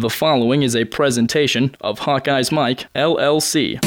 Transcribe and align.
The 0.00 0.08
following 0.08 0.62
is 0.62 0.74
a 0.74 0.86
presentation 0.86 1.76
of 1.82 2.00
Hawkeyes 2.00 2.50
Mike, 2.50 2.86
LLC. 2.94 3.78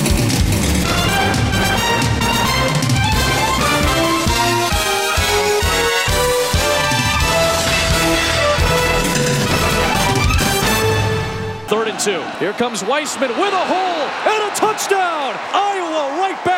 Third 11.68 11.88
and 11.88 12.00
two. 12.00 12.22
Here 12.38 12.54
comes 12.54 12.84
Weisman 12.84 13.30
with 13.30 13.52
a 13.52 13.66
hole 13.66 14.06
and 14.34 14.52
a 14.52 14.56
touchdown. 14.56 15.34
Iowa 15.52 16.20
right 16.20 16.46
back 16.46 16.53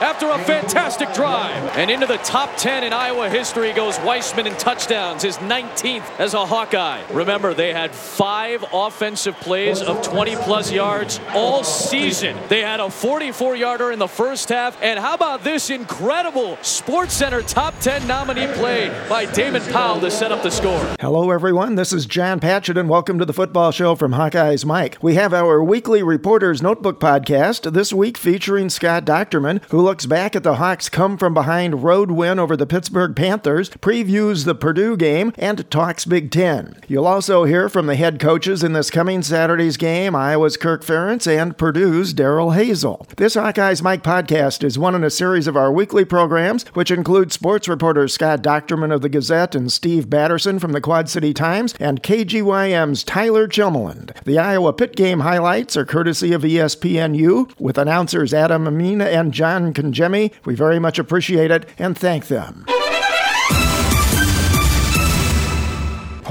after 0.00 0.28
a 0.30 0.38
fantastic 0.38 1.12
drive. 1.12 1.62
And 1.76 1.90
into 1.90 2.06
the 2.06 2.16
top 2.18 2.56
10 2.56 2.84
in 2.84 2.92
Iowa 2.92 3.28
history 3.28 3.72
goes 3.72 3.96
Weisman 3.98 4.46
in 4.46 4.54
touchdowns, 4.54 5.22
his 5.22 5.36
19th 5.38 6.04
as 6.18 6.34
a 6.34 6.44
Hawkeye. 6.46 7.02
Remember, 7.12 7.54
they 7.54 7.72
had 7.72 7.94
five 7.94 8.64
offensive 8.72 9.34
plays 9.36 9.80
of 9.82 10.02
20 10.02 10.36
plus 10.36 10.72
yards 10.72 11.20
all 11.34 11.64
season. 11.64 12.36
They 12.48 12.60
had 12.60 12.80
a 12.80 12.90
44 12.90 13.56
yarder 13.56 13.92
in 13.92 13.98
the 13.98 14.08
first 14.08 14.48
half. 14.48 14.80
And 14.82 14.98
how 14.98 15.14
about 15.14 15.44
this 15.44 15.70
incredible 15.70 16.56
Sports 16.62 17.14
Center 17.14 17.42
top 17.42 17.78
10 17.80 18.06
nominee 18.06 18.46
play 18.54 18.88
by 19.08 19.26
Damon 19.26 19.62
Powell 19.72 20.00
to 20.00 20.10
set 20.10 20.32
up 20.32 20.42
the 20.42 20.50
score? 20.50 20.80
Hello, 21.00 21.30
everyone. 21.30 21.74
This 21.74 21.92
is 21.92 22.06
John 22.06 22.40
Patchett, 22.40 22.76
and 22.78 22.88
welcome 22.88 23.18
to 23.18 23.24
the 23.24 23.32
football 23.32 23.70
show 23.70 23.94
from 23.94 24.12
Hawkeyes 24.12 24.64
Mike. 24.64 24.98
We 25.02 25.14
have 25.14 25.32
our 25.34 25.62
weekly 25.62 26.02
Reporter's 26.02 26.62
Notebook 26.62 27.00
podcast, 27.00 27.72
this 27.72 27.92
week 27.92 28.16
featuring 28.16 28.68
Scott 28.70 29.04
Dochterman, 29.04 29.62
who 29.70 29.81
looks 29.82 30.06
back 30.06 30.36
at 30.36 30.42
the 30.42 30.54
Hawks' 30.54 30.88
come 30.88 31.18
from 31.18 31.34
behind 31.34 31.82
road 31.82 32.10
win 32.10 32.38
over 32.38 32.56
the 32.56 32.66
Pittsburgh 32.66 33.14
Panthers, 33.16 33.68
previews 33.70 34.44
the 34.44 34.54
Purdue 34.54 34.96
game, 34.96 35.32
and 35.36 35.68
talks 35.70 36.04
Big 36.04 36.30
Ten. 36.30 36.76
You'll 36.86 37.06
also 37.06 37.44
hear 37.44 37.68
from 37.68 37.86
the 37.86 37.96
head 37.96 38.20
coaches 38.20 38.62
in 38.62 38.72
this 38.72 38.90
coming 38.90 39.22
Saturday's 39.22 39.76
game 39.76 40.14
Iowa's 40.14 40.56
Kirk 40.56 40.84
Ferentz 40.84 41.26
and 41.26 41.58
Purdue's 41.58 42.12
Darrell 42.12 42.50
Hazell. 42.50 43.06
This 43.16 43.34
Hawkeyes 43.34 43.82
Mike 43.82 44.02
podcast 44.02 44.62
is 44.62 44.78
one 44.78 44.94
in 44.94 45.04
a 45.04 45.10
series 45.10 45.46
of 45.46 45.56
our 45.56 45.72
weekly 45.72 46.04
programs, 46.04 46.64
which 46.74 46.90
include 46.90 47.32
sports 47.32 47.68
reporters 47.68 48.14
Scott 48.14 48.42
Dochterman 48.42 48.94
of 48.94 49.02
the 49.02 49.08
Gazette 49.08 49.54
and 49.54 49.72
Steve 49.72 50.08
Batterson 50.08 50.58
from 50.60 50.72
the 50.72 50.80
Quad 50.80 51.08
City 51.08 51.34
Times, 51.34 51.74
and 51.80 52.02
KGYM's 52.02 53.02
Tyler 53.04 53.48
Tjelmeland. 53.48 54.14
The 54.24 54.38
Iowa 54.38 54.72
Pitt 54.72 54.94
Game 54.94 55.20
highlights 55.20 55.76
are 55.76 55.84
courtesy 55.84 56.32
of 56.32 56.42
ESPNU 56.42 57.58
with 57.58 57.78
announcers 57.78 58.32
Adam 58.32 58.66
Amina 58.66 59.06
and 59.06 59.32
John 59.32 59.71
Congemi. 59.72 60.32
We 60.44 60.54
very 60.54 60.78
much 60.78 60.98
appreciate 60.98 61.50
it 61.50 61.68
and 61.78 61.96
thank 61.96 62.26
them. 62.28 62.66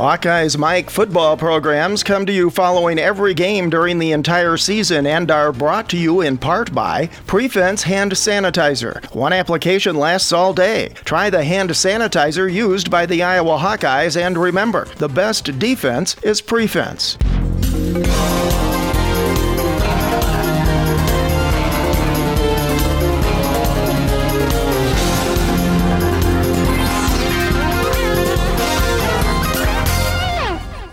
Hawkeyes 0.02 0.58
Mike 0.58 0.90
football 0.90 1.36
programs 1.36 2.02
come 2.02 2.26
to 2.26 2.32
you 2.32 2.50
following 2.50 2.98
every 2.98 3.34
game 3.34 3.70
during 3.70 4.00
the 4.00 4.14
entire 4.14 4.56
season 4.56 5.06
and 5.06 5.30
are 5.30 5.52
brought 5.52 5.90
to 5.90 5.98
you 5.98 6.22
in 6.22 6.38
part 6.38 6.74
by 6.74 7.08
Prefense 7.28 7.84
Hand 7.84 8.14
Sanitizer. 8.14 9.04
One 9.14 9.34
application 9.34 9.98
lasts 9.98 10.32
all 10.32 10.54
day. 10.54 10.94
Try 11.04 11.30
the 11.30 11.44
hand 11.44 11.72
sanitizer 11.72 12.52
used 12.52 12.90
by 12.90 13.06
the 13.06 13.22
Iowa 13.22 13.58
Hawkeyes 13.58 14.20
and 14.20 14.38
remember, 14.38 14.86
the 14.98 15.10
best 15.10 15.60
defense 15.60 16.16
is 16.24 16.42
Prefense. 16.42 17.18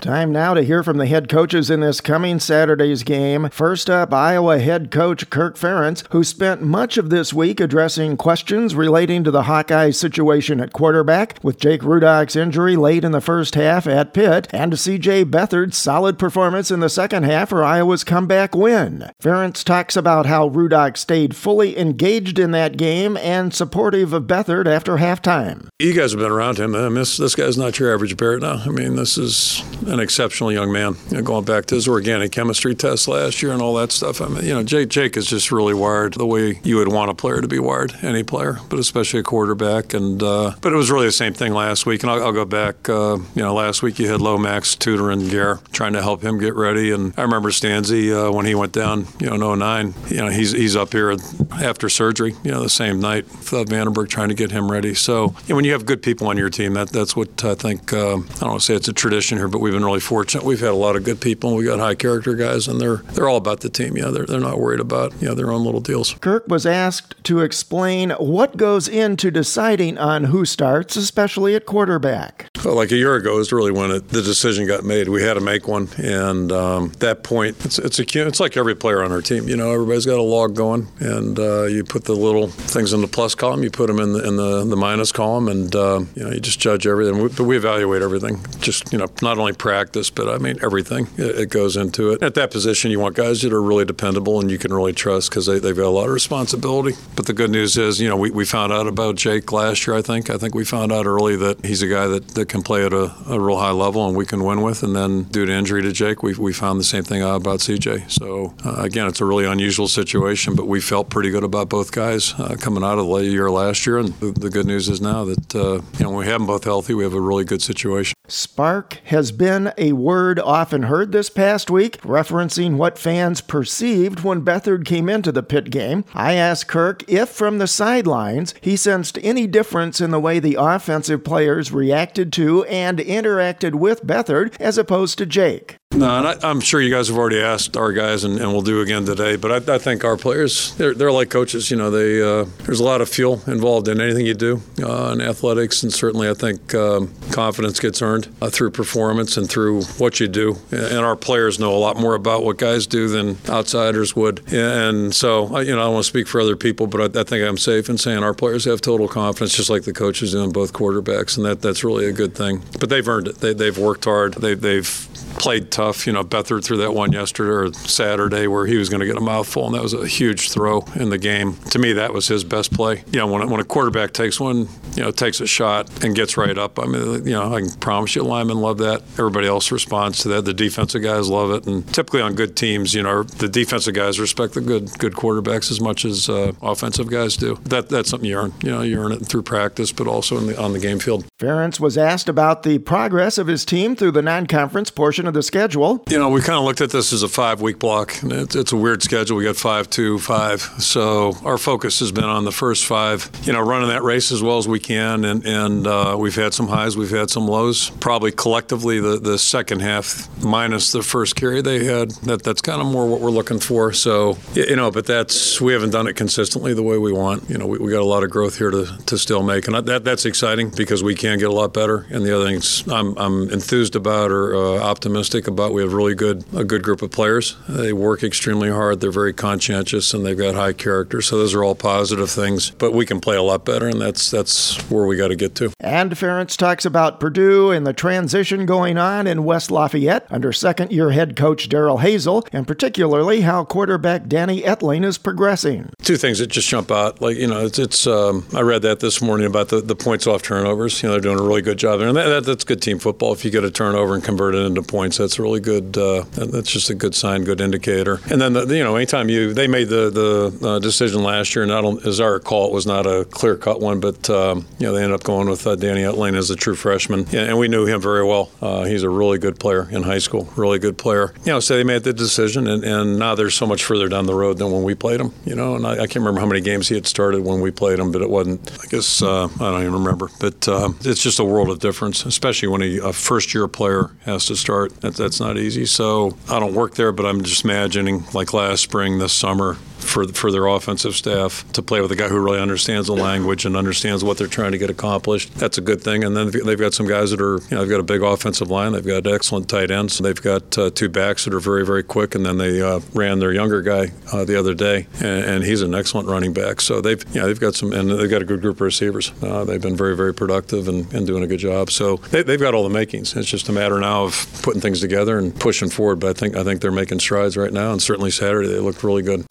Time 0.09 0.33
now 0.33 0.55
to 0.55 0.63
hear 0.63 0.83
from 0.83 0.97
the 0.97 1.05
head 1.05 1.29
coaches 1.29 1.69
in 1.69 1.81
this 1.81 2.01
coming 2.01 2.41
Saturday's 2.41 3.03
game. 3.03 3.51
First 3.51 3.91
up, 3.91 4.11
Iowa 4.11 4.59
head 4.59 4.91
coach 4.91 5.29
Kirk 5.29 5.59
Ferentz, 5.59 6.03
who 6.13 6.25
spent 6.25 6.63
much 6.63 6.97
of 6.97 7.11
this 7.11 7.35
week 7.35 7.61
addressing 7.61 8.17
questions 8.17 8.75
relating 8.75 9.23
to 9.25 9.31
the 9.31 9.43
Hawkeyes 9.43 9.97
situation 9.97 10.63
at 10.63 10.73
quarterback, 10.73 11.39
with 11.43 11.61
Jake 11.61 11.83
Rudock's 11.83 12.37
injury 12.37 12.75
late 12.75 13.05
in 13.05 13.13
the 13.13 13.21
first 13.21 13.55
half 13.55 13.87
at 13.87 14.15
Pitt, 14.15 14.49
and 14.51 14.73
CJ 14.73 15.27
Beathard's 15.27 15.77
solid 15.77 16.19
performance 16.19 16.71
in 16.71 16.81
the 16.81 16.89
second 16.89 17.25
half 17.25 17.51
for 17.51 17.63
Iowa's 17.63 18.03
comeback 18.03 18.55
win. 18.55 19.11
Ferentz 19.23 19.63
talks 19.63 19.95
about 19.95 20.25
how 20.25 20.49
Rudock 20.49 20.97
stayed 20.97 21.37
fully 21.37 21.79
engaged 21.79 22.39
in 22.39 22.53
that 22.53 22.79
game 22.79 23.19
and 23.19 23.53
supportive 23.53 24.15
of 24.15 24.23
Beathard 24.23 24.67
after 24.67 24.97
halftime. 24.97 25.69
You 25.79 25.93
guys 25.93 26.13
have 26.13 26.21
been 26.21 26.33
around 26.33 26.59
him. 26.59 26.75
I 26.75 26.85
mean, 26.85 26.95
this, 26.95 27.19
this 27.19 27.35
guy's 27.35 27.59
not 27.59 27.79
your 27.79 27.93
average 27.93 28.17
Barrett 28.17 28.41
now. 28.41 28.63
I 28.65 28.71
mean, 28.71 28.97
this 28.97 29.19
is 29.19 29.63
an 29.87 29.98
exceptional 30.01 30.53
young 30.53 30.73
man. 30.73 30.97
You 31.11 31.19
know, 31.19 31.23
going 31.23 31.45
back 31.45 31.67
to 31.67 31.75
his 31.75 31.89
organic 31.89 32.33
chemistry 32.33 32.75
test 32.75 33.09
last 33.09 33.43
year 33.43 33.53
and 33.53 33.63
all 33.63 33.75
that 33.77 33.93
stuff. 33.93 34.21
I 34.21 34.29
mean, 34.29 34.45
you 34.45 34.55
know, 34.55 34.63
Jake 34.63 34.89
Jake 34.89 35.17
is 35.17 35.27
just 35.27 35.51
really 35.53 35.75
wired 35.75 36.15
the 36.15 36.27
way 36.27 36.61
you 36.63 36.77
would 36.77 36.89
want 36.89 37.11
a 37.11 37.15
player 37.15 37.41
to 37.41 37.49
be 37.49 37.59
wired, 37.59 37.95
any 38.03 38.23
player, 38.23 38.59
but 38.69 38.79
especially 38.79 39.21
a 39.21 39.23
quarterback. 39.23 39.95
And 39.95 40.23
uh, 40.23 40.55
but 40.61 40.73
it 40.73 40.77
was 40.77 40.91
really 40.91 41.07
the 41.07 41.13
same 41.13 41.35
thing 41.35 41.53
last 41.53 41.87
week. 41.87 42.03
And 42.03 42.11
I'll, 42.11 42.25
I'll 42.25 42.33
go 42.33 42.45
back. 42.45 42.89
Uh, 42.89 43.19
you 43.35 43.43
know, 43.43 43.55
last 43.55 43.83
week 43.83 43.99
you 43.99 44.09
had 44.09 44.21
Lomax, 44.21 44.75
Tudor, 44.77 45.11
and 45.11 45.31
Gare 45.31 45.61
trying 45.73 45.93
to 45.95 46.03
help 46.03 46.23
him 46.23 46.39
get 46.39 46.55
ready. 46.55 46.91
And 46.91 47.15
I 47.17 47.23
remember 47.23 47.51
Stanzi 47.51 48.13
uh, 48.13 48.33
when 48.33 48.47
he 48.47 48.55
went 48.55 48.73
down, 48.73 49.07
you 49.21 49.27
know, 49.27 49.53
in 49.53 49.59
09. 49.59 49.95
You 50.09 50.17
know, 50.19 50.29
he's 50.29 50.53
he's 50.53 50.77
up 50.77 50.93
here 50.93 51.17
after 51.53 51.89
surgery. 51.89 52.35
You 52.43 52.51
know, 52.51 52.63
the 52.63 52.69
same 52.69 53.01
night. 53.01 53.27
Vandenberg 53.27 54.09
trying 54.09 54.29
to 54.29 54.35
get 54.35 54.51
him 54.51 54.71
ready. 54.71 54.95
So 54.95 55.35
you 55.47 55.51
know, 55.51 55.57
when 55.57 55.65
you 55.65 55.73
have 55.73 55.87
good 55.87 56.03
people 56.03 56.27
on 56.29 56.37
your 56.37 56.51
team, 56.51 56.75
that 56.75 56.91
that's 56.91 57.17
what 57.17 57.45
I 57.45 57.55
think. 57.55 57.93
Uh, 57.93 58.17
I 58.17 58.41
don't 58.41 58.51
want 58.51 58.61
to 58.61 58.67
say 58.67 58.75
it's 58.75 58.89
a 58.89 58.93
tradition 58.93 59.39
here, 59.39 59.49
but 59.49 59.61
we've 59.61 59.73
been 59.73 59.85
really 59.89 60.01
fortunate. 60.01 60.45
We've 60.45 60.61
had 60.61 60.71
a 60.71 60.75
lot 60.75 60.97
of 60.97 61.05
good 61.05 61.21
people. 61.21 61.55
We've 61.55 61.67
got 61.67 61.79
high 61.79 61.95
character 61.95 62.35
guys, 62.35 62.69
and 62.69 62.81
they're 62.81 62.97
they're 62.97 63.29
all 63.29 63.37
about 63.37 63.61
the 63.61 63.71
team. 63.71 63.97
Yeah, 63.97 64.09
they're 64.09 64.27
they're 64.27 64.41
not 64.41 64.59
worried 64.61 64.81
about 64.81 65.13
you 65.21 65.29
know 65.29 65.35
their 65.35 65.51
own 65.51 65.65
little 65.65 65.81
deals. 65.81 66.15
Kirk 66.15 66.47
was 66.49 66.67
asked 66.67 67.15
to 67.25 67.41
explain 67.41 68.11
what 68.11 68.57
goes 68.57 68.89
into 68.89 69.31
deciding 69.31 69.99
on 69.99 70.25
who 70.25 70.45
starts, 70.45 70.97
especially 70.97 71.55
at 71.55 71.67
quarterback. 71.67 72.51
Well, 72.65 72.75
like 72.75 72.91
a 72.91 72.97
year 72.97 73.15
ago 73.15 73.39
is 73.39 73.53
really 73.53 73.73
when 73.73 73.91
it, 73.91 74.09
the 74.09 74.23
decision 74.23 74.67
got 74.67 74.85
made. 74.85 75.09
We 75.09 75.23
had 75.23 75.35
to 75.35 75.41
make 75.41 75.69
one, 75.69 75.89
and 75.97 76.53
um, 76.53 76.93
that 76.99 77.23
point, 77.23 77.65
it's 77.65 77.79
it's 77.79 77.99
a 77.99 78.27
it's 78.27 78.41
like 78.41 78.57
every 78.57 78.75
player 78.75 79.03
on 79.03 79.13
our 79.13 79.23
team. 79.23 79.49
You 79.49 79.57
know, 79.57 79.73
everybody's 79.73 80.07
got 80.07 80.19
a 80.19 80.23
log 80.23 80.55
going, 80.55 80.89
and 81.01 81.39
uh, 81.39 81.65
you 81.65 81.85
put 81.85 82.05
the 82.05 82.15
little 82.15 82.49
things 82.49 82.93
in 82.93 83.01
the 83.01 83.09
plus 83.09 83.35
column, 83.35 83.63
you 83.63 83.71
put 83.71 83.87
them 83.87 83.99
in 83.99 84.13
the 84.13 84.27
in 84.27 84.37
the, 84.37 84.65
the 84.65 84.77
minus 84.77 85.13
column, 85.13 85.49
and 85.49 85.75
uh, 85.75 86.01
you 86.15 86.25
know 86.25 86.31
you 86.31 86.41
just 86.41 86.61
judge 86.61 86.87
everything. 86.87 87.23
We, 87.23 87.29
but 87.29 87.45
we 87.45 87.57
evaluate 87.57 88.03
everything. 88.03 88.45
Just 88.61 88.93
you 88.93 88.99
know, 88.99 89.07
not 89.23 89.39
only 89.39 89.53
practice, 89.53 89.78
but 90.15 90.29
I 90.29 90.39
mean 90.39 90.59
everything. 90.63 91.09
It, 91.17 91.39
it 91.39 91.51
goes 91.51 91.77
into 91.77 92.11
it. 92.11 92.23
At 92.23 92.35
that 92.35 92.51
position, 92.51 92.91
you 92.91 93.01
want 93.01 93.15
guys 93.15 93.43
that 93.43 93.53
are 93.53 93.63
really 93.63 93.85
dependable 93.85 94.41
and 94.41 94.51
you 94.51 94.59
can 94.59 94.73
really 94.73 94.93
trust 94.93 95.31
because 95.31 95.47
they, 95.47 95.59
they've 95.59 95.77
got 95.77 95.87
a 95.87 95.91
lot 95.91 96.07
of 96.07 96.13
responsibility. 96.13 96.97
But 97.17 97.27
the 97.27 97.33
good 97.33 97.51
news 97.51 97.77
is, 97.77 98.01
you 98.01 98.09
know, 98.09 98.17
we, 98.17 98.31
we 98.31 98.45
found 98.45 98.73
out 98.73 98.87
about 98.87 99.17
Jake 99.17 99.53
last 99.53 99.87
year. 99.87 99.97
I 99.97 100.03
think 100.03 100.31
I 100.31 100.37
think 100.37 100.55
we 100.55 100.65
found 100.65 100.93
out 100.93 101.07
early 101.07 101.37
that 101.37 101.65
he's 101.65 101.83
a 101.83 101.87
guy 101.87 102.07
that, 102.07 102.29
that 102.29 102.49
can 102.49 102.63
play 102.63 102.85
at 102.85 102.93
a, 102.93 103.15
a 103.29 103.41
real 103.41 103.59
high 103.59 103.71
level 103.71 104.07
and 104.07 104.17
we 104.17 104.27
can 104.27 104.45
win 104.45 104.63
with. 104.63 104.83
And 104.83 104.95
then 104.95 105.25
due 105.25 105.47
to 105.47 105.53
injury 105.53 105.83
to 105.83 105.93
Jake, 105.93 106.23
we, 106.23 106.35
we 106.35 106.53
found 106.53 106.81
the 106.81 106.85
same 106.85 107.05
thing 107.05 107.23
out 107.23 107.37
about 107.37 107.61
CJ. 107.61 108.11
So 108.11 108.55
uh, 108.65 108.83
again, 108.83 109.07
it's 109.07 109.21
a 109.21 109.25
really 109.25 109.45
unusual 109.45 109.89
situation, 109.89 110.55
but 110.55 110.67
we 110.67 110.81
felt 110.81 111.11
pretty 111.11 111.31
good 111.31 111.45
about 111.45 111.69
both 111.69 111.93
guys 111.93 112.35
uh, 112.35 112.57
coming 112.59 112.83
out 112.83 112.99
of 112.99 113.07
the 113.07 113.25
year 113.25 113.51
last 113.51 113.87
year. 113.87 113.99
And 113.99 114.09
the, 114.15 114.33
the 114.33 114.51
good 114.51 114.67
news 114.67 114.89
is 114.89 115.01
now 115.01 115.25
that 115.25 115.55
uh, 115.55 115.81
you 115.99 116.05
know 116.05 116.11
we 116.11 116.27
have 116.27 116.41
them 116.41 116.47
both 116.47 116.65
healthy, 116.65 116.95
we 116.95 117.05
have 117.05 117.15
a 117.15 117.21
really 117.21 117.45
good 117.45 117.63
situation. 117.63 118.18
Spark 118.31 119.01
has 119.05 119.33
been 119.33 119.73
a 119.79 119.93
word 119.93 120.39
often 120.39 120.83
heard 120.83 121.13
this 121.13 121.31
past 121.31 121.71
week, 121.71 121.99
referencing 122.03 122.77
what 122.77 122.99
fans 122.99 123.41
perceived 123.41 124.23
when 124.23 124.45
Beathard 124.45 124.85
came 124.85 125.09
into 125.09 125.33
the 125.33 125.43
Pitt 125.43 125.71
game. 125.71 126.05
I 126.13 126.35
asked 126.35 126.69
Kirk 126.69 127.03
if, 127.09 127.31
from 127.31 127.57
the 127.57 127.67
sidelines, 127.67 128.55
he 128.61 128.77
sensed 128.77 129.19
any 129.23 129.47
difference 129.47 129.99
in 129.99 130.11
the 130.11 130.21
way 130.21 130.41
the 130.41 130.59
offensive 130.61 131.25
players 131.25 131.73
reacted 131.73 132.31
to 132.35 132.65
and 132.65 132.99
interacted 132.99 133.77
with 133.77 134.07
Beathard 134.07 134.55
as 134.61 134.77
opposed 134.77 135.17
to 135.19 135.27
Jake. 135.27 135.78
No, 135.99 136.17
and 136.17 136.29
I, 136.45 136.51
am 136.51 136.61
sure 136.61 136.81
you 136.81 136.95
guys 136.95 137.09
have 137.09 137.17
already 137.17 137.41
asked 137.41 137.77
our 137.77 137.93
guys, 137.93 138.23
and, 138.23 138.39
and 138.39 138.53
we'll 138.53 138.63
do 138.63 138.83
again 138.83 139.05
today. 139.05 139.35
But 139.35 139.69
I, 139.69 139.75
I 139.75 139.79
think 139.79 140.05
our 140.05 140.17
players, 140.17 140.73
they're, 140.77 140.95
they're, 140.95 141.11
like 141.11 141.29
coaches. 141.29 141.73
You 141.73 141.77
know, 141.77 141.91
they 141.91 142.23
uh, 142.23 142.45
there's 142.65 142.79
a 142.79 142.85
lot 142.85 143.01
of 143.01 143.09
fuel 143.09 143.43
involved 143.49 143.89
in 143.89 144.01
anything 144.01 144.25
you 144.25 144.35
do 144.35 144.63
uh, 144.81 145.11
in 145.13 145.21
athletics, 145.21 145.83
and 145.83 145.93
certainly 145.93 146.31
I 146.31 146.35
think 146.35 146.73
um, 146.73 147.13
confidence 147.33 147.81
gets 147.81 148.01
earned 148.01 148.33
uh, 148.41 148.49
through 148.49 148.71
performance 148.71 149.37
and 149.37 149.51
through 149.51 149.83
what 149.97 150.21
you 150.21 150.29
do. 150.29 150.57
And 150.71 150.99
our 150.99 151.17
players 151.17 151.59
know 151.59 151.75
a 151.75 151.81
lot 151.81 151.97
more 151.97 152.15
about 152.15 152.45
what 152.45 152.59
guys 152.59 152.87
do 152.87 153.09
than 153.09 153.37
outsiders 153.49 154.15
would. 154.15 154.53
And 154.53 155.13
so, 155.13 155.59
you 155.61 155.75
know, 155.75 155.81
I 155.81 155.85
don't 155.87 155.95
want 155.95 156.05
to 156.05 156.09
speak 156.09 156.29
for 156.29 156.41
other 156.41 156.55
people, 156.55 156.87
but 156.87 157.17
I, 157.17 157.21
I 157.23 157.25
think 157.25 157.45
I'm 157.45 157.59
safe 157.59 157.89
in 157.89 157.99
saying 157.99 158.23
our 158.23 158.35
players 158.35 158.67
have 158.67 158.81
total 158.81 159.09
confidence, 159.09 159.57
just 159.57 159.71
like 159.71 159.83
the 159.83 159.93
coaches 159.93 160.31
do 160.31 160.45
in 160.45 160.53
both 160.53 160.73
quarterbacks, 160.75 161.37
and 161.37 161.45
that 161.45 161.61
that's 161.61 161.83
really 161.83 162.07
a 162.07 162.13
good 162.13 162.37
thing. 162.37 162.63
But 162.79 162.89
they've 162.89 163.09
earned 163.09 163.29
it. 163.29 163.37
They, 163.41 163.53
they've 163.53 163.77
worked 163.77 164.05
hard. 164.05 164.35
They, 164.35 164.55
they've 164.55 165.09
played 165.35 165.71
tough. 165.71 166.07
You 166.07 166.13
know, 166.13 166.25
Beathard 166.25 166.65
threw 166.65 166.77
that 166.79 166.95
one 166.95 167.13
yesterday 167.13 167.51
or 167.51 167.73
Saturday 167.73 168.47
where 168.47 168.67
he 168.67 168.77
was 168.77 168.89
going 168.89 169.01
to 169.01 169.07
get 169.07 169.17
a 169.17 169.21
mouthful, 169.21 169.67
and 169.67 169.75
that 169.75 169.83
was 169.83 169.95
a 169.95 170.07
huge 170.07 170.51
throw 170.51 170.81
in 170.97 171.11
the 171.11 171.19
game. 171.19 171.57
To 171.71 171.79
me, 171.79 171.93
that 171.95 172.13
was 172.13 172.29
his 172.29 172.45
best 172.45 172.73
play. 172.73 173.05
You 173.13 173.21
know, 173.21 173.27
when, 173.27 173.49
when 173.49 173.61
a 173.61 173.65
quarterback 173.65 174.13
takes 174.13 174.41
one, 174.41 174.69
you 174.95 175.03
know, 175.03 175.11
takes 175.11 175.41
a 175.41 175.47
shot 175.47 176.05
and 176.05 176.15
gets 176.15 176.37
right 176.37 176.57
up, 176.57 176.79
I 176.79 176.87
mean, 176.87 177.27
you 177.27 177.33
know, 177.33 177.55
I 177.55 177.61
can 177.61 177.71
promise 177.79 178.15
you 178.15 178.23
linemen 178.23 178.59
love 178.59 178.79
that. 178.79 179.03
Everybody 179.19 179.47
else 179.47 179.71
responds 179.71 180.21
to 180.21 180.29
that. 180.29 180.45
The 180.45 180.55
defensive 180.55 181.03
guys 181.03 181.29
love 181.29 181.51
it. 181.51 181.67
And 181.67 181.87
typically 181.93 182.21
on 182.21 182.35
good 182.35 182.57
teams, 182.57 182.95
you 182.95 183.03
know, 183.03 183.23
the 183.23 183.49
defensive 183.49 183.95
guys 183.95 184.19
respect 184.19 184.55
the 184.55 184.61
good 184.61 184.91
good 184.99 185.13
quarterbacks 185.13 185.71
as 185.71 185.81
much 185.81 186.05
as 186.05 186.29
uh, 186.29 186.53
offensive 186.63 187.09
guys 187.09 187.37
do. 187.37 187.57
That 187.65 187.89
That's 187.89 188.11
something 188.11 188.29
you 188.29 188.37
earn. 188.37 188.53
You 188.63 188.71
know, 188.71 188.83
you 188.83 188.99
earn 188.99 189.13
it 189.13 189.27
through 189.27 189.43
practice, 189.43 189.93
but 189.93 190.07
also 190.07 190.39
the, 190.41 190.61
on 190.61 190.73
the 190.73 190.79
game 190.79 190.99
field. 190.99 191.25
Ferentz 191.39 191.79
was 191.79 191.97
asked 191.97 192.29
about 192.29 192.63
the 192.63 192.79
progress 192.79 193.39
of 193.39 193.47
his 193.47 193.65
team 193.65 193.95
through 193.95 194.13
the 194.13 194.23
non 194.23 194.47
conference 194.47 194.91
portion 194.91 195.28
of 195.29 195.35
the 195.35 195.43
schedule. 195.43 196.03
You 196.09 196.19
know, 196.19 196.29
we 196.29 196.41
kind 196.41 196.59
of 196.59 196.65
looked 196.65 196.81
at 196.81 196.91
this 196.91 197.13
as 197.13 197.23
a 197.23 197.29
five 197.29 197.61
week 197.61 197.79
block. 197.79 198.15
It's, 198.23 198.57
it's 198.57 198.73
a 198.73 198.77
weird 198.77 199.03
schedule. 199.03 199.37
We 199.37 199.45
got 199.45 199.57
five, 199.57 199.89
two, 199.91 200.19
five. 200.19 200.61
So 200.61 201.35
our 201.45 201.59
focus 201.59 202.01
has 202.01 202.13
been 202.13 202.25
on 202.25 202.45
the 202.45 202.53
first 202.53 202.87
five, 202.87 203.31
you 203.43 203.53
know, 203.53 203.61
running 203.61 203.89
that 203.89 204.03
race 204.03 204.33
as 204.33 204.43
well 204.43 204.59
as 204.59 204.67
we 204.67 204.81
can. 204.81 205.25
And, 205.25 205.45
and 205.45 205.87
uh, 205.87 206.17
we've 206.19 206.35
had 206.35 206.55
some 206.55 206.69
highs, 206.69 206.97
we've 206.97 207.11
had 207.11 207.31
some 207.31 207.47
lows. 207.47 207.91
Probably 207.91 208.33
collectively, 208.33 209.01
the, 209.01 209.19
the 209.19 209.39
second 209.39 209.81
half 209.81 210.29
minus 210.43 210.93
the 210.93 211.03
first 211.03 211.37
carry 211.37 211.61
they 211.61 211.85
had, 211.85 212.11
that, 212.23 212.43
that's 212.43 212.63
kind 212.63 212.81
of 212.81 212.87
more 212.87 213.07
what 213.07 213.21
we're 213.21 213.31
looking 213.31 213.59
for. 213.61 213.93
So, 213.93 214.39
you 214.55 214.77
know, 214.77 214.91
but 214.91 215.07
that's, 215.07 215.61
we 215.61 215.73
haven't 215.73 215.91
done 215.91 216.07
it 216.07 216.15
consistently 216.17 216.75
the 216.75 216.83
way 216.83 216.99
we 216.99 217.13
want. 217.13 217.49
You 217.51 217.59
know, 217.59 217.67
we, 217.67 217.79
we 217.79 217.91
got 217.91 218.01
a 218.01 218.05
lot 218.05 218.25
of 218.25 218.31
growth 218.31 218.57
here 218.57 218.71
to, 218.71 218.87
to 219.07 219.19
still 219.19 219.43
make. 219.43 219.69
And 219.69 219.87
that, 219.87 220.05
that's 220.05 220.25
exciting 220.25 220.71
because 220.71 221.03
we 221.03 221.15
can 221.15 221.39
get 221.39 221.49
a 221.49 221.53
lot 221.53 221.75
better. 221.75 222.07
And 222.11 222.25
the 222.25 222.35
other 222.35 222.47
things 222.47 222.87
I'm, 222.89 223.17
I'm 223.19 223.51
enthused 223.51 223.97
about 223.97 224.31
or 224.31 224.55
uh, 224.55 224.79
optimistic 224.79 225.08
about, 225.17 225.73
we 225.73 225.83
have 225.83 225.93
really 225.93 226.15
good, 226.15 226.45
a 226.55 226.65
good 226.65 226.83
group 226.83 227.03
of 227.03 227.11
players. 227.11 227.57
They 227.69 227.93
work 227.93 228.23
extremely 228.23 228.71
hard. 228.71 229.01
They're 229.01 229.11
very 229.11 229.33
conscientious 229.33 230.15
and 230.15 230.25
they've 230.25 230.39
got 230.39 230.55
high 230.55 230.73
character. 230.73 231.21
So 231.23 231.39
those 231.39 231.55
are 231.55 231.65
all 231.65 231.75
positive 231.75 232.31
things. 232.31 232.71
But 232.71 232.93
we 232.93 233.07
can 233.07 233.21
play 233.21 233.37
a 233.37 233.43
lot 233.43 233.65
better, 233.65 233.87
and 233.87 234.01
that's 234.01 234.31
that's 234.31 234.77
where 234.91 235.07
we 235.07 235.17
got 235.17 235.29
to 235.29 235.37
get 235.37 235.55
to. 235.57 235.73
And 235.81 236.13
Ferentz 236.13 236.57
talks 236.57 236.85
about 236.85 237.21
Purdue 237.21 237.71
and 237.71 237.87
the 237.87 237.93
transition 237.93 238.67
going 238.67 238.99
on 238.99 239.27
in 239.27 239.45
West 239.45 239.71
Lafayette 239.71 240.27
under 240.31 240.53
second 240.53 240.93
year 240.93 241.11
head 241.11 241.37
coach 241.37 241.69
Darrell 241.69 241.99
Hazell, 241.99 242.47
and 242.53 242.67
particularly 242.67 243.43
how 243.43 243.65
quarterback 243.65 244.27
Danny 244.27 244.63
Etling 244.63 245.05
is 245.05 245.19
progressing. 245.19 245.91
Two 246.03 246.17
things 246.17 246.39
that 246.39 246.49
just 246.49 246.69
jump 246.69 246.91
out. 246.91 247.21
Like, 247.21 247.37
you 247.37 247.47
know, 247.47 247.65
it's, 247.65 247.79
it's 247.79 248.07
um, 248.07 248.47
I 248.55 248.61
read 248.61 248.83
that 248.83 249.01
this 249.01 249.21
morning 249.23 249.47
about 249.47 249.69
the, 249.69 249.81
the 249.81 249.97
points 249.97 250.27
off 250.27 250.43
turnovers. 250.43 251.03
You 251.03 251.09
know, 251.09 251.13
they're 251.13 251.21
doing 251.21 251.39
a 251.39 251.43
really 251.43 251.63
good 251.63 251.79
job 251.79 252.01
there. 252.01 252.09
And 252.09 252.17
that, 252.17 252.29
that, 252.29 252.45
that's 252.45 252.65
good 252.65 252.83
team 252.83 252.99
football. 252.99 253.33
If 253.33 253.45
you 253.45 253.51
get 253.51 253.65
a 253.65 253.71
turnover 253.71 254.15
and 254.15 254.23
convert 254.23 254.55
it 254.55 254.59
into 254.59 254.83
points, 254.83 254.98
that's 254.99 255.39
really 255.39 255.61
good. 255.61 255.97
Uh, 255.97 256.25
that's 256.33 256.71
just 256.71 256.91
a 256.91 256.95
good 256.95 257.15
sign, 257.15 257.45
good 257.45 257.61
indicator. 257.61 258.21
And 258.31 258.41
then, 258.41 258.53
the, 258.53 258.67
you 258.67 258.83
know, 258.83 258.97
anytime 258.97 259.29
you, 259.29 259.55
they 259.55 259.67
made 259.67 259.89
the, 259.89 260.11
the 260.11 260.69
uh, 260.69 260.79
decision 260.81 261.23
last 261.23 261.55
year, 261.55 261.65
not 261.67 262.07
as 262.07 262.21
I 262.21 262.27
recall, 262.27 262.67
it 262.67 262.73
was 262.73 262.87
not 262.87 263.07
a 263.07 263.25
clear 263.25 263.57
cut 263.57 263.81
one, 263.81 264.01
but, 264.01 264.29
um, 264.29 264.67
you 264.79 264.87
know, 264.87 264.93
they 264.93 265.03
ended 265.03 265.15
up 265.15 265.25
going 265.25 265.49
with 265.49 265.67
uh, 265.67 265.77
Danny 265.77 266.03
Etling 266.03 266.37
as 266.37 266.51
a 266.51 266.57
true 266.57 266.75
freshman. 266.75 267.27
And 267.35 267.59
we 267.59 267.69
knew 267.69 267.87
him 267.87 268.01
very 268.01 268.25
well. 268.25 268.51
Uh, 268.61 268.85
he's 268.85 269.03
a 269.03 269.11
really 269.11 269.39
good 269.39 269.59
player 269.59 269.89
in 269.91 270.03
high 270.03 270.19
school, 270.19 270.49
really 270.57 270.79
good 270.79 270.99
player. 270.99 271.33
You 271.45 271.53
know, 271.53 271.61
so 271.61 271.77
they 271.77 271.85
made 271.85 272.03
the 272.03 272.13
decision, 272.13 272.67
and, 272.67 272.85
and 272.85 273.19
now 273.19 273.35
they're 273.35 273.51
so 273.51 273.67
much 273.67 273.85
further 273.85 274.09
down 274.09 274.27
the 274.27 274.35
road 274.35 274.59
than 274.59 274.73
when 274.73 274.83
we 274.83 274.95
played 274.95 275.21
him, 275.21 275.33
you 275.45 275.55
know, 275.55 275.77
and 275.77 275.87
I, 275.87 275.93
I 275.93 276.07
can't 276.07 276.17
remember 276.17 276.41
how 276.41 276.47
many 276.47 276.61
games 276.61 276.89
he 276.89 276.95
had 276.95 277.07
started 277.07 277.45
when 277.45 277.61
we 277.61 277.71
played 277.71 277.99
him, 277.99 278.11
but 278.13 278.23
it 278.23 278.31
wasn't, 278.31 278.71
I 278.83 278.87
guess, 278.87 279.23
uh, 279.23 279.45
I 279.45 279.59
don't 279.59 279.83
even 279.83 279.95
remember. 279.95 280.29
But 280.41 280.67
uh, 280.67 280.91
it's 281.01 281.23
just 281.23 281.39
a 281.39 281.45
world 281.45 281.71
of 281.71 281.79
difference, 281.79 282.25
especially 282.25 282.69
when 282.69 282.83
a 282.83 283.13
first 283.13 283.55
year 283.55 283.69
player 283.69 284.11
has 284.25 284.47
to 284.47 284.57
start. 284.57 284.88
That, 285.01 285.15
that's 285.15 285.41
not 285.41 285.57
easy. 285.57 285.87
So 285.87 286.37
I 286.49 286.59
don't 286.59 286.75
work 286.75 286.95
there, 286.95 287.13
but 287.13 287.27
I'm 287.27 287.43
just 287.43 287.65
imagining 287.65 288.25
like 288.33 288.53
last 288.53 288.83
spring, 288.83 289.19
this 289.19 289.33
summer, 289.33 289.77
for 290.09 290.27
for 290.29 290.51
their 290.51 290.67
offensive 290.67 291.15
staff 291.15 291.71
to 291.73 291.83
play 291.83 292.01
with 292.01 292.11
a 292.11 292.17
guy 292.17 292.29
who 292.29 292.39
really 292.39 292.61
understands 292.61 293.07
the 293.07 293.15
language 293.15 293.65
and 293.65 293.77
understands 293.77 294.25
what 294.25 294.39
they're 294.39 294.47
trying 294.47 294.73
to 294.73 294.79
get 294.79 294.91
accomplished. 294.91 295.55
That's 295.55 295.79
a 295.79 295.81
good 295.81 296.03
thing. 296.03 296.25
And 296.25 296.37
then 296.37 296.51
they've 296.65 296.79
got 296.79 296.95
some 296.95 297.07
guys 297.07 297.31
that 297.31 297.41
are, 297.41 297.59
you 297.71 297.77
know, 297.77 297.81
they've 297.81 297.91
got 297.91 298.01
a 298.01 298.05
big 298.05 298.23
offensive 298.23 298.71
line. 298.71 298.93
They've 298.93 299.07
got 299.07 299.27
excellent 299.27 299.69
tight 299.69 299.91
ends. 299.91 300.19
They've 300.19 300.41
got 300.41 300.77
uh, 300.79 300.91
two 300.91 301.09
backs 301.09 301.45
that 301.45 301.55
are 301.55 301.61
very 301.61 301.85
very 301.85 302.03
quick. 302.03 302.35
And 302.35 302.45
then 302.45 302.59
they 302.59 302.81
uh, 302.81 303.01
ran 303.13 303.39
their 303.39 303.53
younger 303.53 303.83
guy 303.83 304.13
uh, 304.33 304.45
the 304.45 304.59
other 304.59 304.75
day, 304.75 305.07
and, 305.21 305.45
and, 305.45 305.65
he's 305.69 305.83
an 305.83 305.95
excellent 305.95 306.29
running 306.29 306.53
back. 306.55 306.81
So 306.81 307.01
they've 307.01 307.23
yeah 307.35 307.45
they've 307.45 307.61
got 307.61 307.75
some 307.75 307.93
and 307.93 308.11
they've 308.11 308.31
got 308.31 308.43
a 308.43 308.45
good 308.45 308.61
group 308.61 308.77
of 308.77 308.81
receivers. 308.81 309.33
Uh, 309.43 309.65
they've 309.65 309.83
been 309.83 309.97
very 309.97 310.17
very 310.17 310.33
productive 310.33 310.89
and, 310.89 311.13
and 311.13 311.27
doing 311.27 311.43
a 311.43 311.47
good 311.47 311.59
job. 311.59 311.91
So 311.91 312.17
they, 312.17 312.43
they've 312.43 312.61
got 312.61 312.75
all 312.75 312.85
the 312.85 312.95
makings. 312.95 313.37
It's 313.37 313.49
just 313.49 313.69
a 313.69 313.73
matter 313.73 313.99
now 314.01 314.25
of 314.25 314.61
putting 314.63 314.81
things 314.81 315.01
together 315.01 315.39
and 315.39 315.55
pushing 315.59 315.91
forward. 315.91 316.21
But 316.21 316.31
I 316.31 316.33
think 316.33 316.57
I 316.57 316.65
think 316.65 316.81
they're 316.81 316.93
making 316.93 317.21
strides 317.21 317.57
right 317.57 317.73
now. 317.73 317.93
And 317.93 318.01
certainly 318.01 318.31
Saturday 318.31 318.69
they 318.69 318.81
looked 318.81 319.03
really 319.03 319.23
good. 319.23 319.45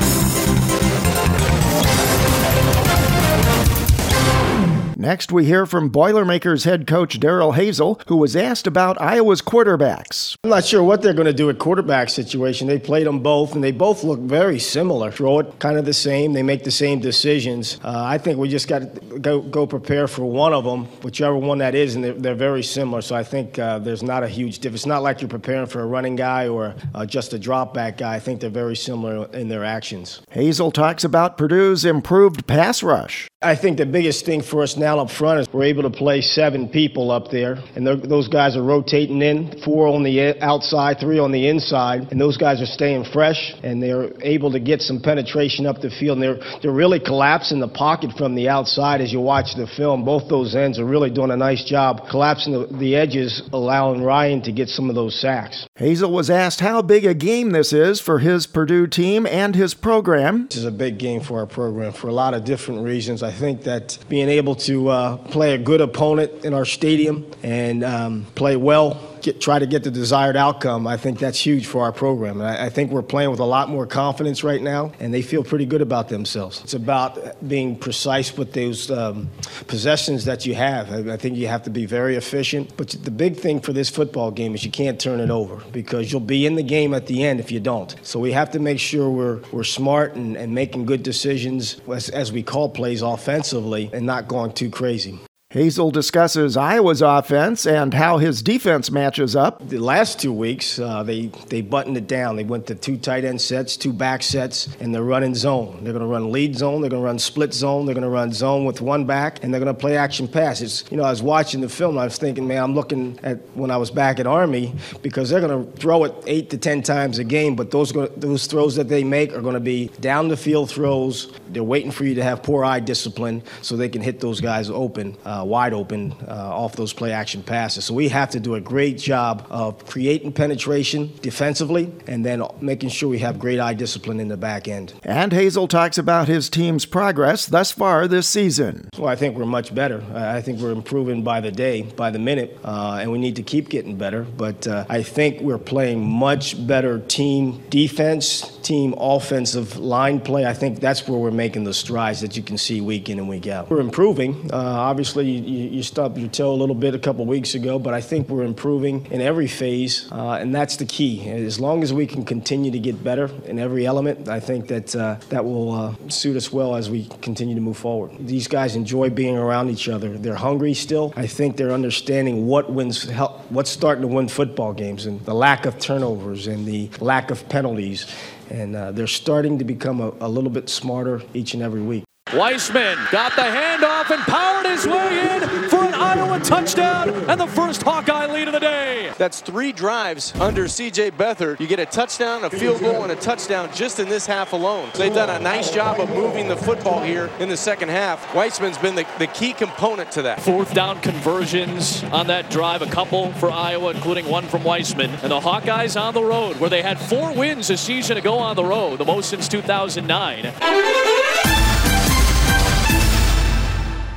Next, 5.08 5.32
we 5.32 5.46
hear 5.46 5.66
from 5.66 5.88
Boilermakers 5.88 6.66
head 6.66 6.86
coach 6.86 7.18
Darrell 7.18 7.54
Hazell, 7.54 8.02
who 8.10 8.18
was 8.18 8.36
asked 8.36 8.68
about 8.68 9.00
Iowa's 9.00 9.42
quarterbacks. 9.42 10.36
I'm 10.44 10.50
not 10.50 10.66
sure 10.66 10.84
what 10.84 11.02
they're 11.02 11.14
going 11.14 11.28
to 11.28 11.34
do 11.34 11.50
at 11.50 11.60
quarterback 11.60 12.10
situation. 12.10 12.68
They 12.68 12.78
played 12.78 13.08
them 13.08 13.20
both, 13.20 13.56
and 13.56 13.64
they 13.64 13.72
both 13.72 14.04
look 14.04 14.20
very 14.20 14.60
similar. 14.60 15.10
Throw 15.10 15.40
it 15.40 15.60
kind 15.60 15.78
of 15.78 15.86
the 15.86 15.94
same. 15.94 16.34
They 16.34 16.44
make 16.44 16.66
the 16.66 16.72
same 16.72 17.00
decisions. 17.00 17.80
Uh, 17.86 18.04
I 18.04 18.18
think 18.18 18.38
we 18.38 18.50
just 18.50 18.68
got 18.68 18.80
to 18.80 19.20
go, 19.20 19.40
go 19.40 19.66
prepare 19.66 20.10
for 20.10 20.26
one 20.26 20.52
of 20.52 20.66
them, 20.66 20.84
whichever 21.04 21.38
one 21.38 21.60
that 21.60 21.74
is, 21.74 21.96
and 21.96 22.04
they're, 22.04 22.12
they're 22.12 22.36
very 22.36 22.62
similar. 22.62 23.02
So 23.02 23.16
I 23.16 23.24
think 23.24 23.58
uh, 23.58 23.80
there's 23.80 24.04
not 24.04 24.24
a 24.24 24.28
huge 24.28 24.60
difference. 24.60 24.82
It's 24.82 24.88
not 24.88 25.04
like 25.04 25.22
you're 25.22 25.30
preparing 25.30 25.68
for 25.68 25.80
a 25.80 25.86
running 25.86 26.18
guy 26.18 26.50
or 26.50 26.76
uh, 26.94 27.06
just 27.06 27.32
a 27.32 27.40
drop 27.40 27.74
back 27.74 28.00
guy. 28.00 28.16
I 28.16 28.20
think 28.20 28.42
they're 28.42 28.50
very 28.50 28.76
similar 28.76 29.28
in 29.32 29.48
their 29.48 29.64
actions. 29.64 30.22
Hazell 30.34 30.74
talks 30.74 31.06
about 31.06 31.38
Purdue's 31.38 31.86
improved 31.86 32.46
pass 32.46 32.84
rush. 32.84 33.30
I 33.42 33.56
think 33.56 33.78
the 33.78 33.86
biggest 33.86 34.26
thing 34.26 34.42
for 34.42 34.64
us 34.64 34.76
now 34.76 34.97
up 35.00 35.10
front 35.12 35.40
is 35.40 35.54
we're 35.54 35.64
able 35.64 35.84
to 35.84 35.90
play 35.90 36.22
seven 36.22 36.70
people 36.70 37.12
up 37.12 37.32
there, 37.32 37.58
and 37.76 37.86
those 37.88 38.28
guys 38.28 38.56
are 38.56 38.64
rotating 38.64 39.22
in, 39.22 39.62
four 39.64 39.88
on 39.88 40.04
the 40.04 40.22
uh, 40.22 40.34
outside, 40.42 41.00
three 41.00 41.20
on 41.20 41.32
the 41.32 41.48
inside, 41.48 42.08
and 42.12 42.20
those 42.20 42.38
guys 42.38 42.62
are 42.62 42.66
staying 42.66 43.06
fresh, 43.06 43.54
and 43.64 43.82
they're 43.82 44.12
able 44.22 44.52
to 44.52 44.60
get 44.60 44.82
some 44.82 45.02
penetration 45.02 45.66
up 45.66 45.82
the 45.82 45.90
field, 45.90 46.18
and 46.18 46.24
they're, 46.24 46.60
they're 46.62 46.72
really 46.72 47.00
collapsing 47.00 47.60
the 47.60 47.68
pocket 47.68 48.12
from 48.18 48.36
the 48.36 48.50
outside 48.50 49.02
as 49.02 49.12
you 49.12 49.20
watch 49.20 49.56
the 49.56 49.68
film. 49.68 50.06
Both 50.06 50.30
those 50.30 50.56
ends 50.56 50.80
are 50.80 50.86
really 50.86 51.10
doing 51.10 51.32
a 51.32 51.38
nice 51.38 51.64
job 51.64 52.10
collapsing 52.10 52.54
the, 52.54 52.78
the 52.78 52.96
edges, 52.96 53.42
allowing 53.54 54.04
Ryan 54.04 54.42
to 54.44 54.52
get 54.52 54.70
some 54.70 54.90
of 54.90 54.96
those 54.96 55.20
sacks. 55.20 55.68
Hazell 55.80 56.12
was 56.12 56.30
asked 56.30 56.60
how 56.60 56.82
big 56.82 57.06
a 57.06 57.14
game 57.14 57.52
this 57.52 57.72
is 57.74 58.00
for 58.00 58.20
his 58.20 58.48
Purdue 58.48 58.88
team 58.88 59.26
and 59.26 59.56
his 59.56 59.74
program. 59.74 60.48
This 60.48 60.58
is 60.58 60.66
a 60.66 60.72
big 60.72 60.98
game 60.98 61.22
for 61.22 61.40
our 61.40 61.46
program 61.46 61.94
for 61.94 62.08
a 62.08 62.14
lot 62.14 62.34
of 62.34 62.44
different 62.44 62.84
reasons. 62.84 63.22
I 63.24 63.32
think 63.32 63.64
that 63.64 63.98
being 64.10 64.30
able 64.30 64.56
to 64.56 64.77
uh, 64.86 65.18
play 65.18 65.56
a 65.56 65.58
good 65.58 65.82
opponent 65.82 66.46
in 66.46 66.54
our 66.54 66.66
stadium 66.66 67.26
and 67.42 67.84
um, 67.84 68.26
play 68.36 68.56
well 68.56 69.02
get, 69.28 69.42
try 69.42 69.60
to 69.60 69.66
get 69.66 69.84
the 69.84 69.92
desired 69.92 70.38
outcome, 70.38 70.88
I 70.88 70.98
think 70.98 71.20
that's 71.20 71.40
huge 71.40 71.68
for 71.68 71.84
our 71.84 71.92
program. 71.92 72.42
I, 72.42 72.66
I, 72.66 72.70
think 72.70 72.92
we're 72.92 73.02
playing 73.02 73.30
with 73.30 73.40
a 73.40 73.46
lot 73.46 73.70
more 73.70 73.86
confidence 73.86 74.44
right 74.44 74.62
now, 74.62 74.94
and 75.00 75.14
they 75.14 75.22
feel 75.22 75.44
pretty 75.44 75.66
good 75.66 75.82
about 75.82 76.08
themselves. 76.10 76.62
It's 76.64 76.74
about 76.74 77.18
being 77.48 77.78
precise 77.78 78.38
with 78.38 78.54
those 78.54 78.90
um, 78.90 79.30
possessions 79.68 80.26
that 80.26 80.46
you 80.46 80.56
have. 80.56 80.92
I, 80.92 81.14
I, 81.14 81.18
think 81.18 81.36
you 81.36 81.48
have 81.48 81.64
to 81.64 81.70
be 81.70 81.86
very 81.86 82.16
efficient. 82.16 82.76
But 82.78 82.90
the 82.90 83.12
big 83.12 83.36
thing 83.36 83.60
for 83.60 83.74
this 83.74 83.90
football 83.90 84.32
game 84.32 84.56
is 84.56 84.64
you 84.64 84.72
can't 84.72 85.00
turn 85.00 85.20
it 85.20 85.30
over 85.30 85.62
because 85.72 86.12
you'll 86.12 86.22
be 86.22 86.46
in 86.46 86.56
the 86.56 86.64
game 86.64 86.94
at 86.94 87.08
the 87.08 87.24
end 87.24 87.40
if 87.40 87.52
you 87.52 87.60
don't. 87.60 87.96
So 88.04 88.20
we 88.20 88.32
have 88.32 88.52
to 88.52 88.60
make 88.60 88.80
sure 88.80 89.10
we're, 89.10 89.42
we're 89.52 89.66
smart 89.66 90.16
and, 90.16 90.38
and 90.38 90.54
making 90.56 90.86
good 90.86 91.04
decisions 91.04 91.82
as, 91.92 92.10
as 92.10 92.32
we 92.32 92.44
call 92.44 92.70
plays 92.70 93.02
offensively 93.02 93.90
and 93.92 94.06
not 94.06 94.28
going 94.28 94.54
too 94.54 94.70
crazy. 94.70 95.20
Hazell 95.52 95.94
discusses 95.94 96.58
Iowa's 96.58 97.02
offense 97.02 97.66
and 97.66 97.94
how 97.94 98.18
his 98.18 98.42
defense 98.42 98.92
matches 98.92 99.34
up. 99.34 99.66
The 99.66 99.78
last 99.78 100.20
two 100.20 100.34
weeks, 100.34 100.78
uh, 100.78 101.04
they, 101.04 101.28
they 101.48 101.62
buttoned 101.62 101.96
it 101.96 102.06
down. 102.06 102.36
They 102.36 102.44
went 102.44 102.68
to 102.68 102.76
two 102.76 102.98
tight 102.98 103.24
end 103.24 103.40
sets, 103.40 103.78
two 103.78 103.94
back 103.94 104.24
sets, 104.24 104.68
and 104.82 104.94
they're 104.94 105.04
running 105.04 105.34
zone. 105.36 105.86
They're 105.86 105.94
going 105.94 106.04
to 106.04 106.12
run 106.12 106.34
lead 106.34 106.58
zone, 106.58 106.82
they're 106.82 106.90
going 106.90 107.02
to 107.02 107.06
run 107.06 107.18
split 107.18 107.54
zone, 107.54 107.86
they're 107.86 107.96
going 107.96 108.04
to 108.04 108.10
run 108.10 108.34
zone 108.34 108.66
with 108.66 108.82
one 108.82 109.06
back, 109.06 109.42
and 109.42 109.54
they're 109.54 109.62
going 109.62 109.74
to 109.74 109.80
play 109.80 109.96
action 109.96 110.28
passes. 110.28 110.84
You 110.92 110.98
know, 110.98 111.04
I 111.04 111.12
was 111.12 111.24
watching 111.24 111.62
the 111.62 111.70
film, 111.70 111.98
I 111.98 112.04
was 112.04 112.18
thinking, 112.18 112.46
man, 112.46 112.62
I'm 112.62 112.76
looking 112.76 113.18
at 113.24 113.38
when 113.56 113.72
I 113.72 113.78
was 113.78 113.90
back 113.90 114.20
at 114.20 114.28
Army 114.28 114.76
because 115.02 115.30
they're 115.30 115.40
going 115.40 115.66
to 115.66 115.78
throw 115.78 116.04
it 116.04 116.14
eight 116.28 116.50
to 116.50 116.58
ten 116.58 116.82
times 116.82 117.20
a 117.20 117.24
game, 117.24 117.56
but 117.56 117.72
those, 117.72 117.94
those 118.18 118.48
throws 118.48 118.76
that 118.76 118.90
they 118.90 119.06
make 119.06 119.32
are 119.32 119.42
going 119.42 119.54
to 119.54 119.62
be 119.62 119.88
down 120.02 120.28
the 120.28 120.36
field 120.36 120.70
throws. 120.70 121.32
They're 121.48 121.64
waiting 121.64 121.92
for 121.92 122.04
you 122.04 122.16
to 122.16 122.24
have 122.24 122.44
poor 122.44 122.66
eye 122.66 122.82
discipline 122.82 123.44
so 123.62 123.78
they 123.78 123.88
can 123.88 124.02
hit 124.02 124.20
those 124.20 124.42
guys 124.42 124.70
open. 124.70 125.16
Uh, 125.24 125.37
uh, 125.38 125.44
wide 125.44 125.74
open 125.74 126.14
uh, 126.28 126.32
off 126.32 126.76
those 126.76 126.94
play 126.94 127.12
action 127.12 127.44
passes. 127.44 127.86
So 127.86 127.94
we 127.94 128.10
have 128.10 128.32
to 128.32 128.40
do 128.40 128.56
a 128.56 128.62
great 128.62 128.98
job 128.98 129.46
of 129.50 129.86
creating 129.86 130.34
penetration 130.34 131.14
defensively 131.22 131.92
and 132.08 132.26
then 132.26 132.44
making 132.62 132.90
sure 132.90 133.10
we 133.10 133.20
have 133.20 133.40
great 133.40 133.60
eye 133.60 133.74
discipline 133.74 134.20
in 134.20 134.28
the 134.28 134.38
back 134.38 134.68
end. 134.68 134.94
And 135.04 135.32
Hazell 135.32 135.70
talks 135.70 135.98
about 135.98 136.28
his 136.28 136.50
team's 136.50 136.86
progress 136.86 137.46
thus 137.46 137.72
far 137.72 138.08
this 138.08 138.28
season. 138.28 138.90
Well, 138.98 139.08
I 139.08 139.16
think 139.16 139.38
we're 139.38 139.46
much 139.46 139.74
better. 139.74 140.04
I 140.14 140.42
think 140.42 140.60
we're 140.60 140.72
improving 140.72 141.24
by 141.24 141.42
the 141.42 141.52
day, 141.52 141.84
by 141.84 142.12
the 142.12 142.20
minute, 142.20 142.58
uh, 142.64 143.00
and 143.02 143.12
we 143.12 143.20
need 143.20 143.36
to 143.38 143.44
keep 143.44 143.70
getting 143.70 143.98
better. 143.98 144.24
But 144.24 144.68
uh, 144.68 144.86
I 144.90 145.04
think 145.04 145.42
we're 145.42 145.58
playing 145.58 146.04
much 146.04 146.66
better 146.68 147.00
team 147.00 147.64
defense, 147.70 148.57
team 148.68 148.94
offensive 148.98 149.78
line 149.78 150.20
play. 150.20 150.46
I 150.46 150.54
think 150.54 150.82
that's 150.82 151.08
where 151.08 151.18
we're 151.18 151.32
making 151.32 151.64
the 151.64 151.74
strides 151.74 152.20
that 152.20 152.36
you 152.36 152.44
can 152.44 152.58
see 152.58 152.82
week 152.82 153.10
in 153.10 153.18
and 153.18 153.30
week 153.30 153.48
out. 153.48 153.70
We're 153.70 153.80
improving. 153.80 154.50
Uh, 154.52 154.58
obviously, 154.58 155.30
you, 155.30 155.70
you 155.70 155.84
stubbed 155.84 156.18
your 156.18 156.28
toe 156.30 156.52
a 156.52 156.60
little 156.62 156.76
bit 156.76 156.94
a 156.94 157.00
couple 157.00 157.26
weeks 157.26 157.56
ago, 157.56 157.80
but 157.80 157.94
I 157.94 158.02
think 158.02 158.28
we're 158.28 158.44
improving 158.44 159.08
in 159.10 159.22
every 159.22 159.48
phase, 159.48 160.12
uh, 160.12 160.34
and 160.42 160.54
that's 160.54 160.76
the 160.76 160.86
key. 160.86 161.30
As 161.30 161.62
long 161.62 161.82
as 161.82 161.94
we 161.94 162.06
can 162.06 162.26
continue 162.26 162.70
to 162.72 162.80
get 162.80 163.02
better 163.02 163.30
in 163.46 163.58
every 163.58 163.86
element, 163.86 164.28
I 164.28 164.42
think 164.42 164.68
that 164.68 164.94
uh, 164.94 165.16
that 165.30 165.46
will 165.46 165.72
uh, 165.72 165.96
suit 166.10 166.36
us 166.36 166.52
well 166.52 166.76
as 166.76 166.90
we 166.90 167.06
continue 167.22 167.56
to 167.56 167.62
move 167.62 167.78
forward. 167.78 168.12
These 168.20 168.50
guys 168.50 168.76
enjoy 168.76 169.10
being 169.10 169.38
around 169.38 169.70
each 169.70 169.88
other. 169.88 170.18
They're 170.18 170.36
hungry 170.36 170.74
still. 170.74 171.14
I 171.16 171.28
think 171.28 171.56
they're 171.56 171.72
understanding 171.72 172.48
what 172.48 172.70
wins, 172.70 173.10
what's 173.50 173.72
starting 173.72 174.02
to 174.02 174.08
win 174.08 174.28
football 174.28 174.74
games, 174.74 175.06
and 175.06 175.24
the 175.26 175.34
lack 175.34 175.66
of 175.66 175.80
turnovers 175.80 176.48
and 176.48 176.66
the 176.66 176.90
lack 177.00 177.32
of 177.32 177.48
penalties. 177.48 178.06
And 178.50 178.76
uh, 178.76 178.92
they're 178.92 179.08
starting 179.08 179.60
to 179.60 179.66
become 179.66 180.00
a, 180.02 180.14
a 180.22 180.30
little 180.30 180.50
bit 180.50 180.70
smarter 180.70 181.22
each 181.34 181.54
and 181.54 181.62
every 181.62 181.82
week. 181.82 182.04
Weisman 182.32 183.10
got 183.10 183.34
the 183.38 183.42
handoff 183.42 184.12
and 184.12 184.22
powered 184.24 184.66
his 184.66 184.86
way 184.86 185.38
in 185.38 185.70
for 185.70 185.86
an 185.86 185.94
Iowa 185.94 186.40
touchdown 186.42 187.10
and 187.30 187.40
the 187.40 187.48
first 187.48 187.82
Hawkeye 187.82 188.26
lead 188.26 188.50
of 188.50 188.54
the 188.54 188.60
day. 188.60 189.14
That's 189.18 189.40
three 189.40 189.72
drives 189.72 190.36
under 190.36 190.68
C.J. 190.68 191.12
Beathard. 191.12 191.62
You 191.62 191.68
get 191.68 191.80
a 191.80 191.86
touchdown, 191.86 192.44
a 192.44 192.50
field 192.50 192.82
goal, 192.82 193.04
and 193.04 193.14
a 193.14 193.16
touchdown 193.16 193.70
just 193.74 194.00
in 194.00 194.10
this 194.10 194.26
half 194.26 194.52
alone. 194.52 194.90
They've 194.96 195.14
done 195.14 195.30
a 195.30 195.40
nice 195.40 195.72
job 195.72 196.02
of 196.02 196.10
moving 196.10 196.50
the 196.50 196.58
football 196.58 197.02
here 197.02 197.30
in 197.40 197.48
the 197.48 197.56
second 197.56 197.90
half. 197.90 198.26
Weisman's 198.34 198.78
been 198.78 198.96
the, 198.96 199.08
the 199.20 199.28
key 199.28 199.54
component 199.54 200.12
to 200.12 200.24
that. 200.24 200.42
Fourth 200.42 200.74
down 200.74 201.00
conversions 201.00 202.04
on 202.06 202.28
that 202.28 202.50
drive, 202.50 202.82
a 202.82 202.88
couple 202.88 203.32
for 203.34 203.50
Iowa, 203.50 203.92
including 203.92 204.28
one 204.28 204.48
from 204.48 204.64
Weisman. 204.64 205.12
And 205.24 205.32
the 205.32 205.40
Hawkeyes 205.40 206.00
on 206.00 206.14
the 206.14 206.24
road, 206.24 206.60
where 206.60 206.70
they 206.70 206.82
had 206.82 207.00
four 207.00 207.34
wins 207.34 207.70
a 207.70 207.78
season 207.78 208.18
ago 208.18 208.38
on 208.38 208.58
the 208.58 208.66
road, 208.66 209.00
the 209.00 209.06
most 209.06 209.30
since 209.30 209.48
2009. 209.48 210.52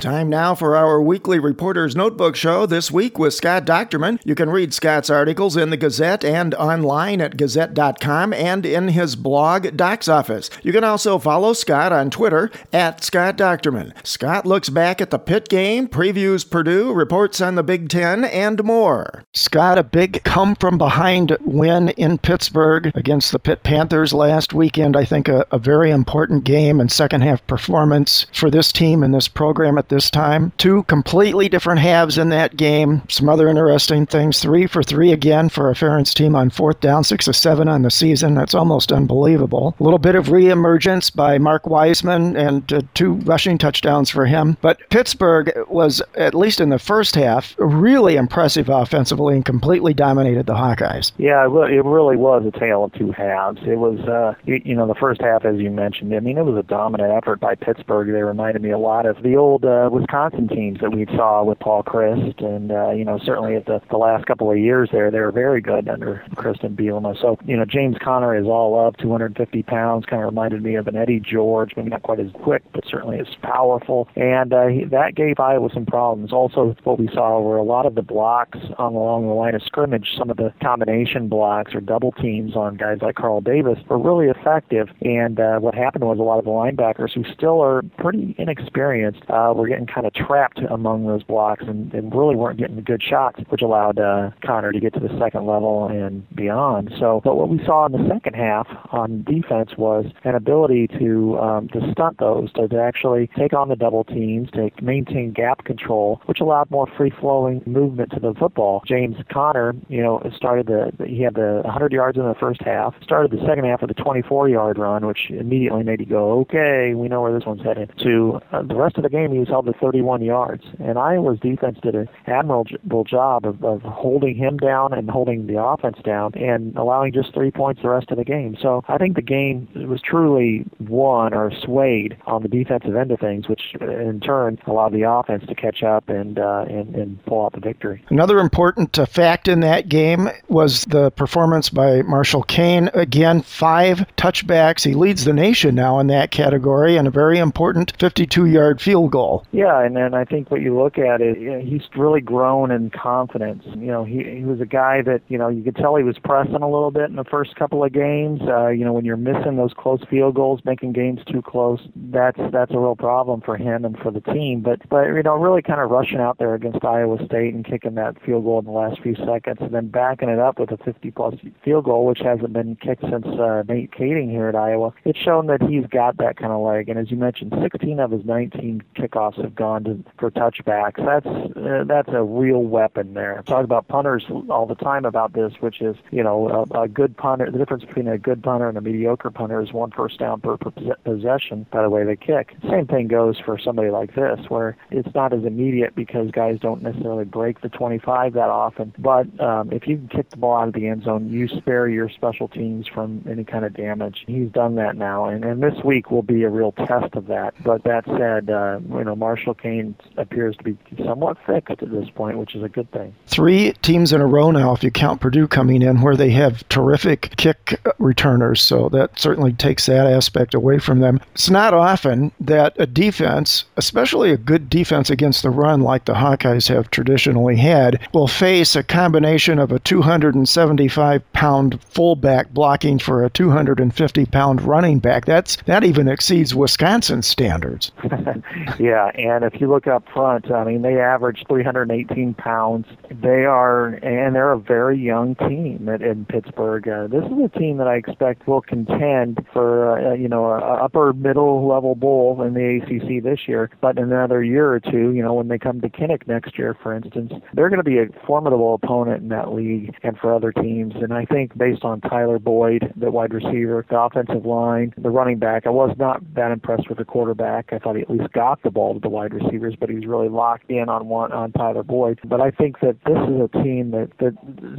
Time 0.00 0.28
now 0.28 0.54
for 0.54 0.76
our 0.76 1.02
weekly 1.02 1.40
Reporter's 1.40 1.96
Notebook 1.96 2.36
show 2.36 2.66
this 2.66 2.88
week 2.88 3.18
with 3.18 3.34
Scott 3.34 3.64
Dochterman. 3.64 4.20
You 4.24 4.36
can 4.36 4.48
read 4.48 4.72
Scott's 4.72 5.10
articles 5.10 5.56
in 5.56 5.70
the 5.70 5.76
Gazette 5.76 6.24
and 6.24 6.54
online 6.54 7.20
at 7.20 7.36
gazette.com 7.36 8.32
and 8.32 8.64
in 8.64 8.88
his 8.88 9.16
blog, 9.16 9.76
Doc's 9.76 10.06
Office. 10.06 10.50
You 10.62 10.72
can 10.72 10.84
also 10.84 11.18
follow 11.18 11.52
Scott 11.52 11.92
on 11.92 12.10
Twitter 12.10 12.48
at 12.72 13.02
Scott 13.02 13.36
Dochterman. 13.36 13.92
Scott 14.06 14.46
looks 14.46 14.68
back 14.68 15.00
at 15.00 15.10
the 15.10 15.18
Pitt 15.18 15.48
game, 15.48 15.88
previews 15.88 16.48
Purdue, 16.48 16.92
reports 16.92 17.40
on 17.40 17.56
the 17.56 17.64
Big 17.64 17.88
Ten, 17.88 18.24
and 18.24 18.62
more. 18.62 19.24
Scott, 19.34 19.78
a 19.78 19.82
big 19.82 20.22
come 20.22 20.54
from 20.54 20.78
behind 20.78 21.36
win 21.40 21.88
in 21.90 22.18
Pittsburgh 22.18 22.92
against 22.94 23.32
the 23.32 23.40
Pitt 23.40 23.64
Panthers 23.64 24.12
last 24.12 24.54
weekend. 24.54 24.96
I 24.96 25.04
think 25.04 25.26
a, 25.26 25.44
a 25.50 25.58
very 25.58 25.90
important 25.90 26.44
game 26.44 26.78
and 26.78 26.92
second 26.92 27.22
half 27.22 27.44
performance 27.48 28.26
for 28.32 28.48
this 28.48 28.70
team 28.70 29.02
and 29.02 29.12
this 29.12 29.26
program 29.26 29.76
at 29.76 29.87
this 29.88 30.10
time. 30.10 30.52
Two 30.58 30.82
completely 30.84 31.48
different 31.48 31.80
halves 31.80 32.18
in 32.18 32.28
that 32.30 32.56
game. 32.56 33.02
Some 33.08 33.28
other 33.28 33.48
interesting 33.48 34.06
things. 34.06 34.40
Three 34.40 34.66
for 34.66 34.82
three 34.82 35.12
again 35.12 35.48
for 35.48 35.70
a 35.70 35.74
Ferentz 35.74 36.14
team 36.14 36.34
on 36.34 36.50
fourth 36.50 36.80
down, 36.80 37.04
six 37.04 37.28
of 37.28 37.36
seven 37.36 37.68
on 37.68 37.82
the 37.82 37.90
season. 37.90 38.34
That's 38.34 38.54
almost 38.54 38.92
unbelievable. 38.92 39.74
A 39.78 39.82
little 39.82 39.98
bit 39.98 40.14
of 40.14 40.26
reemergence 40.26 41.14
by 41.14 41.38
Mark 41.38 41.64
Weisman 41.64 42.36
and 42.36 42.72
uh, 42.72 42.82
two 42.94 43.14
rushing 43.14 43.58
touchdowns 43.58 44.10
for 44.10 44.26
him. 44.26 44.56
But 44.60 44.80
Pittsburgh 44.90 45.52
was, 45.68 46.02
at 46.16 46.34
least 46.34 46.60
in 46.60 46.68
the 46.68 46.78
first 46.78 47.14
half, 47.14 47.54
really 47.58 48.16
impressive 48.16 48.68
offensively 48.68 49.36
and 49.36 49.44
completely 49.44 49.94
dominated 49.94 50.46
the 50.46 50.54
Hawkeyes. 50.54 51.12
Yeah, 51.18 51.44
it 51.44 51.84
really 51.84 52.16
was 52.16 52.44
a 52.46 52.58
tale 52.58 52.84
of 52.84 52.92
two 52.92 53.12
halves. 53.12 53.60
It 53.62 53.78
was, 53.78 53.98
uh, 54.00 54.34
you, 54.44 54.74
know, 54.74 54.86
the 54.86 54.94
first 54.94 55.20
half, 55.20 55.44
as 55.44 55.58
you 55.58 55.70
mentioned, 55.70 56.14
I 56.14 56.20
mean, 56.20 56.38
it 56.38 56.44
was 56.44 56.56
a 56.56 56.62
dominant 56.62 57.12
effort 57.12 57.40
by 57.40 57.54
Pittsburgh. 57.54 58.08
They 58.08 58.22
reminded 58.22 58.62
me 58.62 58.70
a 58.70 58.78
lot 58.78 59.06
of 59.06 59.22
the 59.22 59.36
old 59.36 59.64
uh, 59.64 59.77
uh, 59.86 59.90
Wisconsin 59.90 60.48
teams 60.48 60.80
that 60.80 60.92
we 60.92 61.06
saw 61.06 61.42
with 61.44 61.58
Paul 61.58 61.82
Chryst, 61.82 62.42
and 62.44 62.72
uh, 62.72 62.90
you 62.90 63.04
know 63.04 63.18
certainly 63.18 63.56
at 63.56 63.66
the, 63.66 63.80
the 63.90 63.96
last 63.96 64.26
couple 64.26 64.50
of 64.50 64.58
years 64.58 64.88
there, 64.92 65.10
they 65.10 65.20
were 65.20 65.32
very 65.32 65.60
good 65.60 65.88
under 65.88 66.24
Chryst 66.34 66.64
and 66.64 66.76
Bielema. 66.76 67.20
So 67.20 67.38
you 67.44 67.56
know 67.56 67.64
James 67.64 67.96
Conner 68.02 68.36
is 68.36 68.46
all 68.46 68.86
up, 68.86 68.96
250 68.98 69.62
pounds, 69.62 70.06
kind 70.06 70.22
of 70.22 70.26
reminded 70.26 70.62
me 70.62 70.74
of 70.74 70.86
an 70.86 70.96
Eddie 70.96 71.20
George, 71.20 71.72
maybe 71.76 71.90
not 71.90 72.02
quite 72.02 72.20
as 72.20 72.30
quick, 72.32 72.62
but 72.72 72.84
certainly 72.86 73.18
as 73.18 73.28
powerful, 73.42 74.08
and 74.16 74.52
uh, 74.52 74.66
he, 74.66 74.84
that 74.84 75.14
gave 75.14 75.38
Iowa 75.38 75.68
some 75.72 75.86
problems. 75.86 76.32
Also, 76.32 76.74
what 76.84 76.98
we 76.98 77.08
saw 77.08 77.40
were 77.40 77.56
a 77.56 77.62
lot 77.62 77.86
of 77.86 77.94
the 77.94 78.02
blocks 78.02 78.58
on 78.78 78.94
along 78.94 79.26
the 79.26 79.34
line 79.34 79.54
of 79.54 79.62
scrimmage, 79.62 80.14
some 80.16 80.30
of 80.30 80.36
the 80.36 80.52
combination 80.62 81.28
blocks 81.28 81.74
or 81.74 81.80
double 81.80 82.12
teams 82.12 82.56
on 82.56 82.76
guys 82.76 82.98
like 83.02 83.16
Carl 83.16 83.40
Davis 83.40 83.78
were 83.88 83.98
really 83.98 84.26
effective. 84.26 84.88
And 85.02 85.38
uh, 85.38 85.58
what 85.58 85.74
happened 85.74 86.04
was 86.04 86.18
a 86.18 86.22
lot 86.22 86.38
of 86.38 86.44
the 86.44 86.50
linebackers 86.50 87.12
who 87.12 87.24
still 87.32 87.60
are 87.62 87.82
pretty 87.98 88.34
inexperienced 88.38 89.22
uh, 89.28 89.52
were 89.54 89.67
getting 89.68 89.86
kind 89.86 90.06
of 90.06 90.14
trapped 90.14 90.60
among 90.70 91.06
those 91.06 91.22
blocks 91.22 91.64
and, 91.66 91.92
and 91.94 92.14
really 92.14 92.36
weren't 92.36 92.58
getting 92.58 92.76
the 92.76 92.82
good 92.82 93.02
shots, 93.02 93.40
which 93.48 93.62
allowed 93.62 93.98
uh, 93.98 94.30
Conner 94.44 94.72
to 94.72 94.80
get 94.80 94.94
to 94.94 95.00
the 95.00 95.16
second 95.18 95.46
level 95.46 95.88
and 95.88 96.28
beyond. 96.34 96.92
So, 96.98 97.20
but 97.24 97.36
what 97.36 97.48
we 97.48 97.58
saw 97.64 97.86
in 97.86 97.92
the 97.92 98.08
second 98.08 98.34
half 98.34 98.66
on 98.90 99.22
defense 99.24 99.72
was 99.76 100.06
an 100.24 100.34
ability 100.34 100.88
to 100.98 101.38
um, 101.38 101.68
to 101.68 101.80
stunt 101.92 102.18
those, 102.18 102.52
to, 102.54 102.68
to 102.68 102.80
actually 102.80 103.30
take 103.38 103.52
on 103.52 103.68
the 103.68 103.76
double 103.76 104.04
teams, 104.04 104.50
to 104.52 104.70
maintain 104.82 105.32
gap 105.32 105.64
control, 105.64 106.20
which 106.26 106.40
allowed 106.40 106.70
more 106.70 106.86
free-flowing 106.96 107.62
movement 107.66 108.10
to 108.12 108.20
the 108.20 108.34
football. 108.38 108.82
James 108.86 109.16
Conner, 109.30 109.74
you 109.88 110.02
know, 110.02 110.20
started 110.36 110.66
the 110.66 110.92
he 111.06 111.22
had 111.22 111.34
the 111.34 111.60
100 111.64 111.92
yards 111.92 112.18
in 112.18 112.24
the 112.24 112.34
first 112.34 112.60
half, 112.62 112.94
started 113.02 113.30
the 113.30 113.44
second 113.46 113.64
half 113.64 113.80
with 113.82 113.90
a 113.90 113.94
24-yard 113.94 114.78
run, 114.78 115.06
which 115.06 115.30
immediately 115.30 115.82
made 115.82 116.00
you 116.00 116.06
go, 116.06 116.40
okay, 116.40 116.94
we 116.94 117.08
know 117.08 117.22
where 117.22 117.32
this 117.32 117.46
one's 117.46 117.62
headed. 117.62 117.90
To 118.02 118.40
uh, 118.52 118.62
the 118.62 118.74
rest 118.74 118.96
of 118.96 119.02
the 119.02 119.08
game, 119.08 119.32
he 119.32 119.38
was 119.38 119.48
held 119.58 119.74
to 119.74 119.80
31 119.80 120.22
yards. 120.22 120.64
And 120.78 120.98
Iowa's 120.98 121.40
defense 121.40 121.78
did 121.82 121.94
an 121.94 122.08
admirable 122.26 123.04
job 123.04 123.44
of, 123.44 123.64
of 123.64 123.82
holding 123.82 124.36
him 124.36 124.56
down 124.56 124.92
and 124.92 125.10
holding 125.10 125.46
the 125.46 125.60
offense 125.60 125.98
down 126.04 126.32
and 126.34 126.76
allowing 126.76 127.12
just 127.12 127.34
three 127.34 127.50
points 127.50 127.82
the 127.82 127.88
rest 127.88 128.10
of 128.10 128.18
the 128.18 128.24
game. 128.24 128.56
So 128.60 128.84
I 128.88 128.98
think 128.98 129.16
the 129.16 129.22
game 129.22 129.68
was 129.74 130.00
truly 130.00 130.64
won 130.78 131.34
or 131.34 131.50
swayed 131.50 132.16
on 132.26 132.42
the 132.42 132.48
defensive 132.48 132.94
end 132.94 133.10
of 133.10 133.18
things, 133.18 133.48
which 133.48 133.74
in 133.80 134.20
turn 134.20 134.58
allowed 134.66 134.92
the 134.92 135.02
offense 135.02 135.44
to 135.48 135.54
catch 135.54 135.82
up 135.82 136.08
and 136.08 136.38
uh, 136.38 136.64
and, 136.68 136.94
and 136.94 137.24
pull 137.24 137.44
out 137.44 137.52
the 137.52 137.60
victory. 137.60 138.04
Another 138.10 138.38
important 138.38 138.98
uh, 138.98 139.06
fact 139.06 139.48
in 139.48 139.60
that 139.60 139.88
game 139.88 140.28
was 140.48 140.84
the 140.86 141.10
performance 141.12 141.68
by 141.68 142.02
Marshall 142.02 142.44
Koehn. 142.44 142.94
Again, 142.94 143.42
five 143.42 144.04
touchbacks. 144.16 144.84
He 144.84 144.94
leads 144.94 145.24
the 145.24 145.32
nation 145.32 145.74
now 145.74 145.98
in 145.98 146.06
that 146.08 146.30
category 146.30 146.96
and 146.96 147.08
a 147.08 147.10
very 147.10 147.38
important 147.38 147.92
52 147.98 148.46
yard 148.46 148.80
field 148.80 149.10
goal. 149.10 149.44
Yeah, 149.50 149.80
and 149.80 149.96
then 149.96 150.12
I 150.12 150.24
think 150.24 150.50
what 150.50 150.60
you 150.60 150.78
look 150.78 150.98
at 150.98 151.22
is 151.22 151.36
you 151.38 151.50
know, 151.50 151.60
he's 151.60 151.80
really 151.96 152.20
grown 152.20 152.70
in 152.70 152.90
confidence. 152.90 153.64
You 153.66 153.86
know, 153.86 154.04
he 154.04 154.22
he 154.22 154.44
was 154.44 154.60
a 154.60 154.66
guy 154.66 155.00
that 155.02 155.22
you 155.28 155.38
know 155.38 155.48
you 155.48 155.62
could 155.62 155.76
tell 155.76 155.96
he 155.96 156.04
was 156.04 156.18
pressing 156.22 156.56
a 156.56 156.68
little 156.68 156.90
bit 156.90 157.08
in 157.08 157.16
the 157.16 157.24
first 157.24 157.56
couple 157.56 157.82
of 157.82 157.92
games. 157.92 158.42
Uh, 158.42 158.68
you 158.68 158.84
know, 158.84 158.92
when 158.92 159.06
you're 159.06 159.16
missing 159.16 159.56
those 159.56 159.72
close 159.72 160.00
field 160.10 160.34
goals, 160.34 160.60
making 160.66 160.92
games 160.92 161.20
too 161.26 161.40
close, 161.40 161.80
that's 161.96 162.38
that's 162.52 162.72
a 162.72 162.78
real 162.78 162.94
problem 162.94 163.40
for 163.40 163.56
him 163.56 163.86
and 163.86 163.98
for 163.98 164.10
the 164.10 164.20
team. 164.20 164.60
But 164.60 164.86
but 164.90 165.06
you 165.06 165.22
know, 165.22 165.36
really 165.36 165.62
kind 165.62 165.80
of 165.80 165.90
rushing 165.90 166.18
out 166.18 166.36
there 166.36 166.54
against 166.54 166.84
Iowa 166.84 167.16
State 167.24 167.54
and 167.54 167.64
kicking 167.64 167.94
that 167.94 168.22
field 168.22 168.44
goal 168.44 168.58
in 168.58 168.66
the 168.66 168.70
last 168.70 169.00
few 169.00 169.14
seconds, 169.14 169.60
and 169.60 169.72
then 169.72 169.88
backing 169.88 170.28
it 170.28 170.38
up 170.38 170.58
with 170.58 170.72
a 170.72 170.76
50-plus 170.76 171.36
field 171.64 171.86
goal, 171.86 172.04
which 172.04 172.20
hasn't 172.20 172.52
been 172.52 172.76
kicked 172.76 173.02
since 173.02 173.26
uh, 173.26 173.62
Nate 173.66 173.92
Kaeding 173.92 174.30
here 174.30 174.48
at 174.48 174.54
Iowa. 174.54 174.92
It's 175.06 175.18
shown 175.18 175.46
that 175.46 175.62
he's 175.62 175.86
got 175.86 176.18
that 176.18 176.36
kind 176.36 176.52
of 176.52 176.60
leg. 176.60 176.90
And 176.90 176.98
as 176.98 177.10
you 177.10 177.16
mentioned, 177.16 177.54
16 177.62 177.98
of 177.98 178.10
his 178.10 178.26
19 178.26 178.82
kickoffs 178.94 179.37
have 179.38 179.54
gone 179.54 179.84
to, 179.84 180.04
for 180.18 180.30
touchbacks. 180.30 181.04
That's 181.04 181.26
uh, 181.56 181.84
that's 181.86 182.08
a 182.12 182.22
real 182.22 182.62
weapon 182.62 183.14
there. 183.14 183.38
I 183.38 183.42
talk 183.42 183.64
about 183.64 183.88
punters 183.88 184.24
all 184.48 184.66
the 184.66 184.74
time 184.74 185.04
about 185.04 185.32
this, 185.32 185.52
which 185.60 185.80
is 185.80 185.96
you 186.10 186.22
know 186.22 186.66
a, 186.72 186.82
a 186.82 186.88
good 186.88 187.16
punter. 187.16 187.50
The 187.50 187.58
difference 187.58 187.84
between 187.84 188.08
a 188.08 188.18
good 188.18 188.42
punter 188.42 188.68
and 188.68 188.78
a 188.78 188.80
mediocre 188.80 189.30
punter 189.30 189.60
is 189.60 189.72
one 189.72 189.90
first 189.90 190.18
down 190.18 190.40
per, 190.40 190.56
per 190.56 190.70
possession 191.04 191.66
by 191.70 191.82
the 191.82 191.90
way 191.90 192.04
they 192.04 192.16
kick. 192.16 192.54
Same 192.68 192.86
thing 192.86 193.08
goes 193.08 193.38
for 193.38 193.58
somebody 193.58 193.90
like 193.90 194.14
this, 194.14 194.40
where 194.48 194.76
it's 194.90 195.14
not 195.14 195.32
as 195.32 195.44
immediate 195.44 195.94
because 195.94 196.30
guys 196.30 196.58
don't 196.60 196.82
necessarily 196.82 197.24
break 197.24 197.60
the 197.60 197.68
25 197.68 198.34
that 198.34 198.48
often. 198.48 198.92
But 198.98 199.40
um, 199.40 199.72
if 199.72 199.86
you 199.86 199.96
can 199.96 200.08
kick 200.08 200.30
the 200.30 200.36
ball 200.36 200.56
out 200.58 200.68
of 200.68 200.74
the 200.74 200.86
end 200.86 201.04
zone, 201.04 201.28
you 201.28 201.48
spare 201.48 201.88
your 201.88 202.08
special 202.08 202.48
teams 202.48 202.86
from 202.86 203.24
any 203.28 203.44
kind 203.44 203.64
of 203.64 203.74
damage. 203.74 204.24
He's 204.26 204.50
done 204.50 204.76
that 204.76 204.96
now, 204.96 205.26
and, 205.26 205.44
and 205.44 205.62
this 205.62 205.82
week 205.84 206.10
will 206.10 206.22
be 206.22 206.42
a 206.42 206.48
real 206.48 206.72
test 206.72 207.14
of 207.14 207.26
that. 207.26 207.54
But 207.62 207.84
that 207.84 208.04
said, 208.06 208.50
uh, 208.50 208.80
you 208.96 209.04
know 209.04 209.16
Marshall 209.18 209.54
Koehn 209.54 209.94
appears 210.16 210.56
to 210.56 210.64
be 210.64 210.76
somewhat 211.04 211.36
fixed 211.46 211.82
at 211.82 211.90
this 211.90 212.08
point, 212.10 212.38
which 212.38 212.54
is 212.54 212.62
a 212.62 212.68
good 212.68 212.90
thing. 212.92 213.14
Three 213.26 213.72
teams 213.82 214.12
in 214.12 214.20
a 214.20 214.26
row 214.26 214.50
now, 214.50 214.72
if 214.72 214.82
you 214.82 214.90
count 214.90 215.20
Purdue 215.20 215.48
coming 215.48 215.82
in, 215.82 216.00
where 216.00 216.16
they 216.16 216.30
have 216.30 216.68
terrific 216.68 217.34
kick 217.36 217.80
returners. 217.98 218.60
So 218.60 218.88
that 218.90 219.18
certainly 219.18 219.52
takes 219.52 219.86
that 219.86 220.06
aspect 220.06 220.54
away 220.54 220.78
from 220.78 221.00
them. 221.00 221.20
It's 221.34 221.50
not 221.50 221.74
often 221.74 222.32
that 222.40 222.74
a 222.78 222.86
defense, 222.86 223.64
especially 223.76 224.30
a 224.30 224.36
good 224.36 224.70
defense 224.70 225.10
against 225.10 225.42
the 225.42 225.50
run 225.50 225.80
like 225.80 226.04
the 226.04 226.14
Hawkeyes 226.14 226.68
have 226.68 226.90
traditionally 226.90 227.56
had, 227.56 228.00
will 228.12 228.28
face 228.28 228.76
a 228.76 228.82
combination 228.82 229.58
of 229.58 229.72
a 229.72 229.78
275 229.80 231.32
pound 231.32 231.82
fullback 231.84 232.50
blocking 232.50 232.98
for 232.98 233.24
a 233.24 233.30
250 233.30 234.26
pound 234.26 234.60
running 234.62 234.98
back. 234.98 235.24
That's 235.24 235.56
that 235.66 235.84
even 235.84 236.08
exceeds 236.08 236.54
Wisconsin 236.54 237.22
standards. 237.22 237.92
yeah, 238.78 239.07
and 239.14 239.44
if 239.44 239.60
you 239.60 239.68
look 239.68 239.86
up 239.86 240.04
front, 240.12 240.50
I 240.50 240.64
mean 240.64 240.82
they 240.82 240.98
average 240.98 241.44
318 241.48 242.34
pounds. 242.34 242.86
They 243.10 243.44
are 243.44 243.86
and 243.86 244.34
they're 244.34 244.52
a 244.52 244.58
very 244.58 244.98
young 244.98 245.34
team 245.36 245.88
at, 245.88 246.02
in 246.02 246.24
Pittsburgh. 246.26 246.88
Uh, 246.88 247.06
this 247.06 247.24
is 247.24 247.44
a 247.44 247.58
team 247.58 247.78
that 247.78 247.88
I 247.88 247.96
expect 247.96 248.46
will 248.46 248.60
contend 248.60 249.46
for 249.52 249.98
uh, 249.98 250.14
you 250.14 250.28
know 250.28 250.46
a, 250.46 250.58
a 250.58 250.84
upper 250.84 251.12
middle 251.12 251.66
level 251.66 251.94
bowl 251.94 252.42
in 252.42 252.54
the 252.54 252.80
ACC 252.82 253.22
this 253.22 253.48
year. 253.48 253.70
But 253.80 253.98
in 253.98 254.04
another 254.04 254.42
year 254.42 254.72
or 254.72 254.80
two, 254.80 255.12
you 255.12 255.22
know 255.22 255.34
when 255.34 255.48
they 255.48 255.58
come 255.58 255.80
to 255.80 255.88
Kinnick 255.88 256.26
next 256.26 256.58
year, 256.58 256.76
for 256.82 256.94
instance, 256.94 257.32
they're 257.54 257.68
going 257.68 257.78
to 257.78 257.84
be 257.84 257.98
a 257.98 258.06
formidable 258.26 258.74
opponent 258.74 259.22
in 259.22 259.28
that 259.28 259.52
league 259.52 259.94
and 260.02 260.16
for 260.18 260.34
other 260.34 260.52
teams. 260.52 260.94
And 260.96 261.12
I 261.12 261.24
think 261.24 261.56
based 261.56 261.84
on 261.84 262.00
Tyler 262.00 262.38
Boyd, 262.38 262.92
the 262.96 263.10
wide 263.10 263.32
receiver, 263.32 263.84
the 263.88 263.98
offensive 263.98 264.44
line, 264.46 264.94
the 264.96 265.10
running 265.10 265.38
back, 265.38 265.66
I 265.66 265.70
was 265.70 265.94
not 265.98 266.22
that 266.34 266.50
impressed 266.50 266.88
with 266.88 266.98
the 266.98 267.04
quarterback. 267.04 267.72
I 267.72 267.78
thought 267.78 267.96
he 267.96 268.02
at 268.02 268.10
least 268.10 268.32
got 268.32 268.62
the 268.62 268.70
ball 268.70 268.97
to 268.98 269.02
the 269.02 269.08
wide 269.08 269.32
receivers, 269.32 269.74
but 269.78 269.88
he 269.88 269.96
was 269.96 270.06
really 270.06 270.28
locked 270.28 270.70
in 270.70 270.88
on 270.88 271.08
one 271.08 271.32
on 271.32 271.52
Tyler 271.52 271.82
Boyd. 271.82 272.20
But 272.24 272.40
I 272.40 272.50
think 272.50 272.80
that 272.80 272.96
this 273.04 273.16
is 273.16 273.40
a 273.40 273.62
team 273.62 273.90
that 273.92 274.10
that 274.18 274.36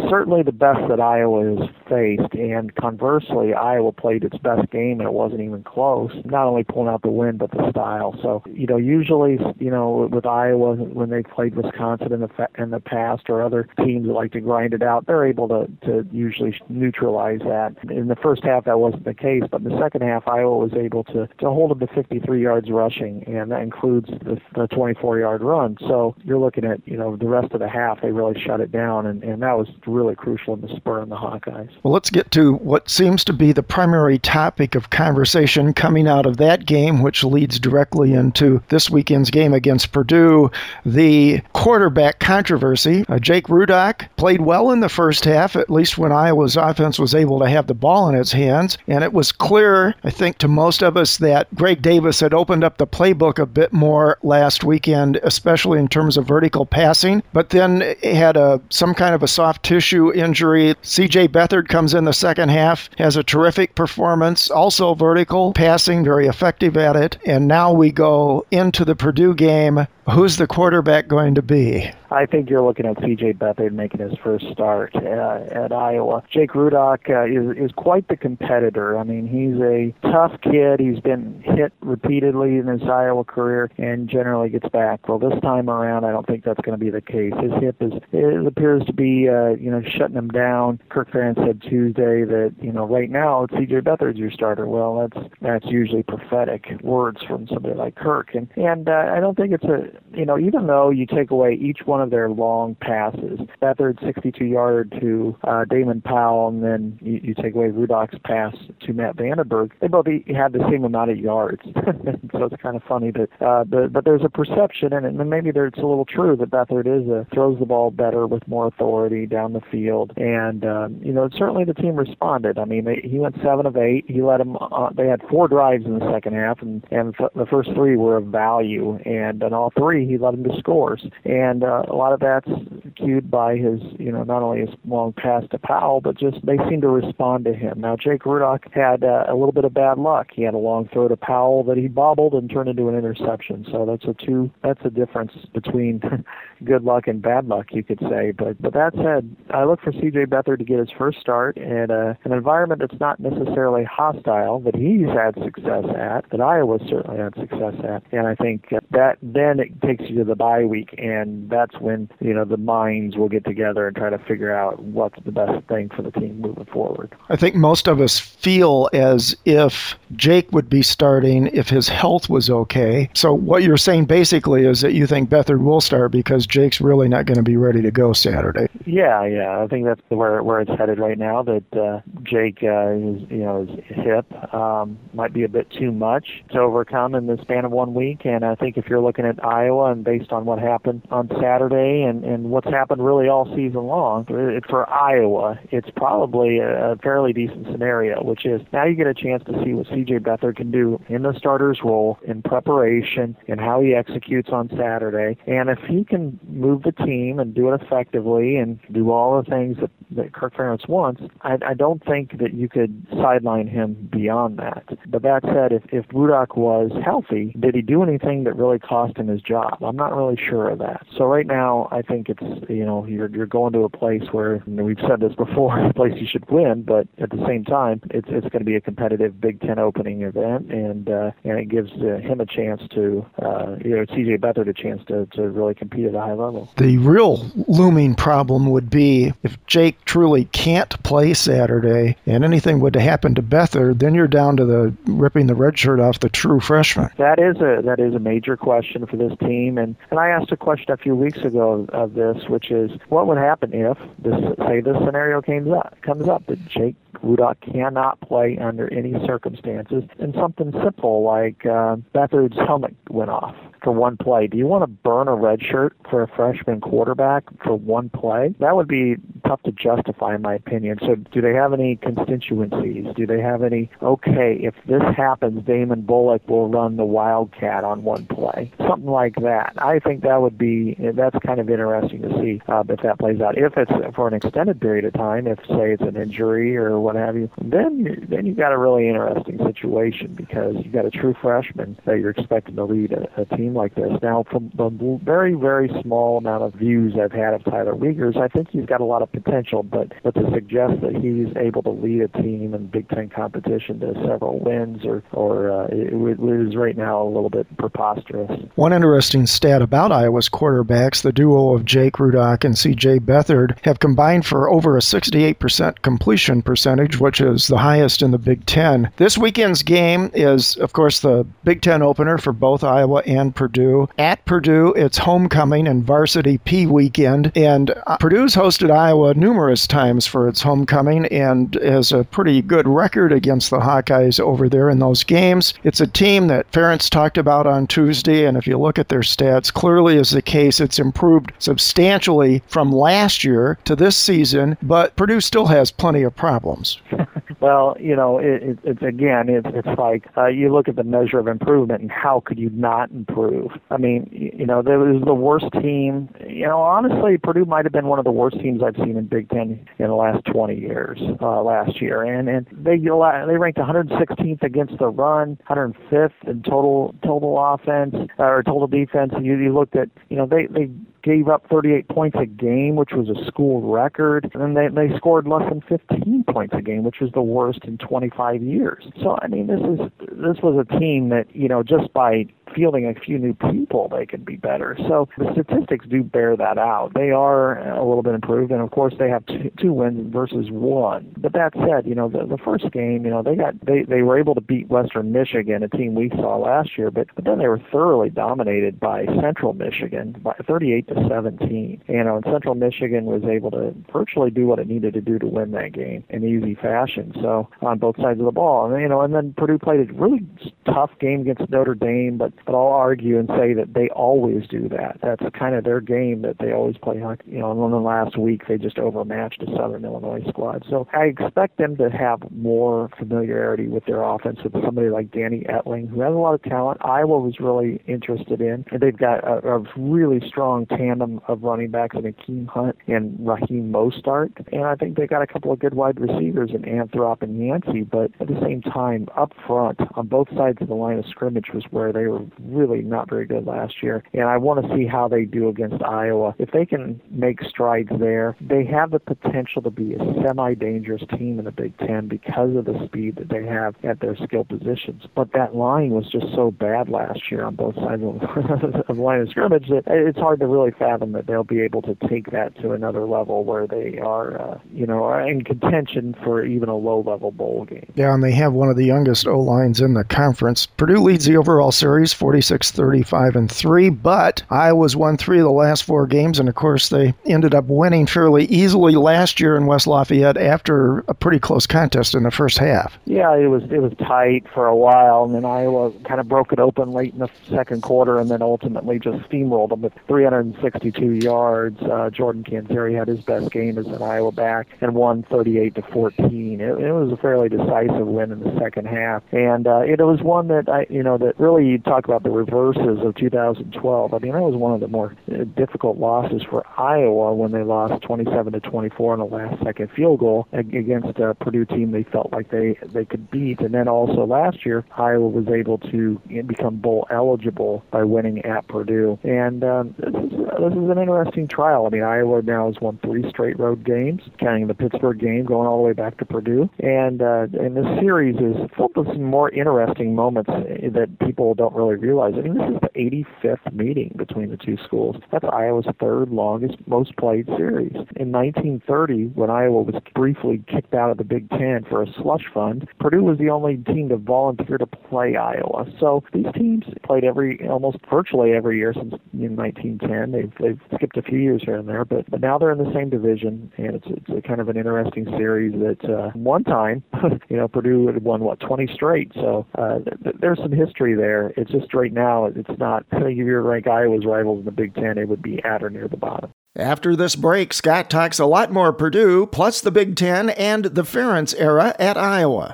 certainly 0.09 0.43
the 0.43 0.51
best 0.51 0.79
that 0.89 0.99
Iowa 0.99 1.57
has 1.57 1.69
faced, 1.89 2.33
and 2.33 2.73
conversely, 2.75 3.53
Iowa 3.53 3.91
played 3.91 4.23
its 4.23 4.38
best 4.38 4.69
game 4.71 4.99
and 4.99 5.07
it 5.07 5.13
wasn't 5.13 5.41
even 5.41 5.63
close. 5.63 6.11
Not 6.25 6.47
only 6.47 6.63
pulling 6.63 6.89
out 6.89 7.01
the 7.01 7.09
win, 7.09 7.38
but 7.38 7.51
the 7.51 7.69
style. 7.71 8.17
So 8.21 8.43
you 8.45 8.67
know, 8.67 8.77
usually 8.77 9.39
you 9.59 9.71
know 9.71 10.09
with 10.11 10.25
Iowa 10.25 10.75
when 10.75 11.09
they 11.09 11.23
played 11.23 11.55
Wisconsin 11.55 12.13
in 12.13 12.21
the 12.21 12.29
fa- 12.29 12.49
in 12.57 12.71
the 12.71 12.79
past 12.79 13.29
or 13.29 13.41
other 13.41 13.67
teams 13.83 14.07
that 14.07 14.13
like 14.13 14.31
to 14.33 14.41
grind 14.41 14.73
it 14.73 14.83
out, 14.83 15.05
they're 15.07 15.25
able 15.25 15.47
to 15.47 15.67
to 15.85 16.07
usually 16.11 16.59
neutralize 16.69 17.39
that. 17.39 17.75
In 17.89 18.07
the 18.07 18.15
first 18.15 18.43
half, 18.43 18.65
that 18.65 18.79
wasn't 18.79 19.05
the 19.05 19.13
case, 19.13 19.43
but 19.49 19.61
in 19.61 19.69
the 19.69 19.79
second 19.79 20.01
half, 20.01 20.27
Iowa 20.27 20.57
was 20.57 20.73
able 20.73 21.03
to 21.05 21.27
to 21.39 21.45
hold 21.45 21.71
them 21.71 21.79
to 21.79 21.88
53 21.93 22.41
yards 22.41 22.69
rushing, 22.69 23.23
and 23.27 23.51
that 23.51 23.61
includes 23.61 24.08
the, 24.23 24.39
the 24.55 24.67
24 24.67 25.19
yard 25.19 25.41
run. 25.41 25.77
So 25.81 26.15
you're 26.23 26.39
looking 26.39 26.65
at 26.65 26.85
you 26.85 26.97
know 26.97 27.15
the 27.15 27.27
rest 27.27 27.53
of 27.53 27.59
the 27.59 27.69
half, 27.69 28.01
they 28.01 28.11
really 28.11 28.39
shut 28.39 28.59
it 28.59 28.71
down, 28.71 29.05
and, 29.05 29.23
and 29.23 29.41
that 29.41 29.57
was 29.57 29.67
really 29.85 30.15
crucial 30.15 30.53
in 30.53 30.61
the 30.61 30.75
spur 30.75 30.99
on 30.99 31.09
the 31.09 31.15
Hawkeyes. 31.15 31.69
Well, 31.83 31.93
let's 31.93 32.09
get 32.09 32.31
to 32.31 32.53
what 32.55 32.89
seems 32.89 33.23
to 33.25 33.33
be 33.33 33.51
the 33.51 33.63
primary 33.63 34.19
topic 34.19 34.75
of 34.75 34.89
conversation 34.89 35.73
coming 35.73 36.07
out 36.07 36.25
of 36.25 36.37
that 36.37 36.65
game, 36.65 37.01
which 37.01 37.23
leads 37.23 37.59
directly 37.59 38.13
into 38.13 38.61
this 38.69 38.89
weekend's 38.89 39.29
game 39.29 39.53
against 39.53 39.91
Purdue, 39.91 40.51
the 40.85 41.41
quarterback 41.53 42.19
controversy. 42.19 43.05
Uh, 43.07 43.19
Jake 43.19 43.47
Rudock 43.47 44.07
played 44.15 44.41
well 44.41 44.71
in 44.71 44.79
the 44.79 44.89
first 44.89 45.25
half, 45.25 45.55
at 45.55 45.69
least 45.69 45.97
when 45.97 46.11
Iowa's 46.11 46.57
offense 46.57 46.99
was 46.99 47.15
able 47.15 47.39
to 47.39 47.49
have 47.49 47.67
the 47.67 47.73
ball 47.73 48.09
in 48.09 48.15
its 48.15 48.31
hands, 48.31 48.77
and 48.87 49.03
it 49.03 49.13
was 49.13 49.31
clear, 49.31 49.95
I 50.03 50.09
think, 50.09 50.37
to 50.39 50.47
most 50.47 50.83
of 50.83 50.97
us 50.97 51.17
that 51.17 51.53
Greg 51.55 51.81
Davis 51.81 52.19
had 52.19 52.33
opened 52.33 52.63
up 52.63 52.77
the 52.77 52.87
playbook 52.87 53.39
a 53.39 53.45
bit 53.45 53.73
more 53.73 53.98
last 54.23 54.63
weekend, 54.63 55.17
especially 55.23 55.79
in 55.79 55.87
terms 55.87 56.17
of 56.17 56.27
vertical 56.27 56.65
passing, 56.65 57.23
but 57.33 57.49
then 57.49 57.95
had 58.03 58.37
a 58.37 58.61
some 58.69 58.93
kind 58.93 59.15
of 59.15 59.23
a 59.23 59.27
soft 59.27 59.63
tissue 59.63 60.11
injury. 60.13 60.75
CJ 60.83 61.29
Beathard 61.29 61.67
comes 61.67 61.93
in 61.93 62.05
the 62.05 62.13
second 62.13 62.49
half, 62.49 62.89
has 62.97 63.15
a 63.15 63.23
terrific 63.23 63.75
performance, 63.75 64.49
also 64.49 64.93
vertical 64.93 65.53
passing, 65.53 66.03
very 66.03 66.27
effective 66.27 66.77
at 66.77 66.95
it. 66.95 67.17
And 67.25 67.47
now 67.47 67.71
we 67.71 67.91
go 67.91 68.45
into 68.51 68.85
the 68.85 68.95
Purdue 68.95 69.33
game. 69.33 69.87
Who's 70.11 70.38
the 70.38 70.47
quarterback 70.47 71.07
going 71.07 71.36
to 71.36 71.41
be? 71.41 71.91
I 72.12 72.25
think 72.25 72.49
you're 72.49 72.63
looking 72.63 72.88
at 72.88 72.99
C.J. 72.99 73.34
Beathard 73.34 73.71
making 73.73 73.99
his 73.99 74.17
first 74.23 74.45
start 74.51 74.95
uh, 74.95 75.43
at 75.51 75.71
Iowa. 75.71 76.23
Jake 76.31 76.51
Rudock 76.51 77.10
uh, 77.10 77.25
is 77.25 77.55
is 77.57 77.71
quite 77.73 78.07
the 78.07 78.17
competitor. 78.17 78.97
I 78.97 79.03
mean, 79.03 79.27
he's 79.27 79.62
a 79.62 79.93
tough 80.12 80.41
kid. 80.41 80.79
He's 80.79 80.99
been 80.99 81.43
hit 81.45 81.71
repeatedly 81.81 82.57
in 82.57 82.65
his 82.67 82.81
Iowa 82.81 83.23
career 83.23 83.69
and 83.77 84.10
generally 84.10 84.49
gets 84.49 84.67
back. 84.69 85.07
Well, 85.07 85.19
this 85.19 85.39
time 85.41 85.69
around, 85.69 86.05
I 86.05 86.12
don't 86.12 86.25
think 86.25 86.43
that's 86.43 86.62
going 86.62 86.77
to 86.77 86.84
be 86.84 86.89
the 86.89 87.01
case. 87.01 87.34
His 87.39 87.51
hip 87.62 87.75
is 87.81 87.93
it 88.12 88.47
appears 88.47 88.84
to 88.86 88.93
be 88.93 89.29
uh, 89.29 89.49
you 89.49 89.69
know 89.69 89.84
shutting 89.84 90.17
him 90.17 90.29
down. 90.29 90.79
Kirk 90.89 91.12
Ferentz 91.12 91.45
said 91.45 91.62
Tuesday 91.62 92.23
that 92.23 92.55
you 92.62 92.71
know 92.71 92.88
right 92.88 93.12
now 93.12 93.45
C.J. 93.51 93.81
Beathard's 93.81 94.17
your 94.17 94.31
starter. 94.31 94.65
Well, 94.65 95.07
that's 95.07 95.27
that's 95.41 95.65
usually 95.65 96.01
prophetic 96.01 96.65
words 96.81 97.21
from 97.23 97.47
somebody 97.47 97.75
like 97.75 97.95
Kirk, 97.95 98.34
and 98.34 98.49
and 98.55 98.89
uh, 98.89 99.12
I 99.15 99.19
don't 99.19 99.38
think 99.38 99.53
it's 99.53 99.65
a 99.65 99.98
you 100.13 100.25
know 100.25 100.38
even 100.38 100.67
though 100.67 100.89
you 100.89 101.05
take 101.05 101.31
away 101.31 101.53
each 101.53 101.79
one 101.85 102.01
of 102.01 102.09
their 102.09 102.29
long 102.29 102.75
passes. 102.75 103.39
Beathard 103.62 104.03
62 104.03 104.45
yard 104.45 104.95
to 104.99 105.38
uh, 105.43 105.65
Damon 105.65 106.01
Powell, 106.01 106.47
and 106.47 106.63
then 106.63 106.97
you, 107.01 107.19
you 107.23 107.33
take 107.33 107.53
away 107.53 107.67
Rudock's 107.67 108.17
pass 108.23 108.55
to 108.81 108.93
Matt 108.93 109.15
VandeBerg. 109.17 109.71
They 109.81 109.88
both 109.88 110.07
had 110.07 110.53
the 110.53 110.65
same 110.71 110.83
amount 110.83 111.12
of 111.12 111.17
yards, 111.17 111.62
so 112.31 112.43
it's 112.43 112.62
kind 112.62 112.75
of 112.75 112.83
funny 112.83 113.12
that. 113.12 113.29
Uh, 113.41 113.63
but 113.63 113.93
but 113.93 114.05
there's 114.05 114.23
a 114.23 114.29
perception, 114.29 114.93
and, 114.93 115.29
maybe 115.29 115.51
it's 115.53 115.77
a 115.77 115.85
little 115.85 116.05
true 116.05 116.35
that 116.35 116.49
Beathard 116.49 116.88
is 116.88 117.07
a, 117.09 117.27
throws 117.33 117.59
the 117.59 117.65
ball 117.65 117.91
better 117.91 118.25
with 118.27 118.47
more 118.47 118.67
authority 118.67 119.25
down 119.25 119.53
the 119.53 119.62
field, 119.71 120.13
and 120.17 120.65
um, 120.65 120.99
you 121.03 121.12
know 121.12 121.29
certainly 121.38 121.63
the 121.63 121.73
team 121.73 121.95
responded. 121.95 122.57
I 122.57 122.65
mean 122.65 122.85
they, 122.85 123.01
he 123.03 123.19
went 123.19 123.35
seven 123.43 123.65
of 123.65 123.77
eight. 123.77 124.05
He 124.07 124.21
let 124.21 124.38
them. 124.38 124.57
Uh, 124.59 124.89
they 124.95 125.07
had 125.07 125.21
four 125.29 125.47
drives 125.47 125.85
in 125.85 125.99
the 125.99 126.12
second 126.12 126.33
half, 126.33 126.62
and 126.62 126.83
and 126.91 127.15
the 127.35 127.45
first 127.45 127.69
three 127.73 127.97
were 127.97 128.17
of 128.17 128.25
value, 128.25 128.97
and 129.05 129.41
in 129.43 129.53
all 129.53 129.71
three 129.77 129.88
he 129.97 130.17
led 130.17 130.34
them 130.34 130.43
to 130.43 130.58
scores. 130.58 131.06
And 131.25 131.63
uh, 131.63 131.84
a 131.88 131.95
lot 131.95 132.13
of 132.13 132.19
that's 132.19 132.49
cued 132.95 133.30
by 133.32 133.56
his, 133.56 133.82
you 133.97 134.12
know, 134.12 134.23
not 134.23 134.43
only 134.43 134.62
his 134.62 134.69
long 134.86 135.13
pass 135.13 135.43
to 135.52 135.58
Powell, 135.58 136.02
but 136.02 136.17
just 136.17 136.45
they 136.45 136.58
seem 136.69 136.82
to 136.82 136.89
respond 136.89 137.45
to 137.45 137.54
him. 137.54 137.82
Now, 137.82 137.95
Jake 137.95 138.23
Rudock 138.23 138.71
had 138.73 139.04
uh, 139.04 139.25
a 139.28 139.34
little 139.36 139.52
bit 139.52 139.65
of 139.65 139.73
bad 139.73 139.97
luck. 139.97 140.28
He 140.34 140.43
had 140.43 140.54
a 140.54 140.58
long 140.58 140.88
throw 140.91 141.08
to 141.08 141.17
Powell 141.17 141.63
that 141.63 141.78
he 141.78 141.88
bobbled 141.88 142.34
and 142.34 142.49
turned 142.49 142.69
into 142.69 142.89
an 142.89 142.97
interception. 142.97 143.65
So 143.71 143.86
that's 143.86 144.06
a 144.06 144.13
two. 144.25 144.52
That's 144.63 144.82
a 144.84 144.89
difference 144.89 145.32
between 145.54 146.02
good 146.63 146.84
luck 146.84 147.08
and 147.08 147.21
bad 147.21 147.47
luck, 147.47 147.67
you 147.71 147.84
could 147.84 147.99
say. 148.10 148.32
But 148.32 148.62
but 148.62 148.73
that 148.73 148.93
said, 148.95 149.36
I 149.52 149.63
look 149.65 149.82
for 149.82 149.91
C.J. 149.91 150.25
Beathard 150.25 150.60
to 150.60 150.65
get 150.65 150.80
his 150.80 150.89
first 150.97 151.19
start 151.19 151.58
in 151.58 151.91
a, 151.91 152.17
an 152.23 152.32
environment 152.32 152.82
that's 152.82 152.99
not 152.99 153.19
necessarily 153.19 153.84
hostile, 153.84 154.60
that 154.62 154.75
he's 154.75 155.08
had 155.08 155.36
success 155.43 155.86
at, 155.97 156.30
that 156.32 156.41
Iowa 156.41 156.80
certainly 156.89 157.17
had 157.17 157.36
success 157.36 157.73
at, 157.84 158.04
and 158.12 158.28
I 158.28 158.36
think 158.36 158.69
that 158.91 159.17
then 159.21 159.60
it 159.60 159.78
takes 159.81 160.03
you 160.09 160.17
to 160.19 160.23
the 160.23 160.35
bye 160.35 160.63
week, 160.63 160.93
and 160.97 161.49
that's 161.49 161.79
when 161.79 162.09
you 162.19 162.33
know 162.33 162.45
the 162.45 162.57
minds 162.57 163.15
will 163.17 163.29
get 163.29 163.45
together 163.45 163.87
and 163.87 163.95
try 163.95 164.09
to 164.09 164.19
figure 164.19 164.53
out 164.53 164.79
what's 164.79 165.21
the 165.23 165.31
best 165.31 165.65
thing 165.67 165.89
for 165.95 166.01
the 166.01 166.11
team 166.11 166.41
moving 166.41 166.65
forward. 166.65 167.15
I 167.29 167.35
think 167.35 167.55
most 167.55 167.87
of 167.87 168.01
us 168.01 168.19
feel 168.19 168.89
as 168.93 169.35
if 169.45 169.95
Jake 170.15 170.51
would 170.51 170.69
be 170.69 170.81
starting 170.81 171.47
if 171.47 171.69
his 171.69 171.87
health 171.87 172.29
was 172.29 172.49
okay. 172.49 173.09
So 173.13 173.33
what 173.33 173.63
you're 173.63 173.77
saying 173.77 174.05
basically 174.05 174.65
is 174.65 174.81
that 174.81 174.93
you 174.93 175.07
think 175.07 175.29
Beathard 175.29 175.63
will 175.63 175.81
start 175.81 176.11
because 176.11 176.45
Jake's 176.45 176.81
really 176.81 177.07
not 177.07 177.25
going 177.25 177.37
to 177.37 177.43
be 177.43 177.57
ready 177.57 177.81
to 177.81 177.91
go 177.91 178.13
Saturday. 178.13 178.67
Yeah, 178.85 179.25
yeah, 179.25 179.61
I 179.61 179.67
think 179.67 179.85
that's 179.85 180.01
where 180.09 180.41
where 180.43 180.61
it's 180.61 180.71
headed 180.71 180.99
right 180.99 181.17
now. 181.17 181.43
That 181.43 181.63
uh, 181.77 182.01
Jake, 182.23 182.59
uh, 182.63 182.91
is, 182.91 183.29
you 183.29 183.37
know, 183.37 183.65
his 183.65 183.97
hip 183.97 184.53
um, 184.53 184.97
might 185.13 185.33
be 185.33 185.43
a 185.43 185.49
bit 185.49 185.69
too 185.71 185.91
much 185.91 186.43
to 186.51 186.59
overcome 186.59 187.15
in 187.15 187.27
the 187.27 187.37
span 187.41 187.65
of 187.65 187.71
one 187.71 187.93
week. 187.93 188.25
And 188.25 188.43
I 188.43 188.55
think 188.55 188.77
if 188.77 188.87
you're 188.87 189.01
looking 189.01 189.25
at 189.25 189.43
Iowa 189.60 189.91
and 189.91 190.04
based 190.04 190.32
on 190.32 190.45
what 190.45 190.60
happened 190.60 191.02
on 191.12 191.30
Saturday 191.41 192.04
and, 192.04 192.24
and 192.24 192.50
what's 192.50 192.69
happened 192.69 193.04
really 193.06 193.28
all 193.28 193.45
season 193.56 193.86
long, 193.86 194.26
uh, 194.30 194.60
for 194.69 194.89
Iowa, 194.89 195.60
it's 195.72 195.89
probably 195.95 196.60
a 196.60 196.98
fairly 197.02 197.34
decent 197.34 197.67
scenario, 197.72 198.24
which 198.24 198.45
is 198.45 198.62
now 198.74 198.86
you 198.86 198.95
get 198.95 199.08
a 199.08 199.13
chance 199.13 199.43
to 199.45 199.54
see 199.63 199.74
what 199.74 199.88
C.J. 199.88 200.19
Beathard 200.19 200.56
can 200.58 200.72
do 200.72 201.02
in 201.08 201.24
the 201.24 201.34
starter's 201.38 201.80
role 201.84 202.19
in 202.28 202.41
preparation 202.41 203.36
and 203.48 203.60
how 203.60 203.82
he 203.82 203.93
executes 203.93 204.50
on 204.52 204.69
Saturday. 204.69 205.38
And 205.48 205.69
if 205.69 205.80
he 205.88 206.04
can 206.04 206.39
move 206.48 206.84
the 206.84 206.91
team 206.91 207.39
and 207.39 207.54
do 207.54 207.72
it 207.72 207.82
effectively 207.82 208.58
and 208.58 208.80
do 208.91 209.12
all 209.12 209.41
the 209.41 209.50
things 209.50 209.78
that, 209.82 209.91
that 210.12 210.34
Kirk 210.34 210.56
Ferentz 210.56 210.88
wants, 210.88 211.22
I, 211.41 211.58
I 211.65 211.74
don't 211.74 212.04
think 212.06 212.38
that 212.39 212.54
you 212.54 212.69
could 212.69 213.06
sideline 213.12 213.67
him 213.67 214.10
beyond 214.12 214.58
that. 214.60 214.84
But 215.08 215.22
that 215.24 215.43
said, 215.43 215.72
if, 215.72 215.84
if 215.91 216.08
Rudock 216.10 216.58
was 216.58 216.91
healthy, 217.04 217.56
did 217.60 217.76
he 217.76 217.82
do 217.82 218.04
anything 218.04 218.43
that 218.43 218.56
really 218.56 218.80
cost 218.80 219.17
him 219.17 219.28
his 219.28 219.41
job? 219.49 219.83
I'm 219.83 219.95
not 219.95 220.15
really 220.15 220.38
sure 220.38 220.69
of 220.69 220.79
that. 220.79 221.05
So 221.17 221.25
right 221.25 221.47
now, 221.47 221.89
I 221.91 222.01
think 222.01 222.29
it's, 222.29 222.69
you 222.69 222.85
know, 222.85 223.05
you're, 223.05 223.29
you're 223.29 223.47
going 223.47 223.73
to 223.73 223.79
a 223.79 223.89
place 223.89 224.23
where, 224.31 224.63
you 224.67 224.73
know, 224.73 224.83
we've 224.83 224.99
said 225.07 225.19
this 225.19 225.33
before, 225.33 225.77
a 225.85 225.93
place 225.93 226.13
you 226.15 226.27
should 226.27 226.49
win, 226.49 226.83
but 226.83 227.07
at 227.17 227.31
the 227.31 227.43
same 227.47 227.65
time, 227.65 228.01
it's, 228.12 228.27
it's 228.29 228.47
going 228.49 228.59
to 228.59 228.65
be 228.65 228.75
a 228.75 228.81
competitive 228.81 229.41
Big 229.41 229.59
Ten 229.62 229.79
opening 229.79 230.21
event, 230.21 230.71
and, 230.71 231.09
uh, 231.09 231.31
and 231.43 231.59
it 231.59 231.69
gives 231.69 231.91
uh, 231.93 232.17
him 232.17 232.39
a 232.39 232.45
chance 232.45 232.81
to, 232.91 233.25
uh, 233.41 233.75
you 233.83 233.95
know, 233.95 234.05
CJ 234.05 234.39
Beathard 234.39 234.69
a 234.69 234.73
chance 234.73 235.01
to, 235.07 235.25
to 235.33 235.49
really 235.49 235.73
compete 235.73 236.05
at 236.05 236.13
a 236.13 236.19
high 236.19 236.33
level. 236.33 236.69
The 236.77 236.97
real 236.97 237.49
looming 237.67 238.15
problem 238.15 238.69
would 238.69 238.89
be 238.89 239.33
if 239.43 239.57
Jake 239.65 240.03
truly 240.05 240.45
can't 240.45 241.01
play 241.03 241.33
Saturday 241.33 242.17
and 242.25 242.43
anything 242.43 242.79
would 242.81 242.95
happen 242.95 243.35
to 243.35 243.41
Beathard, 243.41 243.99
then 243.99 244.13
you're 244.13 244.27
down 244.27 244.57
to 244.57 244.65
the 244.65 244.93
ripping 245.05 245.47
the 245.47 245.55
red 245.55 245.77
shirt 245.77 245.99
off 245.99 246.19
the 246.19 246.29
true 246.29 246.59
freshman. 246.59 247.09
That 247.17 247.39
is 247.39 247.57
a 247.57 247.81
that 247.85 247.99
is 247.99 248.13
a 248.13 248.19
major 248.19 248.57
question 248.57 249.05
for 249.05 249.17
this 249.17 249.33
team, 249.39 249.78
and 249.78 249.95
and 250.10 250.19
I 250.19 250.30
asked 250.30 250.52
a 250.52 250.58
question 250.58 250.91
a 250.91 250.97
few 250.97 251.15
weeks 251.15 251.39
ago 251.39 251.71
of, 251.71 251.89
of 251.89 252.13
this, 252.13 252.47
which 252.49 252.71
is 252.71 252.91
what 253.10 253.28
would 253.28 253.38
happen 253.38 253.73
if 253.73 253.97
this 254.19 254.36
say 254.67 254.82
this 254.82 254.97
scenario 255.06 255.41
comes 255.41 255.69
up 255.71 255.95
comes 256.02 256.28
up? 256.28 256.45
That 256.47 256.63
Jake 256.67 256.95
Rudock 257.24 257.62
cannot 257.62 258.19
play 258.22 258.58
under 258.58 258.91
any 258.93 259.13
circumstances, 259.26 260.04
and 260.19 260.34
something 260.36 260.72
simple 260.84 261.24
like 261.24 261.65
uh, 261.65 261.98
Beathard's 262.13 262.58
helmet 262.58 262.95
went 263.10 263.30
off 263.30 263.56
for 263.84 263.91
one 263.91 264.17
play. 264.17 264.48
Do 264.48 264.58
you 264.58 264.67
want 264.67 264.84
to 264.84 264.88
burn 264.88 265.28
a 265.28 265.36
red 265.36 265.62
shirt 265.62 265.95
for 266.10 266.22
a 266.22 266.28
freshman 266.28 266.82
quarterback 266.82 267.43
for 267.63 267.76
one 267.76 268.10
play? 268.10 268.54
That 268.60 268.76
would 268.76 268.88
be 268.88 269.15
tough 269.45 269.62
to 269.63 269.72
justify, 269.72 270.36
in 270.36 270.41
my 270.41 270.56
opinion. 270.56 270.98
So, 271.02 271.15
do 271.15 271.41
they 271.41 271.54
have 271.54 271.74
any 271.74 271.95
constituencies? 271.95 273.08
Do 273.15 273.26
they 273.26 273.39
have 273.41 273.63
any, 273.63 273.89
okay, 274.02 274.60
if 274.62 274.76
this 274.86 275.02
happens, 275.15 275.65
Damon 275.65 276.02
Bullock 276.02 276.48
will 276.48 276.69
run 276.69 276.98
the 276.98 277.06
Wildcat 277.06 277.84
on 277.84 278.04
one 278.04 278.26
play? 278.26 278.72
Something 278.78 279.10
like 279.10 279.36
that. 279.36 279.74
I 279.78 280.00
think 280.00 280.24
that 280.24 280.41
would 280.41 280.58
be, 280.58 280.95
that's 281.13 281.38
kind 281.45 281.60
of 281.60 281.69
interesting 281.69 282.22
to 282.24 282.30
see 282.41 282.62
uh, 282.67 282.84
if 282.88 283.02
that 283.02 283.19
plays 283.19 283.41
out. 283.41 283.58
If 283.58 283.78
it's 283.78 283.91
for 284.15 284.28
an 284.28 284.34
extended 284.34 284.80
period 284.82 285.06
of 285.06 285.13
time, 285.13 285.48
if, 285.48 285.60
say, 285.67 285.93
it's 285.93 286.02
an 286.02 286.17
injury 286.17 286.76
or 286.76 286.98
what 286.99 287.15
have 287.15 287.35
you, 287.35 287.49
then, 287.62 287.99
you, 287.99 288.25
then 288.27 288.45
you've 288.45 288.57
got 288.57 288.71
a 288.71 288.77
really 288.77 289.07
interesting 289.07 289.57
situation 289.57 290.33
because 290.35 290.75
you've 290.83 290.93
got 290.93 291.05
a 291.05 291.09
true 291.09 291.35
freshman 291.41 291.97
that 292.05 292.19
you're 292.19 292.31
expecting 292.31 292.75
to 292.75 292.85
lead 292.85 293.12
a, 293.12 293.41
a 293.41 293.45
team 293.57 293.73
like 293.73 293.95
this. 293.95 294.12
Now, 294.21 294.45
from 294.49 294.71
the 294.75 295.19
very, 295.23 295.53
very 295.53 295.89
small 296.01 296.38
amount 296.38 296.63
of 296.63 296.73
views 296.73 297.13
I've 297.21 297.31
had 297.31 297.53
of 297.53 297.63
Tyler 297.63 297.93
Wiegers, 297.93 298.38
I 298.38 298.47
think 298.47 298.69
he's 298.69 298.85
got 298.85 299.01
a 299.01 299.05
lot 299.05 299.21
of 299.21 299.31
potential, 299.31 299.83
but, 299.83 300.12
but 300.23 300.35
to 300.35 300.49
suggest 300.53 301.01
that 301.01 301.15
he's 301.15 301.55
able 301.57 301.83
to 301.83 301.91
lead 301.91 302.21
a 302.21 302.27
team 302.41 302.73
in 302.73 302.88
Big 302.88 303.09
Ten 303.09 303.29
competition 303.29 303.99
to 303.99 304.13
several 304.27 304.59
wins 304.59 305.05
or, 305.05 305.23
or 305.31 305.71
uh, 305.71 305.88
it, 305.88 306.13
it 306.13 306.67
is 306.67 306.75
right 306.75 306.97
now 306.97 307.21
a 307.21 307.29
little 307.29 307.49
bit 307.49 307.65
preposterous. 307.77 308.51
One 308.75 308.93
interesting 308.93 309.47
stat 309.47 309.81
about 309.81 310.12
Iowa's 310.12 310.49
quarterbacks, 310.49 311.21
the 311.21 311.31
duo 311.31 311.73
of 311.73 311.85
Jake 311.85 312.13
Rudock 312.13 312.63
and 312.63 312.77
C.J. 312.77 313.19
Beathard 313.19 313.77
have 313.83 313.99
combined 313.99 314.45
for 314.45 314.69
over 314.69 314.97
a 314.97 315.01
68% 315.01 316.01
completion 316.01 316.62
percentage, 316.62 316.79
which 316.97 317.41
is 317.41 317.67
the 317.67 317.78
highest 317.78 318.21
in 318.21 318.32
the 318.32 318.38
Big 318.38 318.65
Ten. 318.65 319.12
This 319.17 319.38
weekend's 319.38 319.84
game 319.84 320.32
is, 320.34 320.75
of 320.78 320.93
course, 320.93 321.19
the 321.19 321.45
Big 321.63 321.82
Ten 321.82 322.02
opener 322.02 322.38
for 322.38 322.54
both 322.54 322.84
Iowa 322.84 323.21
and 323.25 323.56
Purdue. 323.56 324.08
At 324.17 324.43
Purdue, 324.45 324.93
it's 324.95 325.17
homecoming 325.17 325.88
and 325.88 326.04
varsity 326.04 326.58
P 326.60 326.86
weekend, 326.88 327.52
and 327.56 327.93
uh, 328.08 328.17
Purdue's 328.17 328.56
hosted 328.56 328.91
Iowa 328.91 329.34
numerous 329.34 329.86
times 329.86 330.25
for 330.25 330.47
its 330.47 330.62
homecoming 330.62 331.25
and 331.28 331.75
has 331.75 332.12
a 332.12 332.23
pretty 332.23 332.62
good 332.62 332.88
record 332.88 333.32
against 333.32 333.69
the 333.69 333.80
Hawkeyes 333.80 334.39
over 334.39 334.67
there 334.67 334.89
in 334.89 334.99
those 334.99 335.23
games. 335.23 335.73
It's 335.84 336.02
a 336.02 336.08
team 336.08 336.47
that 336.47 336.71
Ferentz 336.71 337.10
talked 337.10 337.38
about 337.38 337.67
on 337.67 337.88
Tuesday, 337.88 338.45
and 338.45 338.58
if 338.58 338.65
you 338.65 338.78
look 338.78 338.97
at 338.97 339.10
their 339.10 339.19
stats, 339.19 339.73
clearly 339.73 340.17
is 340.17 340.32
the 340.32 340.41
case. 340.41 340.80
It's 340.80 340.99
improved 340.99 341.52
substantially 341.60 342.63
from 342.67 342.91
last 342.91 343.43
year 343.43 343.78
to 343.86 343.95
this 343.95 344.15
season, 344.15 344.78
but 344.82 345.15
Purdue 345.15 345.41
still 345.41 345.67
has 345.67 345.91
plenty 345.91 346.23
of 346.23 346.36
problems. 346.36 346.78
well, 347.59 347.95
you 347.99 348.15
know, 348.15 348.37
it, 348.37 348.63
it, 348.63 348.79
it's 348.83 349.01
again, 349.01 349.49
it's, 349.49 349.67
it's 349.73 349.99
like 349.99 350.25
uh, 350.37 350.47
you 350.47 350.71
look 350.71 350.87
at 350.87 350.95
the 350.95 351.03
measure 351.03 351.39
of 351.39 351.47
improvement, 351.47 352.01
and 352.01 352.11
how 352.11 352.41
could 352.45 352.57
you 352.57 352.69
not 352.71 353.11
improve? 353.11 353.71
I 353.91 353.97
mean, 353.97 354.29
you 354.31 354.65
know, 354.65 354.81
there 354.81 354.99
was 354.99 355.21
the 355.25 355.33
worst 355.33 355.67
team. 355.81 356.29
You 356.47 356.67
know, 356.67 356.81
honestly, 356.81 357.37
Purdue 357.37 357.65
might 357.65 357.85
have 357.85 357.91
been 357.91 358.07
one 358.07 358.19
of 358.19 358.25
the 358.25 358.31
worst 358.31 358.59
teams 358.59 358.81
I've 358.83 358.95
seen 358.95 359.17
in 359.17 359.27
Big 359.27 359.49
Ten 359.49 359.85
in 359.97 360.07
the 360.07 360.15
last 360.15 360.45
20 360.45 360.75
years. 360.75 361.19
Uh, 361.41 361.61
last 361.61 362.01
year, 362.01 362.23
and 362.23 362.49
and 362.49 362.65
they 362.71 362.97
they 362.97 363.57
ranked 363.57 363.77
116th 363.77 364.63
against 364.63 364.97
the 364.97 365.07
run, 365.07 365.57
105th 365.69 366.31
in 366.47 366.63
total 366.63 367.15
total 367.23 367.57
offense 367.59 368.15
or 368.37 368.63
total 368.63 368.87
defense. 368.87 369.31
And 369.35 369.45
You, 369.45 369.57
you 369.57 369.73
looked 369.73 369.95
at, 369.95 370.09
you 370.29 370.37
know, 370.37 370.45
they 370.45 370.67
they 370.67 370.89
gave 371.23 371.47
up 371.47 371.65
38 371.69 372.08
points 372.08 372.38
a 372.39 372.45
game, 372.45 372.95
which 372.95 373.12
was 373.12 373.29
a 373.29 373.45
school 373.45 373.91
record, 373.91 374.49
and 374.53 374.75
they, 374.75 374.88
they 374.88 375.15
scored 375.17 375.47
less 375.47 375.63
than 375.69 375.82
15 375.82 376.45
points 376.49 376.73
a 376.77 376.82
game, 376.82 377.03
which 377.03 377.17
was 377.21 377.32
the 377.34 377.41
worst 377.41 377.79
in 377.84 377.97
25 377.97 378.62
years. 378.62 379.05
So 379.21 379.38
I 379.41 379.47
mean, 379.47 379.67
this 379.67 379.79
is 379.79 379.99
this 380.19 380.58
was 380.63 380.86
a 380.86 380.99
team 380.99 381.29
that 381.29 381.45
you 381.53 381.67
know 381.67 381.84
just 381.84 382.12
by 382.13 382.45
fielding 382.75 383.05
a 383.05 383.13
few 383.19 383.38
new 383.38 383.53
people, 383.53 384.10
they 384.10 384.25
could 384.25 384.45
be 384.45 384.55
better. 384.55 384.97
So 385.08 385.27
the 385.38 385.51
statistics 385.53 386.05
do 386.08 386.23
bear 386.23 386.55
that 386.58 386.77
out. 386.77 387.12
They 387.15 387.32
are 387.32 387.79
a 387.89 388.05
little 388.05 388.23
bit 388.23 388.36
improved, 388.36 388.71
and 388.71 388.82
of 388.82 388.91
course 388.91 389.13
they 389.19 389.29
have 389.29 389.45
two, 389.45 389.71
two 389.79 389.93
wins 389.93 390.32
versus 390.34 390.67
one. 390.69 391.34
But 391.38 391.53
that 391.53 391.73
said, 391.73 392.08
you 392.08 392.15
know 392.15 392.29
the, 392.29 392.45
the 392.45 392.58
first 392.58 392.91
game, 392.91 393.25
you 393.25 393.32
know 393.32 393.43
they 393.43 393.55
got 393.55 393.73
they 393.86 394.03
they 394.03 394.21
were 394.21 394.39
able 394.39 394.55
to 394.55 394.62
beat 394.62 394.89
Western 394.89 395.32
Michigan, 395.32 395.84
a 395.84 395.89
team 395.89 396.15
we 396.15 396.29
saw 396.29 396.58
last 396.58 396.97
year, 396.97 397.12
but 397.12 397.27
but 397.36 397.45
then 397.45 397.60
they 397.60 397.67
were 397.67 397.82
thoroughly 397.91 398.29
dominated 398.29 398.99
by 398.99 399.25
Central 399.41 399.73
Michigan 399.73 400.36
by 400.43 400.53
38 400.67 401.08
to 401.08 401.27
17. 401.29 402.03
You 402.08 402.23
know, 402.23 402.36
and 402.38 402.45
Central 402.45 402.75
Michigan 402.75 403.25
was 403.25 403.43
able 403.43 403.71
to 403.71 403.93
virtually 404.12 404.51
do 404.51 404.65
what 404.65 404.79
it 404.79 404.88
needed 404.88 405.13
to 405.13 405.21
do 405.21 405.39
to 405.39 405.47
win 405.47 405.71
that 405.71 405.93
game 405.93 406.23
in 406.29 406.43
easy 406.43 406.75
fashion. 406.75 407.34
So 407.41 407.69
on 407.82 407.99
both 407.99 408.17
sides 408.17 408.39
of 408.39 408.45
the 408.45 408.51
ball, 408.51 408.91
and 408.91 409.01
you 409.01 409.08
know, 409.08 409.21
and 409.21 409.34
then 409.34 409.53
Purdue 409.58 409.79
played 409.79 410.10
a 410.10 410.13
really 410.13 410.45
tough 410.86 411.12
game 411.19 411.41
against 411.41 411.69
Notre 411.69 411.95
Dame, 411.95 412.38
but 412.38 412.53
but 412.65 412.76
I'll 412.76 412.93
argue 412.93 413.39
and 413.39 413.50
say 413.50 413.74
that 413.74 413.93
they 413.93 414.10
always 414.10 414.67
do 414.67 414.89
that. 414.89 415.19
That's 415.22 415.43
kind 415.58 415.76
of 415.76 415.84
their 415.84 416.02
game 416.02 416.41
that 416.43 416.58
they 416.60 416.72
always 416.72 416.98
play. 416.98 417.15
You 417.15 417.60
know, 417.60 417.72
and 417.72 417.93
then 417.93 418.04
last 418.04 418.38
week 418.38 418.63
they 418.67 418.78
just 418.78 419.00
overmatched 419.00 419.62
a 419.63 419.65
Southern 419.76 420.06
Illinois 420.06 420.43
squad. 420.48 420.86
So 420.89 421.08
I 421.13 421.26
expect 421.26 421.78
them 421.78 421.98
to 421.98 422.10
have 422.10 422.39
more 422.52 423.10
familiarity 423.17 423.88
with 423.88 424.06
their 424.06 424.24
offense 424.24 424.60
with 424.63 424.74
somebody 424.84 425.10
like 425.10 425.32
Danny 425.32 425.65
Etling, 425.69 426.10
who 426.10 426.22
has 426.22 426.34
a 426.34 426.38
lot 426.38 426.54
of 426.54 426.63
talent. 426.63 427.00
Iowa 427.04 427.39
was 427.39 427.60
really 427.60 428.02
interested 428.08 428.62
in, 428.62 428.86
and 428.91 429.02
they've 429.02 429.17
got 429.17 429.43
a, 429.43 429.76
a 429.76 429.84
really 429.98 430.41
strong 430.48 430.86
tandem 430.86 431.41
of 431.48 431.63
running 431.63 431.91
backs 431.91 432.15
in 432.15 432.24
Akeem 432.24 432.67
Hunt 432.67 432.98
and 433.08 433.36
Raheem 433.45 433.91
Mostert, 433.91 434.52
and 434.72 434.86
I 434.86 434.95
think 434.95 435.17
they 435.17 435.28
got 435.28 435.41
a 435.41 435.48
couple 435.48 435.72
of 435.72 435.80
good 435.80 435.93
wide 435.93 436.19
receivers 436.19 436.72
in 436.74 436.84
Anthrop 436.84 437.41
and 437.41 437.60
Yancey. 437.60 438.04
But 438.04 438.32
at 438.39 438.48
the 438.48 438.60
same 438.62 438.82
time, 438.82 439.28
up 439.36 439.54
front 439.67 440.00
on 440.15 440.28
both 440.28 440.48
sides 440.56 440.78
of 440.82 440.88
the 440.88 440.93
line 440.93 441.19
of 441.19 441.26
scrimmage 441.26 441.67
was 441.74 441.84
where 441.91 442.12
they 442.12 442.28
were 442.28 442.45
really 442.59 443.01
not 443.01 443.29
very 443.29 443.45
good 443.45 443.65
last 443.65 444.01
year. 444.01 444.23
And 444.33 444.43
I 444.43 444.57
want 444.57 444.85
to 444.85 444.95
see 444.95 445.05
how 445.05 445.27
they 445.27 445.45
do 445.45 445.69
against 445.69 446.03
Iowa. 446.03 446.55
If 446.57 446.71
they 446.71 446.85
can 446.85 447.21
make 447.29 447.62
strides 447.63 448.09
there, 448.19 448.55
they 448.62 448.85
have 448.85 449.12
the 449.12 449.19
potential 449.19 449.81
to 449.81 449.89
be 449.89 450.13
a 450.13 450.19
semi-dangerous 450.43 451.23
team 451.38 451.59
in 451.59 451.65
the 451.65 451.71
Big 451.71 451.97
Ten 451.97 452.27
because 452.27 452.75
of 452.75 452.85
the 452.85 453.05
speed 453.05 453.35
that 453.38 453.49
they 453.49 453.65
have 453.65 453.95
at 454.03 454.19
their 454.19 454.35
skill 454.35 454.63
positions. 454.63 455.23
But 455.35 455.53
that 455.53 455.75
line 455.75 456.12
was 456.12 456.29
just 456.29 456.47
so 456.53 456.71
bad 456.71 457.09
last 457.09 457.51
year 457.51 457.63
on 457.65 457.75
both 457.75 457.95
sides 457.95 458.23
of 458.23 458.39
the 458.39 459.13
line 459.21 459.41
of 459.41 459.49
scrimmage 459.49 459.88
that 459.89 460.03
it's 460.07 460.38
hard 460.38 460.59
to 460.59 460.67
really 460.67 460.91
fathom 460.91 461.31
that 461.33 461.47
they'll 461.47 461.63
be 461.63 461.81
able 461.81 462.01
to 462.03 462.15
take 462.27 462.51
that 462.51 462.75
to 462.81 462.91
another 462.91 463.25
level 463.25 463.63
where 463.63 463.88
they 463.88 464.19
are, 464.19 464.59
uh, 464.59 464.79
you 464.93 465.05
know, 465.05 465.31
in 465.39 465.63
contention 465.63 466.35
for 466.43 466.65
even 466.65 466.89
a 466.89 466.95
low-level 466.95 467.51
bowl 467.51 467.85
game. 467.85 468.12
Yeah, 468.15 468.33
and 468.33 468.43
they 468.43 468.51
have 468.51 468.73
one 468.73 468.89
of 468.89 468.97
the 468.97 469.05
youngest 469.05 469.47
O 469.47 469.59
lines 469.59 470.01
in 470.01 470.13
the 470.13 470.23
conference. 470.23 470.85
Purdue 470.85 471.21
leads 471.21 471.45
the 471.45 471.57
overall 471.57 471.91
series 471.91 472.33
46 472.39 472.91
35 472.91 473.56
and 473.58 473.69
3. 473.69 474.10
But 474.10 474.63
Iowa's 474.69 475.15
won 475.15 475.36
three 475.36 475.60
of 475.60 475.65
the 475.65 475.71
last 475.71 476.06
four 476.06 476.25
games, 476.25 476.58
and 476.58 476.69
of 476.69 476.75
course, 476.75 477.10
they 477.10 477.34
ended 477.45 477.75
up 477.75 477.86
winning 477.86 478.25
fairly 478.25 478.65
easily 478.65 479.15
last 479.15 479.60
year 479.60 479.75
in 479.75 479.86
West 479.86 480.08
Lafayette 480.08 480.58
after 480.58 481.19
a 481.28 481.34
pretty 481.34 481.60
close 481.60 481.86
contest 481.86 482.34
in 482.34 482.43
the 482.43 482.52
first 482.52 482.78
half. 482.78 483.17
Yeah, 483.25 483.56
it 483.58 483.67
was 483.67 483.84
it 483.91 484.02
was 484.02 484.13
tight 484.17 484.65
for 484.73 484.88
a 484.88 484.95
while, 484.95 485.43
and 485.43 485.54
then 485.54 485.65
Iowa 485.65 486.12
kind 486.23 486.39
of 486.39 486.47
broke 486.47 486.71
it 486.71 486.80
open 486.80 487.12
late 487.12 487.34
in 487.34 487.39
the 487.39 487.49
second 487.69 488.04
quarter, 488.04 488.39
and 488.39 488.49
then 488.49 488.62
ultimately 488.62 489.19
just 489.19 489.38
steamrolled 489.49 489.89
them 489.89 490.02
with 490.02 490.13
362 490.28 491.34
yards. 491.34 492.02
Uh, 492.02 492.30
Jordan 492.30 492.63
Canzeri 492.63 493.17
had 493.17 493.28
his 493.28 493.41
best 493.41 493.69
game 493.71 493.97
as 493.97 494.08
an 494.08 494.21
Iowa 494.21 494.54
back 494.54 494.88
and 495.02 495.13
won 495.13 495.43
38 495.43 495.95
to 495.95 496.02
14. 496.04 496.80
It, 496.80 496.99
it 496.99 497.12
was 497.12 497.34
a 497.34 497.38
fairly 497.38 497.67
decisive 497.67 498.28
win 498.28 498.54
in 498.54 498.62
the 498.62 498.80
second 498.80 499.08
half, 499.08 499.43
and 499.52 499.86
uh, 499.86 499.99
it 499.99 500.19
was 500.19 500.41
one 500.41 500.69
that 500.69 500.88
I, 500.88 501.06
you 501.10 501.21
know, 501.21 501.38
that 501.38 501.60
really 501.60 501.86
you 501.86 501.97
talk 501.97 502.28
about 502.29 502.43
the 502.43 502.51
reverses 502.51 503.25
of 503.25 503.35
2012. 503.35 504.33
I 504.33 504.37
mean, 504.37 504.51
that 504.53 504.61
was 504.61 504.75
one 504.75 504.93
of 504.93 504.99
the 504.99 505.07
more 505.07 505.35
uh, 505.51 505.63
difficult 505.75 506.17
losses 506.17 506.61
for 506.69 506.85
Iowa 506.97 507.53
when 507.55 507.71
they 507.71 507.81
lost 507.81 508.21
27 508.23 508.73
to 508.73 508.79
24 508.79 509.33
on 509.33 509.39
the 509.39 509.45
last 509.45 509.83
second 509.83 510.11
field 510.15 510.39
goal 510.39 510.67
against 510.71 511.39
a 511.39 511.55
Purdue 511.55 511.85
team 511.85 512.11
they 512.11 512.23
felt 512.23 512.51
like 512.51 512.69
they 512.69 512.97
they 513.07 513.25
could 513.25 513.49
beat, 513.49 513.79
and 513.81 513.93
then 513.93 514.07
also 514.07 514.45
last 514.45 514.85
year 514.85 515.03
Iowa 515.17 515.47
was 515.47 515.67
able 515.67 515.97
to 515.97 516.39
become 516.67 516.97
bowl 516.97 517.27
eligible 517.31 518.03
by 518.11 518.23
winning 518.23 518.63
at 518.63 518.87
Purdue, 518.87 519.39
and 519.43 519.83
um, 519.83 520.15
this 520.17 520.29
is 520.29 520.51
this 520.51 520.93
is 520.93 521.09
an 521.09 521.17
interesting 521.17 521.67
trial. 521.67 522.05
I 522.05 522.09
mean, 522.09 522.23
Iowa 522.23 522.61
now 522.61 522.87
has 522.87 523.01
won 523.01 523.19
three 523.23 523.49
straight 523.49 523.79
road 523.79 524.03
games, 524.03 524.41
counting 524.59 524.87
the 524.87 524.93
Pittsburgh 524.93 525.39
game, 525.39 525.65
going 525.65 525.87
all 525.87 525.97
the 525.97 526.03
way 526.03 526.13
back 526.13 526.37
to 526.37 526.45
Purdue, 526.45 526.89
and 526.99 527.41
uh, 527.41 527.67
and 527.73 527.97
this 527.97 528.05
series 528.19 528.55
is 528.57 528.75
full 528.95 529.11
of 529.15 529.25
some 529.27 529.43
more 529.43 529.69
interesting 529.71 530.35
moments 530.35 530.69
that 530.69 531.29
people 531.39 531.73
don't 531.73 531.95
really 531.95 532.15
realize. 532.19 532.53
I 532.58 532.62
mean, 532.62 532.75
this 532.75 532.89
is 532.89 532.99
the 533.01 533.45
85th 533.63 533.93
meeting 533.93 534.36
between 534.38 534.69
the 534.69 534.77
two 534.77 534.97
schools. 535.05 535.38
That's 535.51 535.65
Iowa's 535.71 536.05
third 536.19 536.49
longest, 536.49 536.95
most 537.08 537.36
played 537.38 537.67
series. 537.77 538.13
In 538.36 538.51
1930, 538.51 539.47
when 539.55 539.69
Iowa 539.69 540.01
was 540.01 540.15
briefly 540.36 540.84
kicked 540.88 541.13
out 541.13 541.32
of 541.32 541.38
the 541.38 541.43
Big 541.43 541.69
Ten 541.69 542.05
for 542.10 542.23
a 542.23 542.27
slush 542.41 542.65
fund, 542.73 543.08
Purdue 543.19 543.43
was 543.43 543.58
the 543.58 543.69
only 543.69 543.97
team 543.97 544.29
to 544.29 544.38
volunteer 544.38 544.97
to 544.97 545.05
play 545.05 545.55
Iowa. 545.55 546.05
So 546.19 546.43
these 546.53 546.65
teams 546.75 547.05
played 547.23 547.43
every, 547.43 547.88
almost 547.88 548.17
virtually 548.29 548.73
every 548.73 548.97
year 548.97 549.13
since 549.13 549.34
in 549.53 549.75
1910. 549.75 550.51
They've, 550.51 550.73
they've 550.79 550.99
skipped 551.15 551.38
a 551.38 551.41
few 551.41 551.60
years 551.60 551.82
here 551.84 551.97
and 551.97 552.08
there, 552.08 552.25
but, 552.25 552.49
but 552.49 552.62
now 552.62 552.77
they're 552.77 552.91
in 552.91 552.97
the 552.97 553.12
same 553.13 553.29
division, 553.29 553.91
and 553.97 554.15
it's, 554.15 554.27
it's 554.27 554.49
a 554.49 554.67
kind 554.67 554.82
of 554.82 554.89
an 554.89 554.97
interesting 554.97 555.45
series 555.58 555.93
that 555.93 556.29
uh, 556.29 556.49
one 556.53 556.84
time, 556.84 557.23
you 557.69 557.77
know, 557.77 557.88
Purdue 557.88 558.27
had 558.27 558.43
won, 558.43 558.62
what, 558.62 558.79
20 558.79 559.08
straight. 559.13 559.51
So 559.55 559.86
uh, 559.97 560.19
th- 560.43 560.55
there's 560.60 560.79
some 560.79 560.91
history 560.91 561.36
there. 561.36 561.73
It's 561.77 561.91
just 561.91 562.09
right 562.13 562.34
now, 562.34 562.65
it's 562.65 563.00
not, 563.00 563.26
I 563.32 563.39
think 563.41 563.60
if 563.60 563.65
you 563.65 563.78
rank 563.80 564.08
Iowa's 564.08 564.45
rivals 564.45 564.80
in 564.80 564.86
the 564.86 564.91
Big 564.91 565.15
Ten, 565.15 565.38
it 565.38 565.48
would 565.48 565.62
be 565.62 565.84
at 565.84 566.04
or 566.04 566.10
near 566.10 566.28
the 566.28 566.38
bottom. 566.38 566.72
After 566.95 567.36
this 567.36 567.56
break, 567.56 567.93
Scott 567.93 568.30
talks 568.30 568.60
a 568.60 568.65
lot 568.65 568.91
more 568.91 569.13
Purdue, 569.13 569.67
plus 569.67 570.02
the 570.02 570.12
Big 570.12 570.36
Ten 570.36 570.69
and 570.72 571.06
the 571.06 571.24
Ferentz 571.24 571.74
era 571.78 572.15
at 572.19 572.38
Iowa. 572.38 572.93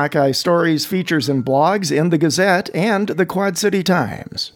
Hawkeye 0.00 0.30
stories, 0.30 0.86
features, 0.86 1.28
and 1.28 1.44
blogs 1.44 1.94
in 1.94 2.08
the 2.08 2.16
Gazette 2.16 2.74
and 2.74 3.08
the 3.08 3.26
Quad 3.26 3.58
City 3.58 3.82
Times. 3.82 4.50